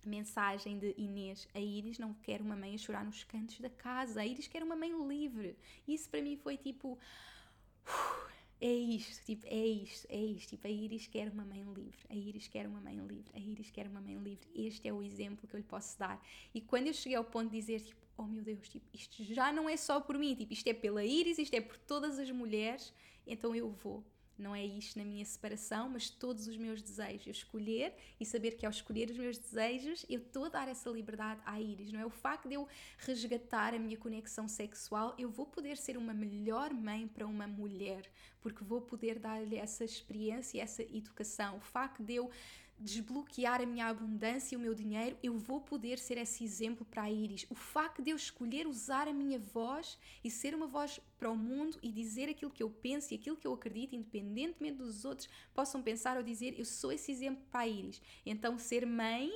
mensagem 0.05 0.77
de 0.77 0.93
Inês, 0.97 1.47
a 1.53 1.59
Iris 1.59 1.97
não 1.97 2.13
quer 2.13 2.41
uma 2.41 2.55
mãe 2.55 2.75
a 2.75 2.77
chorar 2.77 3.03
nos 3.03 3.23
cantos 3.23 3.59
da 3.59 3.69
casa, 3.69 4.21
a 4.21 4.25
Iris 4.25 4.47
quer 4.47 4.63
uma 4.63 4.75
mãe 4.75 4.91
livre. 5.07 5.57
Isso 5.88 6.09
para 6.09 6.21
mim 6.21 6.38
foi 6.38 6.57
tipo. 6.57 6.97
É 8.61 8.71
isto, 8.71 9.25
tipo, 9.25 9.45
é 9.47 9.65
isto, 9.65 10.07
é 10.09 10.17
isto. 10.17 10.49
Tipo, 10.51 10.67
a 10.67 10.69
Iris 10.69 11.07
quer 11.07 11.29
uma 11.29 11.43
mãe 11.43 11.61
livre, 11.61 11.99
a 12.09 12.15
Iris 12.15 12.47
quer 12.47 12.65
uma 12.65 12.79
mãe 12.79 12.97
livre, 12.97 13.29
a 13.33 13.39
Iris 13.39 13.69
quer 13.69 13.86
uma 13.88 13.99
mãe 13.99 14.15
livre. 14.15 14.47
Este 14.55 14.88
é 14.88 14.93
o 14.93 15.03
exemplo 15.03 15.45
que 15.47 15.55
eu 15.55 15.57
lhe 15.57 15.65
posso 15.65 15.99
dar. 15.99 16.25
E 16.53 16.61
quando 16.61 16.88
eu 16.88 16.93
cheguei 16.93 17.17
ao 17.17 17.23
ponto 17.23 17.49
de 17.49 17.59
dizer, 17.59 17.81
tipo, 17.81 17.99
oh 18.17 18.23
meu 18.23 18.41
Deus, 18.41 18.69
tipo, 18.69 18.86
isto 18.93 19.23
já 19.25 19.51
não 19.51 19.67
é 19.67 19.75
só 19.75 19.99
por 19.99 20.17
mim, 20.17 20.33
tipo, 20.36 20.53
isto 20.53 20.67
é 20.67 20.73
pela 20.73 21.03
Iris, 21.03 21.38
isto 21.38 21.53
é 21.53 21.61
por 21.61 21.77
todas 21.77 22.17
as 22.17 22.31
mulheres, 22.31 22.93
então 23.27 23.53
eu 23.53 23.69
vou 23.71 24.03
não 24.38 24.55
é 24.55 24.65
isto 24.65 24.97
na 24.97 25.05
minha 25.05 25.23
separação, 25.23 25.89
mas 25.89 26.09
todos 26.09 26.47
os 26.47 26.57
meus 26.57 26.81
desejos. 26.81 27.27
Eu 27.27 27.31
escolher 27.31 27.93
e 28.19 28.25
saber 28.25 28.51
que 28.51 28.65
ao 28.65 28.69
escolher 28.69 29.09
os 29.09 29.17
meus 29.17 29.38
desejos, 29.38 30.05
eu 30.09 30.19
estou 30.19 30.45
a 30.45 30.49
dar 30.49 30.67
essa 30.67 30.89
liberdade 30.89 31.41
à 31.45 31.59
Iris, 31.59 31.91
não 31.91 31.99
é? 31.99 32.05
O 32.05 32.09
facto 32.09 32.47
de 32.47 32.55
eu 32.55 32.67
resgatar 32.97 33.73
a 33.73 33.79
minha 33.79 33.97
conexão 33.97 34.47
sexual, 34.47 35.15
eu 35.17 35.29
vou 35.29 35.45
poder 35.45 35.77
ser 35.77 35.97
uma 35.97 36.13
melhor 36.13 36.73
mãe 36.73 37.07
para 37.07 37.25
uma 37.25 37.47
mulher, 37.47 38.09
porque 38.41 38.63
vou 38.63 38.81
poder 38.81 39.19
dar-lhe 39.19 39.55
essa 39.55 39.83
experiência, 39.83 40.61
essa 40.61 40.83
educação. 40.83 41.57
O 41.57 41.61
facto 41.61 42.03
de 42.03 42.15
eu 42.15 42.29
desbloquear 42.80 43.61
a 43.61 43.65
minha 43.65 43.88
abundância 43.88 44.53
e 44.53 44.57
o 44.57 44.61
meu 44.61 44.73
dinheiro, 44.73 45.17
eu 45.23 45.38
vou 45.38 45.61
poder 45.61 45.97
ser 45.97 46.17
esse 46.17 46.43
exemplo 46.43 46.86
para 46.86 47.03
a 47.03 47.11
Iris. 47.11 47.45
O 47.49 47.55
facto 47.55 48.01
de 48.01 48.09
eu 48.09 48.15
escolher 48.15 48.67
usar 48.67 49.07
a 49.07 49.13
minha 49.13 49.39
voz 49.39 49.97
e 50.23 50.30
ser 50.30 50.53
uma 50.53 50.67
voz 50.67 50.99
para 51.17 51.32
o 51.32 51.38
mundo 51.38 51.78
e 51.82 51.91
dizer 51.91 52.30
aquilo 52.30 52.51
que 52.51 52.61
eu 52.61 52.69
penso 52.69 53.13
e 53.13 53.17
aquilo 53.17 53.38
que 53.38 53.47
eu 53.47 53.53
acredito, 53.53 53.95
independentemente 53.95 54.78
dos 54.78 55.05
outros 55.05 55.30
possam 55.53 55.82
pensar 55.82 56.17
ou 56.17 56.23
dizer, 56.23 56.57
eu 56.57 56.65
sou 56.65 56.91
esse 56.91 57.11
exemplo 57.11 57.43
para 57.49 57.61
a 57.61 57.67
Iris. 57.67 58.01
Então, 58.26 58.57
ser 58.57 58.86
mãe 58.86 59.32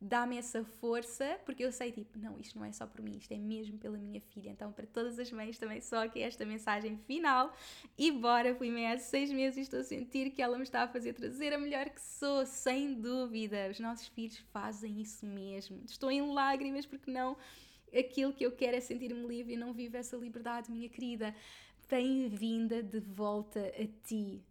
dá-me 0.00 0.36
essa 0.36 0.64
força, 0.64 1.38
porque 1.44 1.64
eu 1.64 1.72
sei, 1.72 1.90
tipo, 1.90 2.18
não, 2.18 2.38
isto 2.38 2.58
não 2.58 2.64
é 2.64 2.72
só 2.72 2.86
por 2.86 3.00
mim, 3.00 3.16
isto 3.16 3.32
é 3.32 3.38
mesmo 3.38 3.78
pela 3.78 3.96
minha 3.96 4.20
filha. 4.20 4.50
Então, 4.50 4.70
para 4.72 4.86
todas 4.86 5.18
as 5.18 5.30
mães, 5.30 5.58
também 5.58 5.80
só 5.80 6.04
aqui 6.04 6.20
esta 6.20 6.44
mensagem 6.44 6.96
final. 7.06 7.54
E 7.96 8.10
bora, 8.10 8.54
fui 8.54 8.70
mãe 8.70 8.92
há 8.92 8.98
seis 8.98 9.32
meses 9.32 9.56
e 9.56 9.60
estou 9.62 9.80
a 9.80 9.84
sentir 9.84 10.30
que 10.30 10.42
ela 10.42 10.56
me 10.56 10.62
está 10.62 10.82
a 10.82 10.88
fazer 10.88 11.14
trazer 11.14 11.52
a 11.52 11.58
melhor 11.58 11.88
que 11.88 12.00
sou, 12.00 12.44
sem 12.44 12.94
dúvida. 12.94 13.68
Os 13.70 13.80
nossos 13.80 14.06
filhos 14.08 14.36
fazem 14.52 15.00
isso 15.00 15.24
mesmo. 15.24 15.80
Estou 15.86 16.10
em 16.10 16.22
lágrimas 16.32 16.86
porque 16.86 17.10
não. 17.10 17.36
Aquilo 17.96 18.32
que 18.32 18.44
eu 18.44 18.52
quero 18.52 18.76
é 18.76 18.80
sentir-me 18.80 19.26
livre 19.26 19.54
e 19.54 19.56
não 19.56 19.72
vivo 19.72 19.96
essa 19.96 20.16
liberdade, 20.16 20.70
minha 20.70 20.88
querida. 20.88 21.34
Bem-vinda 21.88 22.82
de 22.82 22.98
volta 22.98 23.60
a 23.60 24.06
ti. 24.06 24.42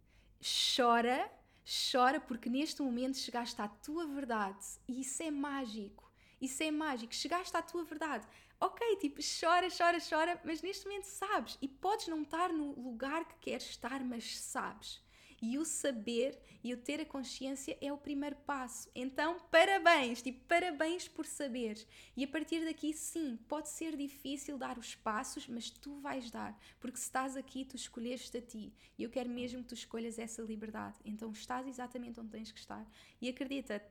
Chora 0.74 1.30
Chora 1.64 2.20
porque 2.20 2.50
neste 2.50 2.82
momento 2.82 3.16
chegaste 3.16 3.60
à 3.60 3.68
tua 3.68 4.06
verdade 4.06 4.64
e 4.86 5.00
isso 5.00 5.22
é 5.22 5.30
mágico. 5.30 6.12
Isso 6.40 6.62
é 6.62 6.70
mágico. 6.70 7.14
Chegaste 7.14 7.56
à 7.56 7.62
tua 7.62 7.84
verdade. 7.84 8.26
Ok, 8.60 8.96
tipo, 8.96 9.20
chora, 9.40 9.68
chora, 9.70 9.98
chora, 10.00 10.40
mas 10.44 10.60
neste 10.60 10.86
momento 10.86 11.04
sabes. 11.04 11.56
E 11.62 11.68
podes 11.68 12.08
não 12.08 12.22
estar 12.22 12.52
no 12.52 12.78
lugar 12.78 13.24
que 13.26 13.36
queres 13.36 13.64
estar, 13.64 14.04
mas 14.04 14.38
sabes. 14.38 15.02
E 15.40 15.58
o 15.58 15.64
saber 15.64 16.38
e 16.62 16.72
o 16.72 16.76
ter 16.78 17.00
a 17.00 17.04
consciência 17.04 17.76
é 17.80 17.92
o 17.92 17.98
primeiro 17.98 18.36
passo. 18.46 18.88
Então, 18.94 19.38
parabéns, 19.50 20.22
tipo, 20.22 20.42
parabéns 20.46 21.06
por 21.06 21.26
saberes. 21.26 21.86
E 22.16 22.24
a 22.24 22.28
partir 22.28 22.64
daqui, 22.64 22.92
sim, 22.94 23.38
pode 23.48 23.68
ser 23.68 23.96
difícil 23.96 24.56
dar 24.56 24.78
os 24.78 24.94
passos, 24.94 25.46
mas 25.46 25.68
tu 25.68 26.00
vais 26.00 26.30
dar, 26.30 26.58
porque 26.80 26.96
se 26.96 27.04
estás 27.04 27.36
aqui, 27.36 27.64
tu 27.64 27.76
escolheste 27.76 28.38
a 28.38 28.40
ti. 28.40 28.72
E 28.98 29.02
eu 29.02 29.10
quero 29.10 29.28
mesmo 29.28 29.62
que 29.62 29.68
tu 29.68 29.74
escolhas 29.74 30.18
essa 30.18 30.40
liberdade. 30.40 30.96
Então, 31.04 31.30
estás 31.32 31.66
exatamente 31.66 32.18
onde 32.18 32.30
tens 32.30 32.50
que 32.50 32.58
estar. 32.58 32.88
E 33.20 33.28
acredita, 33.28 33.82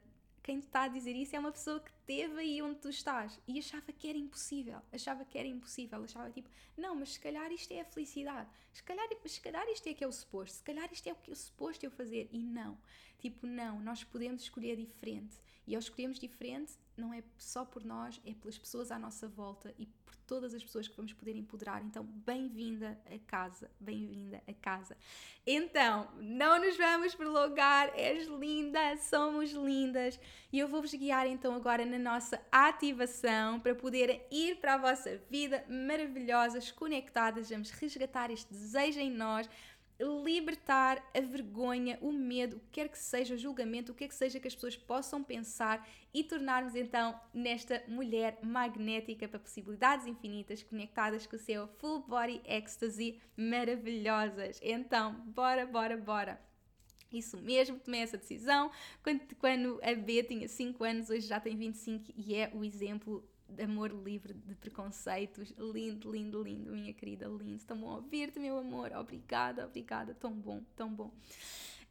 quem 0.44 0.60
te 0.60 0.66
está 0.66 0.84
a 0.84 0.88
dizer 0.89 1.16
isso 1.16 1.36
é 1.36 1.39
uma 1.39 1.54
pessoa 1.54 1.80
que 1.80 1.91
teve 2.06 2.38
aí 2.38 2.62
onde 2.62 2.76
tu 2.76 2.89
estás. 2.89 3.39
E 3.48 3.58
achava 3.58 3.94
que 3.94 4.10
era 4.10 4.18
impossível, 4.18 4.82
achava 4.91 5.24
que 5.24 5.38
era 5.38 5.48
impossível, 5.48 6.04
achava 6.04 6.30
tipo, 6.32 6.50
não, 6.78 6.94
mas 6.94 7.14
se 7.14 7.20
calhar 7.20 7.50
isto 7.52 7.72
é 7.72 7.80
a 7.80 7.86
felicidade, 7.86 8.50
se 8.74 8.84
calhar, 8.84 9.08
se 9.26 9.41
calhar 9.41 9.66
isto 9.70 9.88
é 9.88 9.94
que 9.94 10.04
é 10.04 10.08
o 10.08 10.12
suposto, 10.12 10.58
se 10.58 10.64
calhar 10.64 10.91
isto 10.91 11.08
é 11.08 11.14
o 11.14 11.16
que 11.16 11.32
é 11.32 11.34
o 11.34 11.36
suposto 11.36 11.86
eu 11.86 11.91
fazer. 11.91 12.28
E 12.32 12.44
não, 12.44 12.78
tipo, 13.20 13.48
não, 13.48 13.80
nós 13.80 14.04
podemos 14.04 14.44
escolher 14.44 14.76
diferente. 14.76 15.38
E 15.66 15.76
ao 15.76 15.80
escolhermos 15.80 16.20
diferente 16.20 16.74
não 16.96 17.14
é 17.14 17.24
só 17.38 17.66
por 17.66 17.84
nós, 17.84 18.22
é 18.26 18.34
pelas 18.34 18.58
pessoas 18.58 18.91
à 18.91 19.00
nossa 19.00 19.28
volta 19.28 19.74
e 19.78 19.86
por 19.86 20.16
todas 20.28 20.54
as 20.54 20.64
pessoas 20.64 20.88
que 20.88 20.96
vamos 20.96 21.14
poder 21.14 21.36
empoderar. 21.36 21.84
Então, 21.84 22.04
bem-vinda 22.04 22.98
a 23.06 23.18
casa, 23.28 23.70
bem-vinda 23.80 24.41
a 24.48 24.54
casa. 24.54 24.96
Então, 25.46 26.10
não 26.18 26.60
nos 26.60 26.78
vamos 26.78 27.14
prolongar, 27.14 27.91
és 27.96 28.28
linda, 28.28 28.98
somos 28.98 29.52
lindas 29.52 30.20
e 30.52 30.60
eu 30.60 30.68
vou-vos 30.68 30.94
guiar 30.94 31.28
então 31.28 31.54
agora 31.54 31.86
na 31.86 32.00
nossa 32.00 32.41
ativação 32.52 33.60
para 33.60 33.76
poderem 33.76 34.22
ir 34.32 34.56
para 34.58 34.76
a 34.76 34.78
vossa 34.78 35.20
vida 35.30 35.66
maravilhosas, 35.68 36.72
conectadas, 36.72 37.50
vamos 37.50 37.72
resgatar 37.72 38.32
este 38.32 38.52
desejo 38.54 39.00
em 39.00 39.12
nós 39.12 39.50
libertar 40.00 41.04
a 41.14 41.22
vergonha, 41.22 41.98
o 42.02 42.12
medo, 42.12 42.58
o 42.58 42.60
que 42.60 42.70
quer 42.72 42.89
que 42.89 42.98
seja, 42.98 43.36
o 43.36 43.38
julgamento, 43.38 43.91
o 43.91 43.96
que 43.96 44.04
quer 44.04 44.10
que 44.10 44.16
seja 44.16 44.39
que 44.39 44.48
as 44.48 44.56
pessoas 44.56 44.76
possam 44.76 45.24
pensar 45.24 45.88
e 46.14 46.24
tornarmos 46.24 46.76
então 46.76 47.20
nesta 47.34 47.84
mulher 47.88 48.39
magnética 48.44 49.28
para 49.28 49.39
possibilidades 49.39 50.08
infinitas 50.08 50.64
conectadas 50.64 51.26
com 51.26 51.36
o 51.36 51.39
seu 51.39 51.68
full 51.80 52.00
body 52.08 52.41
ecstasy 52.46 53.22
maravilhosas. 53.38 54.60
Então, 54.62 55.14
bora, 55.28 55.66
bora, 55.66 55.98
bora! 55.98 56.54
Isso 57.12 57.38
mesmo, 57.38 57.80
tomei 57.80 58.02
essa 58.02 58.18
decisão 58.18 58.72
quando, 59.04 59.22
quando 59.36 59.80
a 59.84 59.94
B 59.94 60.24
tinha 60.24 60.48
5 60.48 60.84
anos, 60.84 61.10
hoje 61.12 61.28
já 61.28 61.39
tem 61.39 61.56
25 61.56 62.12
e 62.18 62.34
é 62.34 62.52
o 62.54 62.64
exemplo 62.64 63.24
amor 63.62 63.91
livre 63.91 64.34
de 64.34 64.56
preconceitos. 64.56 65.54
Lindo, 65.58 66.12
lindo, 66.12 66.41
lindo, 66.41 66.72
minha 66.72 66.93
querida, 66.93 67.28
lindo. 67.28 67.64
Tão 67.66 67.78
bom 67.78 67.95
ouvir-te, 67.95 68.39
meu 68.39 68.58
amor. 68.58 68.91
Obrigada, 68.93 69.66
obrigada. 69.66 70.14
Tão 70.14 70.32
bom, 70.32 70.62
tão 70.76 70.89
bom. 70.89 71.12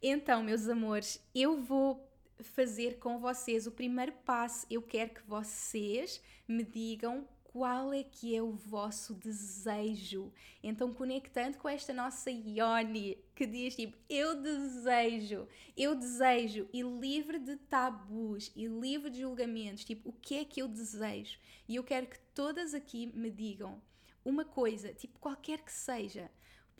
Então, 0.02 0.42
meus 0.42 0.68
amores, 0.68 1.22
eu 1.34 1.60
vou 1.60 2.08
fazer 2.42 2.98
com 2.98 3.18
vocês 3.18 3.66
o 3.66 3.70
primeiro 3.70 4.12
passo. 4.24 4.66
Eu 4.68 4.82
quero 4.82 5.10
que 5.10 5.22
vocês 5.26 6.20
me 6.48 6.64
digam 6.64 7.26
qual 7.52 7.92
é 7.92 8.02
que 8.02 8.34
é 8.34 8.42
o 8.42 8.52
vosso 8.52 9.12
desejo. 9.12 10.32
Então, 10.62 10.94
conectando 10.94 11.58
com 11.58 11.68
esta 11.68 11.92
nossa 11.92 12.30
Ione, 12.30 13.18
que 13.34 13.46
diz 13.46 13.76
tipo, 13.76 13.94
eu 14.08 14.40
desejo, 14.40 15.46
eu 15.76 15.94
desejo, 15.94 16.66
e 16.72 16.82
livre 16.82 17.38
de 17.38 17.56
tabus 17.56 18.50
e 18.56 18.66
livre 18.66 19.10
de 19.10 19.20
julgamentos, 19.20 19.84
tipo, 19.84 20.08
o 20.08 20.12
que 20.14 20.36
é 20.36 20.44
que 20.46 20.62
eu 20.62 20.68
desejo? 20.68 21.38
E 21.68 21.76
eu 21.76 21.84
quero 21.84 22.06
que 22.06 22.18
todas 22.34 22.72
aqui 22.72 23.12
me 23.14 23.30
digam 23.30 23.82
uma 24.24 24.46
coisa, 24.46 24.94
tipo, 24.94 25.18
qualquer 25.18 25.60
que 25.60 25.72
seja 25.72 26.30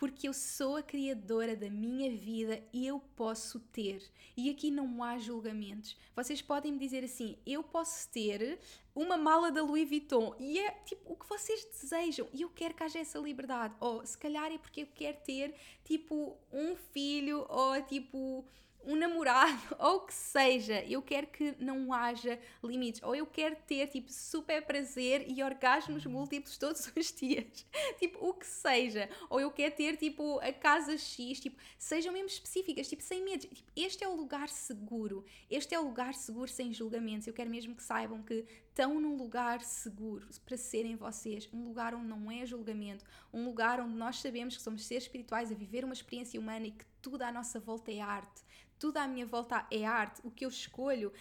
porque 0.02 0.26
eu 0.26 0.34
sou 0.34 0.78
a 0.78 0.82
criadora 0.82 1.54
da 1.54 1.70
minha 1.70 2.10
vida 2.10 2.60
e 2.72 2.84
eu 2.84 2.98
posso 3.14 3.60
ter. 3.60 4.02
E 4.36 4.50
aqui 4.50 4.68
não 4.68 5.00
há 5.00 5.16
julgamentos. 5.16 5.96
Vocês 6.16 6.42
podem 6.42 6.72
me 6.72 6.78
dizer 6.80 7.04
assim: 7.04 7.38
eu 7.46 7.62
posso 7.62 8.08
ter 8.08 8.58
uma 8.96 9.16
mala 9.16 9.52
da 9.52 9.62
Louis 9.62 9.88
Vuitton 9.88 10.34
e 10.40 10.58
é 10.58 10.72
tipo 10.84 11.12
o 11.12 11.14
que 11.14 11.28
vocês 11.28 11.64
desejam 11.66 12.26
e 12.32 12.42
eu 12.42 12.50
quero 12.50 12.74
que 12.74 12.82
haja 12.82 12.98
essa 12.98 13.20
liberdade. 13.20 13.76
Ou 13.78 14.04
se 14.04 14.18
calhar 14.18 14.50
é 14.50 14.58
porque 14.58 14.82
eu 14.82 14.88
quero 14.92 15.18
ter 15.18 15.54
tipo 15.84 16.36
um 16.52 16.74
filho 16.74 17.46
ou 17.48 17.80
tipo 17.82 18.44
um 18.84 18.96
namorado, 18.96 19.60
ou 19.78 19.96
o 19.96 20.00
que 20.00 20.14
seja, 20.14 20.84
eu 20.84 21.02
quero 21.02 21.26
que 21.26 21.54
não 21.58 21.92
haja 21.92 22.38
limites, 22.62 23.02
ou 23.02 23.14
eu 23.14 23.26
quero 23.26 23.56
ter 23.66 23.86
tipo 23.88 24.12
super 24.12 24.62
prazer 24.62 25.24
e 25.28 25.42
orgasmos 25.42 26.04
múltiplos 26.06 26.58
todos 26.58 26.90
os 26.96 27.12
dias, 27.12 27.66
tipo 27.98 28.26
o 28.26 28.34
que 28.34 28.46
seja, 28.46 29.08
ou 29.28 29.40
eu 29.40 29.50
quero 29.50 29.74
ter 29.74 29.96
tipo 29.96 30.38
a 30.40 30.52
casa 30.52 30.96
X, 30.96 31.40
tipo, 31.40 31.60
sejam 31.78 32.12
mesmo 32.12 32.28
específicas, 32.28 32.88
tipo 32.88 33.02
sem 33.02 33.24
medo, 33.24 33.40
tipo, 33.40 33.70
este 33.76 34.04
é 34.04 34.08
o 34.08 34.14
lugar 34.14 34.48
seguro, 34.48 35.24
este 35.50 35.74
é 35.74 35.80
o 35.80 35.84
lugar 35.84 36.14
seguro 36.14 36.50
sem 36.50 36.72
julgamentos, 36.72 37.26
eu 37.26 37.34
quero 37.34 37.50
mesmo 37.50 37.74
que 37.74 37.82
saibam 37.82 38.22
que 38.22 38.44
estão 38.68 38.98
num 38.98 39.16
lugar 39.16 39.60
seguro 39.62 40.26
para 40.44 40.56
serem 40.56 40.96
vocês, 40.96 41.48
um 41.52 41.64
lugar 41.64 41.94
onde 41.94 42.06
não 42.06 42.30
é 42.30 42.44
julgamento, 42.46 43.04
um 43.32 43.44
lugar 43.44 43.80
onde 43.80 43.94
nós 43.94 44.18
sabemos 44.18 44.56
que 44.56 44.62
somos 44.62 44.84
seres 44.84 45.04
espirituais 45.04 45.52
a 45.52 45.54
viver 45.54 45.84
uma 45.84 45.92
experiência 45.92 46.40
humana 46.40 46.66
e 46.66 46.70
que 46.70 46.84
tudo 47.02 47.22
à 47.22 47.32
nossa 47.32 47.60
volta 47.60 47.90
é 47.92 48.00
arte, 48.00 48.42
tudo 48.82 48.96
à 48.96 49.06
minha 49.06 49.24
volta 49.24 49.64
é 49.70 49.84
arte, 49.84 50.20
o 50.24 50.30
que 50.36 50.44
eu 50.44 50.48
escolho, 50.48 51.12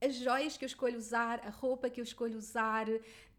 as 0.00 0.14
joias 0.14 0.56
que 0.56 0.64
eu 0.64 0.68
escolho 0.68 0.96
usar, 0.96 1.40
a 1.44 1.50
roupa 1.50 1.90
que 1.90 2.00
eu 2.00 2.04
escolho 2.04 2.38
usar, 2.38 2.86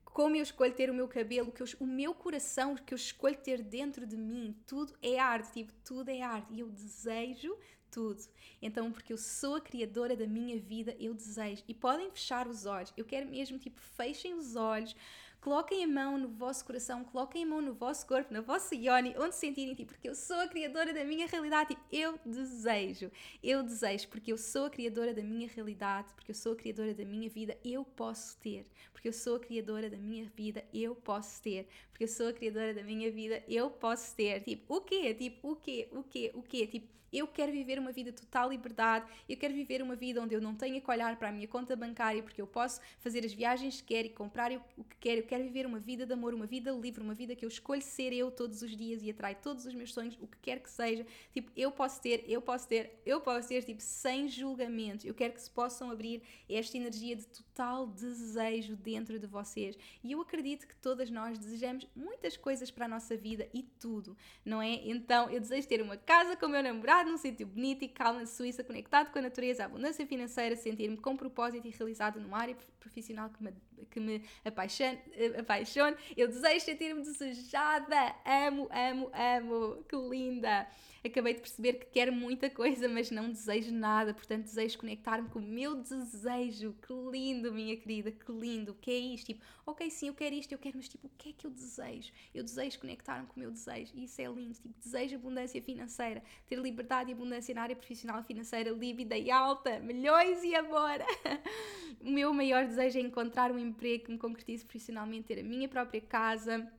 como 0.03 0.35
eu 0.35 0.43
escolho 0.43 0.73
ter 0.73 0.89
o 0.89 0.93
meu 0.93 1.07
cabelo, 1.07 1.49
que 1.49 1.63
eu, 1.63 1.67
o 1.79 1.85
meu 1.85 2.13
coração 2.13 2.75
que 2.75 2.93
eu 2.93 2.97
escolho 2.97 3.37
ter 3.37 3.63
dentro 3.63 4.05
de 4.05 4.17
mim, 4.17 4.53
tudo 4.67 4.93
é 5.01 5.17
arte, 5.17 5.53
tipo, 5.53 5.71
tudo 5.85 6.09
é 6.09 6.21
arte 6.21 6.51
e 6.51 6.59
eu 6.59 6.67
desejo 6.67 7.57
tudo. 7.89 8.21
Então, 8.61 8.91
porque 8.91 9.13
eu 9.13 9.17
sou 9.17 9.55
a 9.55 9.61
criadora 9.61 10.13
da 10.13 10.27
minha 10.27 10.59
vida, 10.59 10.93
eu 10.99 11.13
desejo. 11.13 11.63
E 11.65 11.73
podem 11.73 12.11
fechar 12.11 12.49
os 12.49 12.65
olhos. 12.65 12.93
Eu 12.97 13.05
quero 13.05 13.29
mesmo, 13.29 13.57
tipo, 13.57 13.79
fechem 13.79 14.33
os 14.33 14.57
olhos, 14.57 14.93
Coloquem 15.41 15.85
a 15.85 15.87
mão 15.87 16.17
no 16.17 16.27
vosso 16.27 16.65
coração, 16.65 17.05
coloquem 17.05 17.43
a 17.43 17.45
mão 17.45 17.61
no 17.61 17.73
vosso 17.73 18.05
corpo, 18.05 18.33
na 18.33 18.41
vossa 18.41 18.75
yoni, 18.75 19.15
onde 19.17 19.35
sentirem, 19.35 19.73
tipo, 19.73 19.93
porque 19.93 20.09
eu 20.09 20.15
sou 20.15 20.35
a 20.35 20.47
criadora 20.49 20.93
da 20.93 21.05
minha 21.05 21.25
realidade, 21.27 21.69
tipo, 21.69 21.81
eu 21.89 22.19
desejo, 22.25 23.09
eu 23.41 23.63
desejo, 23.63 24.09
porque 24.09 24.33
eu 24.33 24.37
sou 24.37 24.65
a 24.65 24.69
criadora 24.69 25.13
da 25.13 25.23
minha 25.23 25.47
realidade, 25.47 26.13
porque 26.13 26.31
eu 26.31 26.35
sou 26.35 26.51
a 26.51 26.55
criadora 26.57 26.93
da 26.93 27.05
minha 27.05 27.29
vida, 27.29 27.57
eu 27.63 27.85
posso 27.85 28.37
ter, 28.39 28.67
porque 28.91 29.07
eu 29.07 29.13
sou 29.13 29.37
a 29.37 29.39
criadora 29.39 29.89
da 29.89 29.97
minha 29.97 30.25
vida, 30.35 30.61
eu 30.73 30.93
posso 30.93 31.41
ter, 31.41 31.69
porque 31.89 32.03
eu 32.03 32.09
sou 32.09 32.27
a 32.27 32.33
criadora 32.33 32.73
da 32.73 32.83
minha 32.83 33.09
vida, 33.09 33.41
eu 33.47 33.69
posso 33.69 34.13
ter, 34.17 34.41
tipo, 34.41 34.75
o 34.75 34.81
quê? 34.81 35.13
Tipo, 35.13 35.51
o 35.51 35.55
quê? 35.55 35.87
O 35.93 36.03
quê? 36.03 36.31
O 36.33 36.43
quê? 36.43 36.67
Tipo, 36.67 36.87
eu 37.11 37.27
quero 37.27 37.51
viver 37.51 37.79
uma 37.79 37.91
vida 37.91 38.11
de 38.11 38.21
total 38.21 38.49
liberdade, 38.49 39.05
eu 39.27 39.37
quero 39.37 39.53
viver 39.53 39.81
uma 39.81 39.95
vida 39.95 40.21
onde 40.21 40.35
eu 40.35 40.41
não 40.41 40.55
tenha 40.55 40.79
que 40.79 40.89
olhar 40.89 41.15
para 41.17 41.29
a 41.29 41.31
minha 41.31 41.47
conta 41.47 41.75
bancária, 41.75 42.21
porque 42.21 42.41
eu 42.41 42.47
posso 42.47 42.79
fazer 42.99 43.25
as 43.25 43.33
viagens 43.33 43.81
que 43.81 43.93
quero 43.93 44.07
e 44.07 44.11
comprar 44.11 44.51
o 44.77 44.83
que 44.83 44.95
quero, 44.99 45.23
quero 45.23 45.43
viver 45.43 45.65
uma 45.65 45.79
vida 45.79 46.05
de 46.05 46.13
amor, 46.13 46.33
uma 46.33 46.45
vida 46.45 46.71
livre, 46.71 47.01
uma 47.01 47.13
vida 47.13 47.35
que 47.35 47.45
eu 47.45 47.49
escolho 47.49 47.81
ser 47.81 48.13
eu 48.13 48.31
todos 48.31 48.61
os 48.61 48.75
dias 48.75 49.01
e 49.03 49.09
atrai 49.09 49.35
todos 49.35 49.65
os 49.65 49.73
meus 49.73 49.93
sonhos, 49.93 50.17
o 50.21 50.27
que 50.27 50.37
quer 50.37 50.59
que 50.59 50.69
seja. 50.69 51.05
Tipo, 51.31 51.51
eu 51.55 51.71
posso 51.71 52.01
ter, 52.01 52.23
eu 52.27 52.41
posso 52.41 52.67
ter, 52.67 53.01
eu 53.05 53.21
posso 53.21 53.47
ter, 53.47 53.63
tipo, 53.63 53.81
sem 53.81 54.27
julgamentos. 54.27 55.05
Eu 55.05 55.13
quero 55.13 55.33
que 55.33 55.41
se 55.41 55.49
possam 55.49 55.89
abrir 55.89 56.21
esta 56.49 56.77
energia 56.77 57.15
de 57.15 57.25
total 57.27 57.87
desejo 57.87 58.75
dentro 58.75 59.19
de 59.19 59.27
vocês. 59.27 59.77
E 60.03 60.11
eu 60.11 60.21
acredito 60.21 60.67
que 60.67 60.75
todas 60.75 61.09
nós 61.09 61.37
desejamos 61.37 61.87
muitas 61.95 62.37
coisas 62.37 62.69
para 62.71 62.85
a 62.85 62.87
nossa 62.87 63.15
vida 63.15 63.47
e 63.53 63.63
tudo, 63.63 64.17
não 64.43 64.61
é? 64.61 64.73
Então, 64.89 65.29
eu 65.29 65.39
desejo 65.39 65.67
ter 65.67 65.81
uma 65.81 65.97
casa 65.97 66.35
com 66.35 66.45
o 66.45 66.49
meu 66.49 66.63
namorado, 66.63 66.98
num 67.03 67.17
sítio 67.17 67.47
bonito 67.47 67.83
e 67.83 67.87
calmo 67.87 68.19
na 68.19 68.25
Suíça, 68.25 68.63
conectado 68.63 69.11
com 69.11 69.19
a 69.19 69.21
natureza, 69.21 69.63
a 69.63 69.65
abundância 69.65 70.05
financeira, 70.05 70.55
sentir-me 70.55 70.97
com 70.97 71.15
propósito 71.15 71.67
e 71.67 71.71
realizado 71.71 72.19
numa 72.19 72.37
área 72.37 72.55
profissional 72.79 73.29
que 73.29 73.43
me, 73.43 73.53
que 73.89 73.99
me 73.99 74.23
apaixone, 74.43 74.99
apaixone. 75.37 75.95
Eu 76.15 76.27
desejo 76.27 76.65
sentir-me 76.65 77.01
desejada. 77.01 78.15
Amo, 78.25 78.69
amo, 78.71 79.11
amo. 79.13 79.83
Que 79.83 79.95
linda. 79.95 80.67
Acabei 81.03 81.33
de 81.33 81.39
perceber 81.39 81.73
que 81.73 81.85
quero 81.85 82.11
muita 82.11 82.49
coisa, 82.49 82.89
mas 82.89 83.09
não 83.09 83.31
desejo 83.31 83.71
nada. 83.71 84.13
Portanto, 84.13 84.43
desejo 84.43 84.77
conectar-me 84.77 85.29
com 85.29 85.39
o 85.39 85.41
meu 85.41 85.75
desejo. 85.75 86.75
Que 86.85 86.93
lindo, 86.93 87.53
minha 87.53 87.77
querida. 87.77 88.11
Que 88.11 88.31
lindo. 88.31 88.73
O 88.73 88.75
que 88.75 88.91
é 88.91 88.97
isto? 88.97 89.27
Tipo, 89.27 89.41
ok, 89.65 89.89
sim, 89.89 90.07
eu 90.07 90.13
quero 90.13 90.35
isto, 90.35 90.51
eu 90.51 90.57
quero, 90.57 90.77
mas 90.77 90.89
tipo, 90.89 91.07
o 91.07 91.11
que 91.17 91.29
é 91.29 91.33
que 91.33 91.47
eu 91.47 91.51
desejo? 91.51 92.11
Eu 92.33 92.43
desejo 92.43 92.79
conectar-me 92.79 93.27
com 93.27 93.37
o 93.37 93.39
meu 93.39 93.51
desejo. 93.51 93.93
E 93.95 94.03
isso 94.03 94.21
é 94.21 94.25
lindo. 94.25 94.55
Tipo, 94.55 94.73
desejo 94.77 95.15
abundância 95.15 95.61
financeira. 95.61 96.21
Ter 96.47 96.57
liberdade 96.57 97.11
e 97.11 97.13
abundância 97.13 97.55
na 97.55 97.61
área 97.61 97.75
profissional 97.75 98.21
financeira, 98.23 98.71
líbida 98.71 99.17
e 99.17 99.31
alta. 99.31 99.79
Milhões 99.79 100.43
e 100.43 100.53
amor. 100.53 100.99
o 102.01 102.09
meu 102.09 102.33
maior 102.33 102.65
desejo 102.69 102.99
é 102.99 103.01
encontrar 103.01 103.51
um 103.51 103.59
emprego 103.59 104.05
que 104.05 104.11
me 104.11 104.17
concretize 104.17 104.63
profissionalmente 104.63 105.27
ter 105.27 105.39
a 105.39 105.43
minha 105.43 105.67
própria 105.67 106.01
casa, 106.01 106.71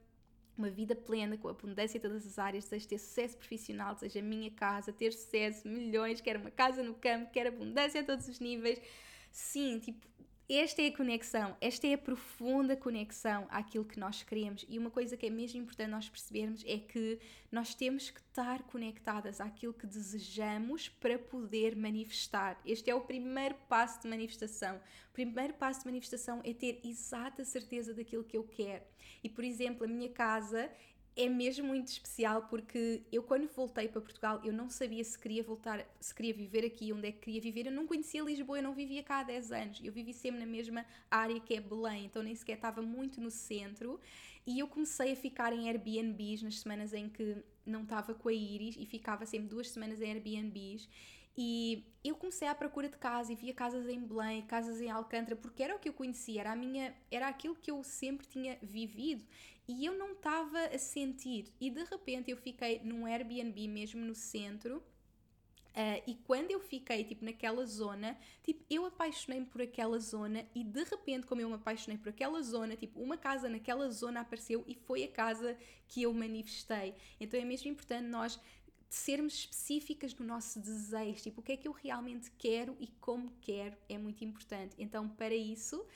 uma 0.57 0.71
vida 0.71 0.95
plena, 0.95 1.37
com 1.37 1.49
abundância 1.49 1.99
em 1.99 2.01
todas 2.01 2.27
as 2.27 2.39
áreas, 2.39 2.65
desejo 2.65 2.89
ter 2.89 2.99
sucesso 2.99 3.37
profissional, 3.37 3.95
desejo 3.95 4.19
a 4.19 4.23
minha 4.23 4.51
casa, 4.51 4.93
ter 4.93 5.13
sucesso, 5.13 5.67
milhões, 5.67 6.21
quero 6.21 6.41
uma 6.41 6.51
casa 6.51 6.83
no 6.83 6.95
campo, 6.95 7.31
quero 7.31 7.49
abundância 7.49 8.01
a 8.01 8.05
todos 8.05 8.29
os 8.29 8.41
níveis. 8.41 8.81
Sim, 9.31 9.79
tipo, 9.79 10.07
esta 10.59 10.83
é 10.83 10.89
a 10.89 10.97
conexão, 10.97 11.57
esta 11.61 11.87
é 11.87 11.95
a 11.95 11.99
profunda 11.99 12.77
conexão 12.77 13.47
àquilo 13.51 13.85
que 13.85 13.99
nós 13.99 14.23
queremos. 14.23 14.65
E 14.69 14.79
uma 14.79 14.91
coisa 14.91 15.17
que 15.17 15.27
é 15.27 15.31
mesmo 15.31 15.61
importante 15.61 15.91
nós 15.91 16.09
percebermos 16.09 16.65
é 16.67 16.79
que 16.79 17.19
nós 17.53 17.75
temos 17.75 18.11
que 18.11 18.21
estar 18.21 18.63
conectadas 18.65 19.41
àquilo 19.41 19.73
que 19.73 19.87
desejamos 19.87 20.89
para 20.89 21.19
poder 21.19 21.77
manifestar. 21.77 22.61
Este 22.65 22.91
é 22.91 22.95
o 22.95 23.01
primeiro 23.01 23.55
passo 23.69 24.01
de 24.03 24.09
manifestação. 24.09 24.77
O 25.11 25.13
primeiro 25.13 25.55
passo 25.55 25.81
de 25.81 25.87
manifestação 25.87 26.41
é 26.43 26.53
ter 26.53 26.81
exata 26.85 27.45
certeza 27.45 27.95
daquilo 27.95 28.25
que 28.25 28.37
eu 28.37 28.45
quero. 28.45 28.85
E, 29.23 29.29
por 29.29 29.45
exemplo, 29.45 29.85
a 29.85 29.89
minha 29.89 30.09
casa 30.09 30.71
é 31.21 31.29
mesmo 31.29 31.67
muito 31.67 31.89
especial 31.89 32.43
porque 32.43 33.03
eu 33.13 33.23
quando 33.23 33.47
voltei 33.49 33.89
para 33.89 34.01
Portugal 34.01 34.41
eu 34.43 34.53
não 34.53 34.71
sabia 34.71 35.05
se 35.05 35.19
queria 35.19 35.43
voltar, 35.43 35.87
se 36.01 36.15
queria 36.15 36.33
viver 36.33 36.65
aqui, 36.65 36.93
onde 36.93 37.09
é 37.09 37.13
que 37.13 37.19
queria 37.19 37.41
viver. 37.41 37.67
Eu 37.67 37.73
não 37.73 37.87
conhecia 37.87 38.23
Lisboa, 38.23 38.59
eu 38.59 38.63
não 38.63 38.75
vivia 38.75 39.03
cá 39.03 39.21
há 39.21 39.23
10 39.25 39.53
anos. 39.53 39.81
Eu 39.85 39.93
vivi 39.93 40.15
sempre 40.15 40.41
na 40.41 40.47
mesma 40.47 40.85
área 41.11 41.39
que 41.41 41.55
é 41.55 41.61
Belém, 41.61 42.07
então 42.07 42.23
nem 42.23 42.35
sequer 42.35 42.55
estava 42.55 42.81
muito 42.81 43.21
no 43.21 43.31
centro. 43.31 44.01
E 44.47 44.59
eu 44.59 44.67
comecei 44.67 45.13
a 45.13 45.17
ficar 45.17 45.53
em 45.53 45.69
Airbnbs 45.69 46.43
nas 46.43 46.61
semanas 46.61 46.95
em 46.95 47.09
que 47.09 47.37
não 47.67 47.83
estava 47.83 48.15
com 48.15 48.29
a 48.29 48.33
Iris 48.33 48.77
e 48.79 48.87
ficava 48.87 49.27
sempre 49.27 49.49
duas 49.49 49.69
semanas 49.69 50.01
em 50.01 50.11
Airbnbs. 50.13 50.89
E 51.37 51.85
eu 52.03 52.17
comecei 52.17 52.49
à 52.49 52.55
procura 52.55 52.89
de 52.89 52.97
casa 52.97 53.33
e 53.33 53.37
via 53.37 53.55
casas 53.55 53.89
em 53.89 54.01
Belém, 54.01 54.43
casas 54.43 54.81
em 54.81 54.91
Alcântara, 54.91 55.37
porque 55.37 55.63
era 55.63 55.77
o 55.77 55.79
que 55.79 55.89
eu 55.89 55.93
conhecia, 55.93 56.41
era, 56.41 56.53
a 56.53 56.57
minha, 56.57 56.95
era 57.11 57.29
aquilo 57.29 57.55
que 57.55 57.71
eu 57.71 57.83
sempre 57.85 58.27
tinha 58.27 58.59
vivido 58.63 59.25
e 59.71 59.87
eu 59.87 59.97
não 59.97 60.13
estava 60.13 60.59
a 60.67 60.79
sentir. 60.79 61.53
E 61.61 61.71
de 61.71 61.85
repente 61.85 62.31
eu 62.31 62.37
fiquei 62.37 62.81
num 62.81 63.07
Airbnb 63.07 63.69
mesmo 63.69 64.01
no 64.05 64.15
centro. 64.15 64.83
Uh, 65.71 66.03
e 66.05 66.15
quando 66.27 66.51
eu 66.51 66.59
fiquei, 66.59 67.05
tipo, 67.05 67.25
naquela 67.25 67.65
zona, 67.65 68.19
tipo, 68.43 68.65
eu 68.69 68.85
apaixonei-me 68.85 69.47
por 69.47 69.63
aquela 69.63 70.01
zona 70.01 70.45
e 70.53 70.65
de 70.65 70.83
repente, 70.83 71.29
como 71.29 71.41
eu 71.41 71.49
me 71.49 71.55
apaixonei 71.55 71.97
por 71.97 72.09
aquela 72.09 72.43
zona, 72.43 72.75
tipo, 72.75 73.01
uma 73.01 73.17
casa 73.17 73.49
naquela 73.49 73.89
zona 73.89 74.21
apareceu 74.21 74.65
e 74.67 74.75
foi 74.75 75.05
a 75.05 75.09
casa 75.09 75.57
que 75.87 76.03
eu 76.03 76.13
manifestei. 76.13 76.97
Então 77.21 77.39
é 77.39 77.45
mesmo 77.45 77.71
importante 77.71 78.09
nós 78.09 78.41
sermos 78.91 79.35
específicas 79.35 80.15
no 80.17 80.27
nosso 80.27 80.59
desejo, 80.59 81.23
tipo, 81.23 81.41
o 81.41 81.45
que 81.45 81.53
é 81.53 81.57
que 81.57 81.69
eu 81.69 81.73
realmente 81.73 82.31
quero 82.37 82.77
e 82.81 82.89
como 83.01 83.33
quero, 83.41 83.77
é 83.89 83.97
muito 83.97 84.25
importante. 84.25 84.75
Então, 84.77 85.09
para 85.09 85.35
isso, 85.35 85.87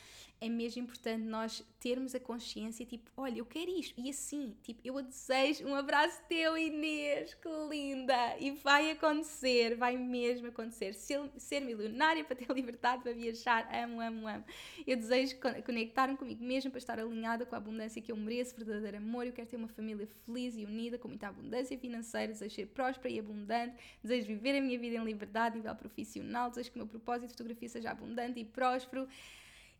é 0.40 0.48
mesmo 0.48 0.82
importante 0.82 1.22
nós 1.22 1.64
termos 1.80 2.14
a 2.14 2.20
consciência, 2.20 2.84
tipo, 2.84 3.10
olha, 3.16 3.38
eu 3.38 3.46
quero 3.46 3.70
isto, 3.70 3.98
e 3.98 4.10
assim, 4.10 4.54
tipo, 4.62 4.80
eu 4.84 5.00
desejo 5.00 5.66
um 5.66 5.74
abraço 5.74 6.20
teu, 6.28 6.56
Inês, 6.56 7.34
que 7.34 7.48
linda! 7.68 8.36
E 8.38 8.50
vai 8.50 8.90
acontecer, 8.90 9.74
vai 9.74 9.96
mesmo 9.96 10.48
acontecer. 10.48 10.94
Ser, 10.94 11.20
ser 11.38 11.60
milionária 11.60 12.22
para 12.24 12.36
ter 12.36 12.46
liberdade 12.52 13.02
para 13.02 13.12
viajar, 13.12 13.68
amo, 13.74 14.00
amo, 14.00 14.28
amo. 14.28 14.44
Eu 14.86 14.96
desejo 14.96 15.36
conectar-me 15.64 16.16
comigo 16.16 16.44
mesmo 16.44 16.70
para 16.70 16.78
estar 16.78 16.98
alinhada 17.00 17.46
com 17.46 17.54
a 17.54 17.58
abundância 17.58 18.02
que 18.02 18.12
eu 18.12 18.16
mereço, 18.16 18.54
verdadeiro 18.56 18.98
amor. 18.98 19.26
Eu 19.26 19.32
quero 19.32 19.48
ter 19.48 19.56
uma 19.56 19.68
família 19.68 20.06
feliz 20.26 20.54
e 20.56 20.64
unida, 20.64 20.98
com 20.98 21.08
muita 21.08 21.28
abundância 21.28 21.78
financeira, 21.78 22.32
desejo 22.32 22.54
ser 22.54 22.66
próspera 22.84 23.14
e 23.14 23.18
abundante, 23.18 23.74
desejo 24.02 24.26
viver 24.26 24.58
a 24.58 24.60
minha 24.60 24.78
vida 24.78 24.96
em 24.96 25.04
liberdade, 25.04 25.54
a 25.54 25.56
nível 25.56 25.74
profissional, 25.74 26.50
desejo 26.50 26.70
que 26.70 26.76
o 26.76 26.80
meu 26.80 26.86
propósito 26.86 27.26
de 27.26 27.32
fotografia 27.32 27.68
seja 27.68 27.90
abundante 27.90 28.38
e 28.40 28.44
próspero. 28.44 29.08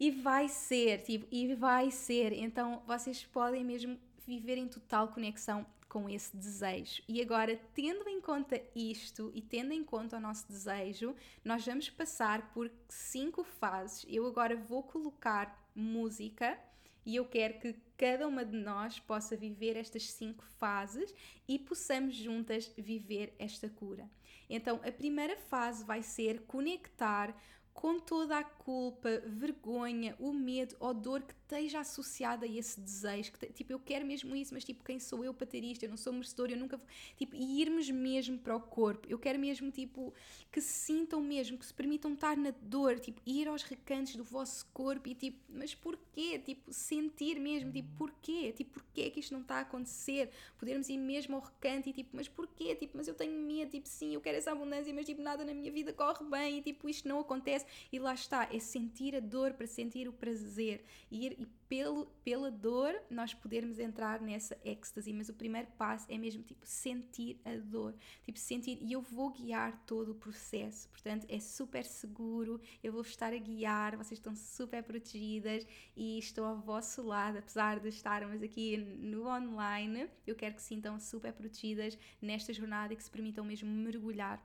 E 0.01 0.11
vai 0.11 0.49
ser, 0.49 1.03
tipo, 1.03 1.27
e 1.31 1.55
vai 1.55 1.91
ser. 1.91 2.33
Então 2.33 2.83
vocês 2.87 3.23
podem 3.25 3.63
mesmo 3.63 3.99
viver 4.27 4.57
em 4.57 4.67
total 4.67 5.09
conexão 5.09 5.67
com 5.87 6.09
esse 6.09 6.35
desejo. 6.37 7.03
E 7.07 7.21
agora, 7.21 7.61
tendo 7.75 8.09
em 8.09 8.21
conta 8.21 8.61
isto 8.75 9.31
e 9.35 9.41
tendo 9.41 9.73
em 9.73 9.85
conta 9.85 10.17
o 10.17 10.21
nosso 10.21 10.49
desejo, 10.49 11.15
nós 11.45 11.65
vamos 11.65 11.89
passar 11.91 12.53
por 12.53 12.71
cinco 12.89 13.45
fases. 13.45 14.05
Eu 14.09 14.27
agora 14.27 14.57
vou 14.57 14.83
colocar 14.83 15.63
música 15.75 16.59
e 17.07 17.15
eu 17.17 17.25
quero 17.27 17.61
que 17.61 17.77
cada 17.97 18.27
uma 18.27 18.45
de 18.45 18.57
nós 18.57 18.99
possa 18.99 19.37
viver 19.37 19.77
estas 19.77 20.11
cinco 20.11 20.45
fases 20.59 21.15
e 21.47 21.59
possamos 21.59 22.15
juntas 22.15 22.73
viver 22.77 23.35
esta 23.39 23.69
cura. 23.69 24.11
Então, 24.49 24.81
a 24.85 24.93
primeira 24.93 25.37
fase 25.37 25.85
vai 25.85 26.03
ser 26.03 26.43
conectar 26.43 27.35
com 27.75 27.99
toda 27.99 28.39
a 28.39 28.45
culpa, 28.45 29.21
vergonha, 29.27 30.15
o 30.21 30.33
medo 30.33 30.77
ou 30.79 30.95
dor 30.95 31.23
que 31.23 31.35
esteja 31.35 31.81
associada 31.81 32.47
a 32.47 32.49
esse 32.49 32.81
desejo, 32.81 33.33
que 33.33 33.47
tipo, 33.53 33.73
eu 33.73 33.81
quero 33.81 34.07
mesmo 34.07 34.35
isso, 34.35 34.55
mas 34.55 34.65
tipo, 34.65 34.83
quem 34.85 34.99
sou 35.01 35.25
eu 35.25 35.35
para 35.35 35.47
ter 35.47 35.63
isto? 35.63 35.83
Eu 35.83 35.91
não 35.91 35.97
sou 35.97 36.13
merecedor, 36.13 36.51
eu 36.51 36.57
nunca 36.57 36.77
vou, 36.77 36.87
tipo, 37.17 37.35
e 37.35 37.61
irmos 37.61 37.91
mesmo 37.91 38.39
para 38.39 38.57
o 38.57 38.61
corpo. 38.61 39.07
Eu 39.11 39.19
quero 39.19 39.39
mesmo, 39.39 39.71
tipo, 39.73 40.15
que 40.53 40.61
se 40.61 40.73
sintam 40.73 41.21
mesmo, 41.21 41.59
que 41.59 41.67
se 41.67 41.75
permitam 41.75 42.15
estar 42.15 42.37
na 42.37 42.53
dor, 42.63 42.99
tipo, 43.01 43.21
ir 43.27 43.49
aos 43.49 43.65
recantos 43.65 44.15
do 44.15 44.23
vosso 44.25 44.65
corpo 44.73 45.09
e 45.09 45.15
tipo, 45.15 45.39
mas 45.49 45.75
porquê? 45.75 46.39
Tipo, 46.39 46.73
sentir 46.73 47.41
mesmo, 47.41 47.73
tipo, 47.73 47.89
porquê? 47.99 48.53
Tipo, 48.53 48.75
porquê 48.75 49.11
que 49.11 49.19
isto 49.19 49.33
não 49.33 49.41
está 49.41 49.57
a 49.57 49.61
acontecer? 49.61 50.31
Podermos 50.59 50.89
ir 50.89 50.97
mesmo 50.97 51.35
ao 51.37 51.43
recanto 51.43 51.89
e 51.89 51.93
tipo, 51.93 52.11
mas 52.17 52.29
porquê? 52.29 52.75
Tipo, 52.77 52.97
mas 52.97 53.09
eu 53.09 53.15
tenho 53.15 53.33
medo, 53.33 53.71
tipo, 53.71 53.89
sim, 53.89 54.15
eu 54.15 54.21
quero 54.21 54.39
essa 54.39 54.53
abundância, 54.53 54.95
mas 54.95 55.05
tipo, 55.05 55.21
nada 55.21 55.45
na 55.45 55.53
minha 55.53 55.73
vida 55.73 55.93
corre 55.93 56.25
bem 56.25 56.59
e 56.59 56.63
tipo, 56.63 56.89
isto 56.89 57.09
não 57.09 57.19
acontece 57.19 57.64
e 57.93 57.99
lá 57.99 58.15
está, 58.15 58.49
é 58.53 58.59
sentir 58.59 59.15
a 59.15 59.21
dor 59.21 59.55
para 59.55 59.67
sentir 59.67 60.09
o 60.09 60.13
prazer. 60.13 60.85
E, 61.11 61.27
ir, 61.27 61.37
e 61.39 61.47
pelo, 61.69 62.07
pela 62.25 62.51
dor 62.51 62.95
nós 63.11 63.35
podermos 63.35 63.79
entrar 63.79 64.21
nessa 64.21 64.57
êxtase, 64.65 65.13
mas 65.13 65.29
o 65.29 65.35
primeiro 65.35 65.69
passo 65.79 66.07
é 66.09 66.19
mesmo 66.19 66.43
tipo 66.43 66.65
sentir 66.67 67.41
a 67.45 67.57
dor, 67.57 67.95
tipo 68.25 68.39
sentir 68.39 68.79
e 68.81 68.93
eu 68.93 69.01
vou 69.01 69.31
guiar 69.31 69.83
todo 69.87 70.13
o 70.13 70.15
processo, 70.15 70.89
portanto 70.91 71.27
é 71.29 71.41
super 71.41 71.85
seguro, 71.85 72.61
eu 72.83 72.93
vou 72.93 73.03
estar 73.03 73.33
a 73.33 73.39
guiar, 73.39 73.97
vocês 73.97 74.19
estão 74.19 74.35
super 74.37 74.83
protegidas. 74.83 75.67
E 75.97 76.19
estou 76.19 76.45
ao 76.45 76.59
vosso 76.59 77.03
lado, 77.03 77.39
apesar 77.39 77.81
de 77.81 77.89
estarmos 77.89 78.43
aqui 78.43 78.77
no 78.77 79.27
online, 79.27 80.09
eu 80.27 80.35
quero 80.35 80.55
que 80.55 80.63
sintam 80.63 80.99
super 80.99 81.33
protegidas 81.33 81.99
nesta 82.21 82.53
jornada 82.53 82.93
e 82.93 82.97
que 82.97 83.03
se 83.03 83.11
permitam 83.11 83.45
mesmo 83.45 83.69
mergulhar 83.69 84.43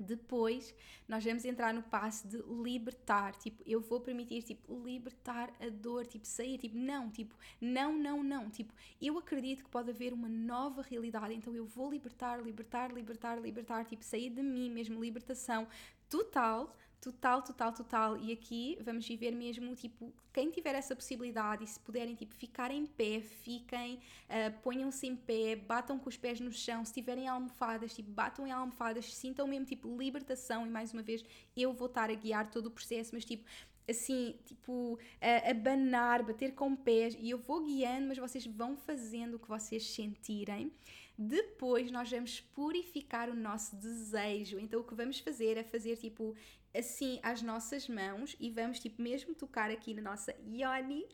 depois, 0.00 0.74
nós 1.08 1.24
vamos 1.24 1.44
entrar 1.44 1.74
no 1.74 1.82
passo 1.82 2.26
de 2.28 2.38
libertar, 2.62 3.34
tipo, 3.36 3.62
eu 3.66 3.80
vou 3.80 4.00
permitir, 4.00 4.42
tipo, 4.42 4.82
libertar 4.84 5.52
a 5.60 5.68
dor, 5.68 6.06
tipo, 6.06 6.26
sair, 6.26 6.58
tipo, 6.58 6.76
não, 6.76 7.10
tipo, 7.10 7.34
não, 7.60 7.96
não, 7.96 8.22
não, 8.22 8.48
tipo, 8.48 8.72
eu 9.00 9.18
acredito 9.18 9.64
que 9.64 9.70
pode 9.70 9.90
haver 9.90 10.12
uma 10.12 10.28
nova 10.28 10.82
realidade, 10.82 11.34
então 11.34 11.54
eu 11.54 11.66
vou 11.66 11.90
libertar, 11.90 12.42
libertar, 12.42 12.92
libertar, 12.92 13.40
libertar, 13.40 13.84
tipo, 13.84 14.04
sair 14.04 14.30
de 14.30 14.42
mim 14.42 14.70
mesmo, 14.70 15.02
libertação 15.02 15.66
total, 16.08 16.76
total, 17.02 17.42
total, 17.42 17.72
total. 17.72 18.16
E 18.16 18.32
aqui 18.32 18.78
vamos 18.80 19.06
viver 19.06 19.32
mesmo, 19.32 19.74
tipo, 19.74 20.12
quem 20.32 20.50
tiver 20.50 20.74
essa 20.74 20.94
possibilidade 20.94 21.64
e 21.64 21.66
se 21.66 21.78
puderem, 21.80 22.14
tipo, 22.14 22.32
ficar 22.34 22.70
em 22.70 22.86
pé, 22.86 23.20
fiquem, 23.20 23.96
uh, 23.96 24.60
ponham-se 24.62 25.06
em 25.08 25.16
pé, 25.16 25.56
batam 25.56 25.98
com 25.98 26.08
os 26.08 26.16
pés 26.16 26.38
no 26.40 26.52
chão, 26.52 26.84
se 26.84 26.94
tiverem 26.94 27.26
almofadas, 27.26 27.92
tipo, 27.92 28.10
batam 28.10 28.46
em 28.46 28.52
almofadas, 28.52 29.12
sintam 29.12 29.48
mesmo, 29.48 29.66
tipo, 29.66 29.94
libertação. 29.98 30.64
E 30.64 30.70
mais 30.70 30.92
uma 30.92 31.02
vez, 31.02 31.24
eu 31.56 31.72
vou 31.72 31.88
estar 31.88 32.08
a 32.08 32.14
guiar 32.14 32.50
todo 32.50 32.66
o 32.66 32.70
processo, 32.70 33.10
mas, 33.12 33.24
tipo, 33.24 33.44
assim, 33.88 34.36
tipo, 34.46 34.96
a 35.20 35.50
abanar, 35.50 36.22
bater 36.22 36.54
com 36.54 36.76
pés 36.76 37.16
e 37.18 37.30
eu 37.30 37.38
vou 37.38 37.64
guiando, 37.64 38.06
mas 38.06 38.18
vocês 38.18 38.46
vão 38.46 38.76
fazendo 38.76 39.34
o 39.34 39.38
que 39.40 39.48
vocês 39.48 39.84
sentirem. 39.90 40.72
Depois 41.18 41.90
nós 41.90 42.10
vamos 42.10 42.40
purificar 42.40 43.28
o 43.28 43.34
nosso 43.34 43.76
desejo. 43.76 44.58
Então 44.58 44.80
o 44.80 44.84
que 44.84 44.94
vamos 44.94 45.18
fazer 45.18 45.56
é 45.56 45.62
fazer 45.62 45.96
tipo 45.96 46.34
assim 46.74 47.20
as 47.22 47.42
nossas 47.42 47.88
mãos 47.88 48.36
e 48.40 48.50
vamos 48.50 48.78
tipo 48.78 49.00
mesmo 49.02 49.34
tocar 49.34 49.70
aqui 49.70 49.92
na 49.92 50.02
nossa 50.02 50.34
yoni 50.46 51.06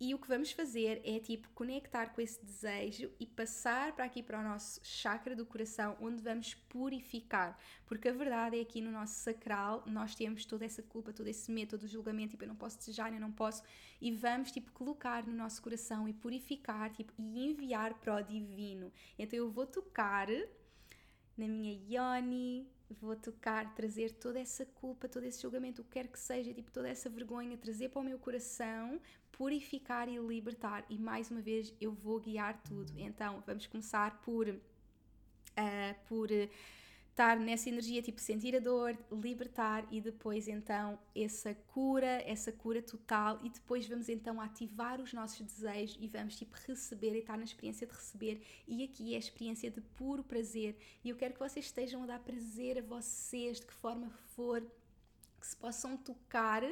e 0.00 0.12
o 0.12 0.18
que 0.18 0.26
vamos 0.26 0.50
fazer 0.50 1.00
é 1.04 1.20
tipo 1.20 1.48
conectar 1.54 2.06
com 2.06 2.20
esse 2.20 2.44
desejo 2.44 3.10
e 3.20 3.26
passar 3.26 3.92
para 3.92 4.04
aqui 4.04 4.22
para 4.22 4.40
o 4.40 4.42
nosso 4.42 4.80
chakra 4.82 5.36
do 5.36 5.46
coração 5.46 5.96
onde 6.00 6.20
vamos 6.22 6.54
purificar. 6.54 7.56
Porque 7.86 8.08
a 8.08 8.12
verdade 8.12 8.58
é 8.58 8.62
aqui 8.62 8.80
no 8.80 8.90
nosso 8.90 9.14
sacral 9.14 9.84
nós 9.86 10.14
temos 10.14 10.44
toda 10.44 10.64
essa 10.64 10.82
culpa 10.82 11.12
todo 11.12 11.28
esse 11.28 11.50
medo 11.50 11.70
todo 11.70 11.84
o 11.84 11.88
julgamento 11.88 12.32
tipo 12.32 12.44
eu 12.44 12.48
não 12.48 12.56
posso 12.56 12.78
desejar 12.78 13.12
eu 13.12 13.20
não 13.20 13.32
posso. 13.32 13.62
E 14.00 14.10
vamos 14.10 14.50
tipo 14.50 14.72
colocar 14.72 15.24
no 15.26 15.32
nosso 15.32 15.62
coração 15.62 16.08
e 16.08 16.12
purificar 16.12 16.90
tipo 16.90 17.12
e 17.18 17.46
enviar 17.46 17.94
para 17.94 18.16
o 18.16 18.22
divino. 18.22 18.92
Então 19.18 19.38
eu 19.38 19.50
vou 19.50 19.66
tocar 19.66 20.28
na 21.36 21.48
minha 21.48 21.72
yoni 21.88 22.68
vou 23.00 23.16
tocar, 23.16 23.74
trazer 23.74 24.12
toda 24.12 24.38
essa 24.38 24.64
culpa, 24.64 25.08
todo 25.08 25.24
esse 25.24 25.42
julgamento, 25.42 25.82
o 25.82 25.84
que 25.84 25.92
quer 25.92 26.08
que 26.08 26.18
seja, 26.18 26.52
tipo 26.52 26.70
toda 26.70 26.88
essa 26.88 27.08
vergonha, 27.08 27.56
trazer 27.56 27.88
para 27.88 28.00
o 28.00 28.04
meu 28.04 28.18
coração, 28.18 29.00
purificar 29.32 30.08
e 30.08 30.16
libertar. 30.18 30.84
E 30.88 30.98
mais 30.98 31.30
uma 31.30 31.40
vez 31.40 31.74
eu 31.80 31.92
vou 31.92 32.20
guiar 32.20 32.62
tudo. 32.62 32.92
Então 32.96 33.42
vamos 33.46 33.66
começar 33.66 34.20
por, 34.22 34.48
uh, 34.48 34.60
por 36.06 36.28
estar 37.14 37.38
nessa 37.38 37.68
energia, 37.68 38.02
tipo 38.02 38.20
sentir 38.20 38.56
a 38.56 38.58
dor, 38.58 38.98
libertar 39.10 39.86
e 39.88 40.00
depois 40.00 40.48
então 40.48 40.98
essa 41.14 41.54
cura, 41.72 42.20
essa 42.26 42.50
cura 42.50 42.82
total 42.82 43.38
e 43.44 43.48
depois 43.48 43.86
vamos 43.86 44.08
então 44.08 44.40
ativar 44.40 45.00
os 45.00 45.12
nossos 45.12 45.40
desejos 45.40 45.96
e 46.00 46.08
vamos 46.08 46.36
tipo 46.36 46.56
receber 46.66 47.14
e 47.14 47.20
estar 47.20 47.38
na 47.38 47.44
experiência 47.44 47.86
de 47.86 47.92
receber. 47.92 48.42
E 48.66 48.82
aqui 48.82 49.12
é 49.12 49.16
a 49.16 49.20
experiência 49.20 49.70
de 49.70 49.80
puro 49.80 50.24
prazer. 50.24 50.76
E 51.04 51.08
eu 51.08 51.16
quero 51.16 51.34
que 51.34 51.40
vocês 51.40 51.66
estejam 51.66 52.02
a 52.02 52.06
dar 52.06 52.18
prazer 52.18 52.78
a 52.78 52.82
vocês 52.82 53.60
de 53.60 53.66
que 53.66 53.74
forma 53.74 54.10
for 54.34 54.60
que 55.40 55.46
se 55.46 55.56
possam 55.56 55.96
tocar, 55.96 56.62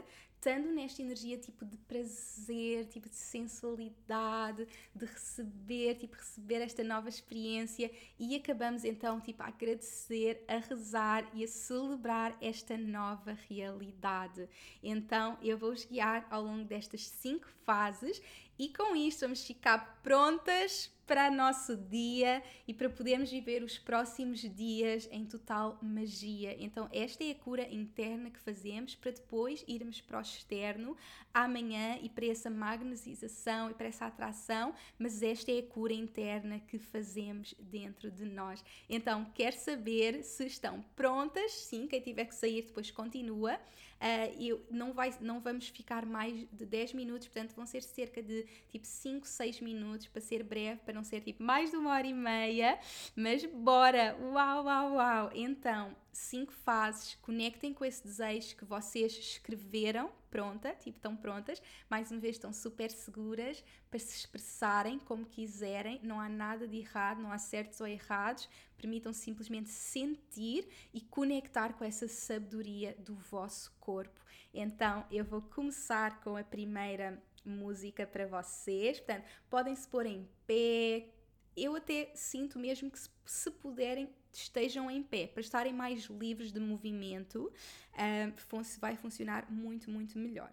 estando 0.43 0.73
nesta 0.73 1.01
energia 1.01 1.39
tipo 1.39 1.65
de 1.65 1.79
prazer, 1.79 2.87
tipo 2.87 3.09
de 3.09 3.15
sensualidade, 3.15 4.67
de 4.93 5.07
receber, 5.07 5.95
tipo 5.95 6.17
receber 6.17 6.61
esta 6.63 6.83
nova 6.83 7.09
experiência 7.09 7.89
e 8.19 8.35
acabamos 8.35 8.85
então 8.85 9.21
tipo 9.21 9.41
a 9.41 9.47
agradecer, 9.47 10.45
a 10.49 10.57
rezar 10.57 11.31
e 11.33 11.45
a 11.45 11.49
celebrar 11.49 12.37
esta 12.41 12.77
nova 12.77 13.39
realidade. 13.49 14.49
Então 14.83 15.39
eu 15.41 15.57
vou-vos 15.57 15.85
guiar 15.85 16.27
ao 16.29 16.43
longo 16.43 16.65
destas 16.65 17.07
cinco 17.07 17.47
fases 17.65 18.21
e 18.59 18.69
com 18.69 18.97
isto 18.97 19.21
vamos 19.21 19.47
ficar 19.47 20.01
prontas 20.03 20.91
para 21.13 21.31
o 21.31 21.35
nosso 21.35 21.77
dia 21.77 22.43
e 22.67 22.73
para 22.73 22.89
podermos 22.89 23.31
viver 23.31 23.63
os 23.63 23.79
próximos 23.79 24.41
dias 24.41 25.07
em 25.13 25.27
total 25.27 25.79
magia. 25.83 26.57
Então, 26.59 26.89
esta 26.91 27.23
é 27.23 27.33
a 27.33 27.35
cura 27.35 27.69
interna 27.71 28.31
que 28.31 28.41
fazemos 28.41 28.95
para 28.95 29.11
depois 29.11 29.63
irmos 29.69 30.01
para 30.01 30.17
o 30.17 30.23
externo 30.23 30.97
amanhã 31.35 31.99
e 32.01 32.09
para 32.09 32.25
essa 32.25 32.49
magnetização 32.49 33.71
e 33.71 33.75
para 33.75 33.89
essa 33.89 34.07
atração, 34.07 34.75
mas 34.99 35.23
esta 35.23 35.53
é 35.53 35.59
a 35.59 35.67
cura 35.67 35.93
interna 35.93 36.59
que 36.61 36.79
fazemos 36.79 37.55
dentro 37.61 38.11
de 38.11 38.25
nós. 38.25 38.65
Então, 38.89 39.27
quer 39.35 39.53
saber 39.53 40.25
se 40.25 40.47
estão 40.47 40.83
prontas? 40.97 41.53
Sim, 41.53 41.87
quem 41.87 42.01
tiver 42.01 42.25
que 42.25 42.35
sair 42.35 42.63
depois 42.63 42.91
continua. 42.91 43.61
Uh, 44.03 44.35
e 44.37 44.61
não, 44.69 44.93
vai, 44.93 45.15
não 45.21 45.39
vamos 45.39 45.69
ficar 45.69 46.05
mais 46.05 46.35
de 46.53 46.67
10 46.67 46.93
minutos, 46.93 47.29
portanto 47.29 47.55
vão 47.55 47.65
ser 47.65 47.85
cerca 47.85 48.21
de 48.21 48.45
tipo 48.69 48.85
5, 48.85 49.25
6 49.25 49.61
minutos 49.61 50.09
para 50.09 50.21
ser 50.21 50.43
breve, 50.43 50.81
para 50.85 50.93
não 50.93 51.05
ser 51.05 51.21
tipo 51.21 51.41
mais 51.41 51.71
de 51.71 51.77
uma 51.77 51.91
hora 51.91 52.07
e 52.09 52.13
meia. 52.13 52.81
Mas 53.15 53.45
bora! 53.45 54.17
Uau, 54.21 54.65
uau, 54.65 54.95
uau! 54.95 55.31
Então, 55.33 55.95
cinco 56.13 56.53
fases, 56.53 57.15
conectem 57.23 57.73
com 57.73 57.85
esse 57.85 58.05
desejo 58.05 58.55
que 58.57 58.65
vocês 58.65 59.13
escreveram, 59.13 60.13
pronta, 60.31 60.75
tipo, 60.75 60.99
estão 60.99 61.17
prontas, 61.17 61.61
mais 61.89 62.11
uma 62.11 62.21
vez 62.21 62.37
estão 62.37 62.53
super 62.53 62.91
seguras 62.91 63.65
para 63.91 63.99
se 63.99 64.17
expressarem 64.17 64.99
como 64.99 65.25
quiserem, 65.25 66.01
não 66.03 66.21
há 66.21 66.29
nada 66.29 66.69
de 66.69 66.79
errado, 66.79 67.23
não 67.23 67.33
há 67.33 67.39
certos 67.39 67.81
ou 67.81 67.87
errados, 67.87 68.49
permitam 68.77 69.13
simplesmente 69.13 69.71
sentir 69.71 70.69
e 70.93 71.01
conectar 71.01 71.73
com 71.73 71.85
essa 71.85 72.07
sabedoria 72.07 72.95
do 72.99 73.15
vosso 73.15 73.73
corpo. 73.81 74.21
Então, 74.53 75.07
eu 75.11 75.25
vou 75.25 75.41
começar 75.41 76.21
com 76.21 76.37
a 76.37 76.45
primeira 76.45 77.23
música 77.45 78.07
para 78.07 78.27
vocês, 78.27 79.01
portanto, 79.01 79.25
podem 79.49 79.75
se 79.75 79.89
pôr 79.89 80.07
em 80.07 80.29
pé, 80.47 81.09
eu 81.57 81.75
até 81.77 82.11
sinto 82.15 82.59
mesmo 82.59 82.91
que 82.91 82.99
se, 82.99 83.11
se 83.25 83.51
puderem 83.51 84.09
estejam 84.33 84.91
em 84.91 85.03
pé, 85.03 85.27
para 85.27 85.41
estarem 85.41 85.73
mais 85.73 86.05
livres 86.05 86.53
de 86.53 86.61
movimento, 86.61 87.53
uh, 87.93 88.33
vai 88.81 88.97
funcionar 88.97 89.51
muito, 89.51 89.91
muito 89.91 90.19
melhor. 90.19 90.51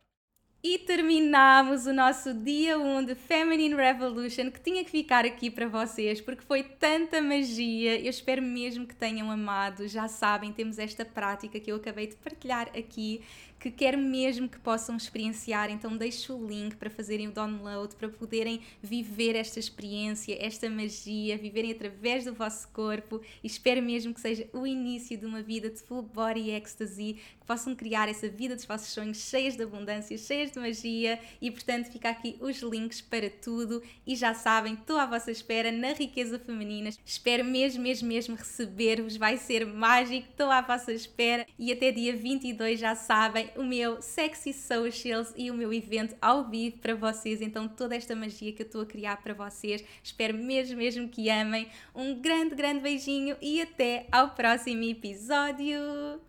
E 0.61 0.77
terminamos 0.77 1.85
o 1.85 1.93
nosso 1.93 2.33
dia 2.33 2.77
1 2.77 3.05
de 3.05 3.15
Feminine 3.15 3.75
Revolution, 3.75 4.51
que 4.51 4.59
tinha 4.59 4.83
que 4.83 4.91
ficar 4.91 5.23
aqui 5.23 5.49
para 5.49 5.69
vocês, 5.69 6.19
porque 6.19 6.43
foi 6.43 6.63
tanta 6.63 7.21
magia. 7.21 7.97
Eu 7.97 8.09
espero 8.09 8.41
mesmo 8.41 8.85
que 8.85 8.93
tenham 8.93 9.31
amado. 9.31 9.87
Já 9.87 10.09
sabem, 10.09 10.51
temos 10.51 10.77
esta 10.77 11.05
prática 11.05 11.61
que 11.61 11.71
eu 11.71 11.77
acabei 11.77 12.07
de 12.07 12.17
partilhar 12.17 12.67
aqui 12.77 13.21
que 13.59 13.69
quero 13.69 13.97
mesmo 13.97 14.47
que 14.47 14.57
possam 14.57 14.95
experienciar, 14.95 15.69
então 15.69 15.97
deixo 15.97 16.33
o 16.33 16.47
link 16.47 16.77
para 16.77 16.89
fazerem 16.89 17.27
o 17.27 17.31
download, 17.31 17.93
para 17.95 18.07
poderem 18.07 18.61
viver 18.81 19.35
esta 19.35 19.59
experiência, 19.59 20.37
esta 20.39 20.69
magia, 20.69 21.37
viverem 21.37 21.71
através 21.71 22.23
do 22.23 22.33
vosso 22.33 22.69
corpo 22.69 23.21
e 23.43 23.47
espero 23.47 23.81
mesmo 23.81 24.13
que 24.13 24.21
seja 24.21 24.47
o 24.53 24.65
início 24.65 25.17
de 25.17 25.25
uma 25.25 25.41
vida 25.41 25.69
de 25.69 25.81
full 25.81 26.01
body 26.01 26.51
ecstasy, 26.51 27.17
possam 27.49 27.73
criar 27.73 28.07
essa 28.07 28.29
vida 28.29 28.55
dos 28.55 28.65
vossos 28.65 28.89
sonhos 28.89 29.17
cheias 29.17 29.55
de 29.55 29.63
abundância, 29.63 30.15
cheias 30.19 30.51
de 30.51 30.59
magia 30.59 31.19
e 31.41 31.49
portanto 31.49 31.91
fica 31.91 32.07
aqui 32.07 32.37
os 32.39 32.61
links 32.61 33.01
para 33.01 33.27
tudo 33.27 33.81
e 34.05 34.15
já 34.15 34.35
sabem, 34.35 34.75
estou 34.75 34.99
à 34.99 35.07
vossa 35.07 35.31
espera 35.31 35.71
na 35.71 35.93
riqueza 35.93 36.37
feminina, 36.37 36.91
espero 37.03 37.43
mesmo, 37.43 37.81
mesmo, 37.81 38.07
mesmo 38.07 38.35
receber-vos, 38.35 39.17
vai 39.17 39.35
ser 39.35 39.65
mágico, 39.65 40.27
estou 40.29 40.51
à 40.51 40.61
vossa 40.61 40.93
espera 40.93 41.43
e 41.57 41.71
até 41.71 41.91
dia 41.91 42.15
22 42.15 42.79
já 42.79 42.93
sabem, 42.93 43.49
o 43.55 43.63
meu 43.63 43.99
Sexy 43.99 44.53
Socials 44.53 45.33
e 45.35 45.49
o 45.49 45.55
meu 45.55 45.73
evento 45.73 46.15
ao 46.21 46.47
vivo 46.47 46.77
para 46.77 46.93
vocês. 46.93 47.41
Então, 47.41 47.67
toda 47.67 47.95
esta 47.95 48.15
magia 48.15 48.53
que 48.53 48.61
eu 48.61 48.65
estou 48.67 48.81
a 48.81 48.85
criar 48.85 49.23
para 49.23 49.33
vocês, 49.33 49.83
espero 50.03 50.37
mesmo, 50.37 50.77
mesmo 50.77 51.09
que 51.09 51.29
amem. 51.29 51.67
Um 51.95 52.21
grande, 52.21 52.53
grande 52.53 52.81
beijinho 52.81 53.35
e 53.41 53.59
até 53.59 54.05
ao 54.11 54.29
próximo 54.35 54.83
episódio! 54.83 56.28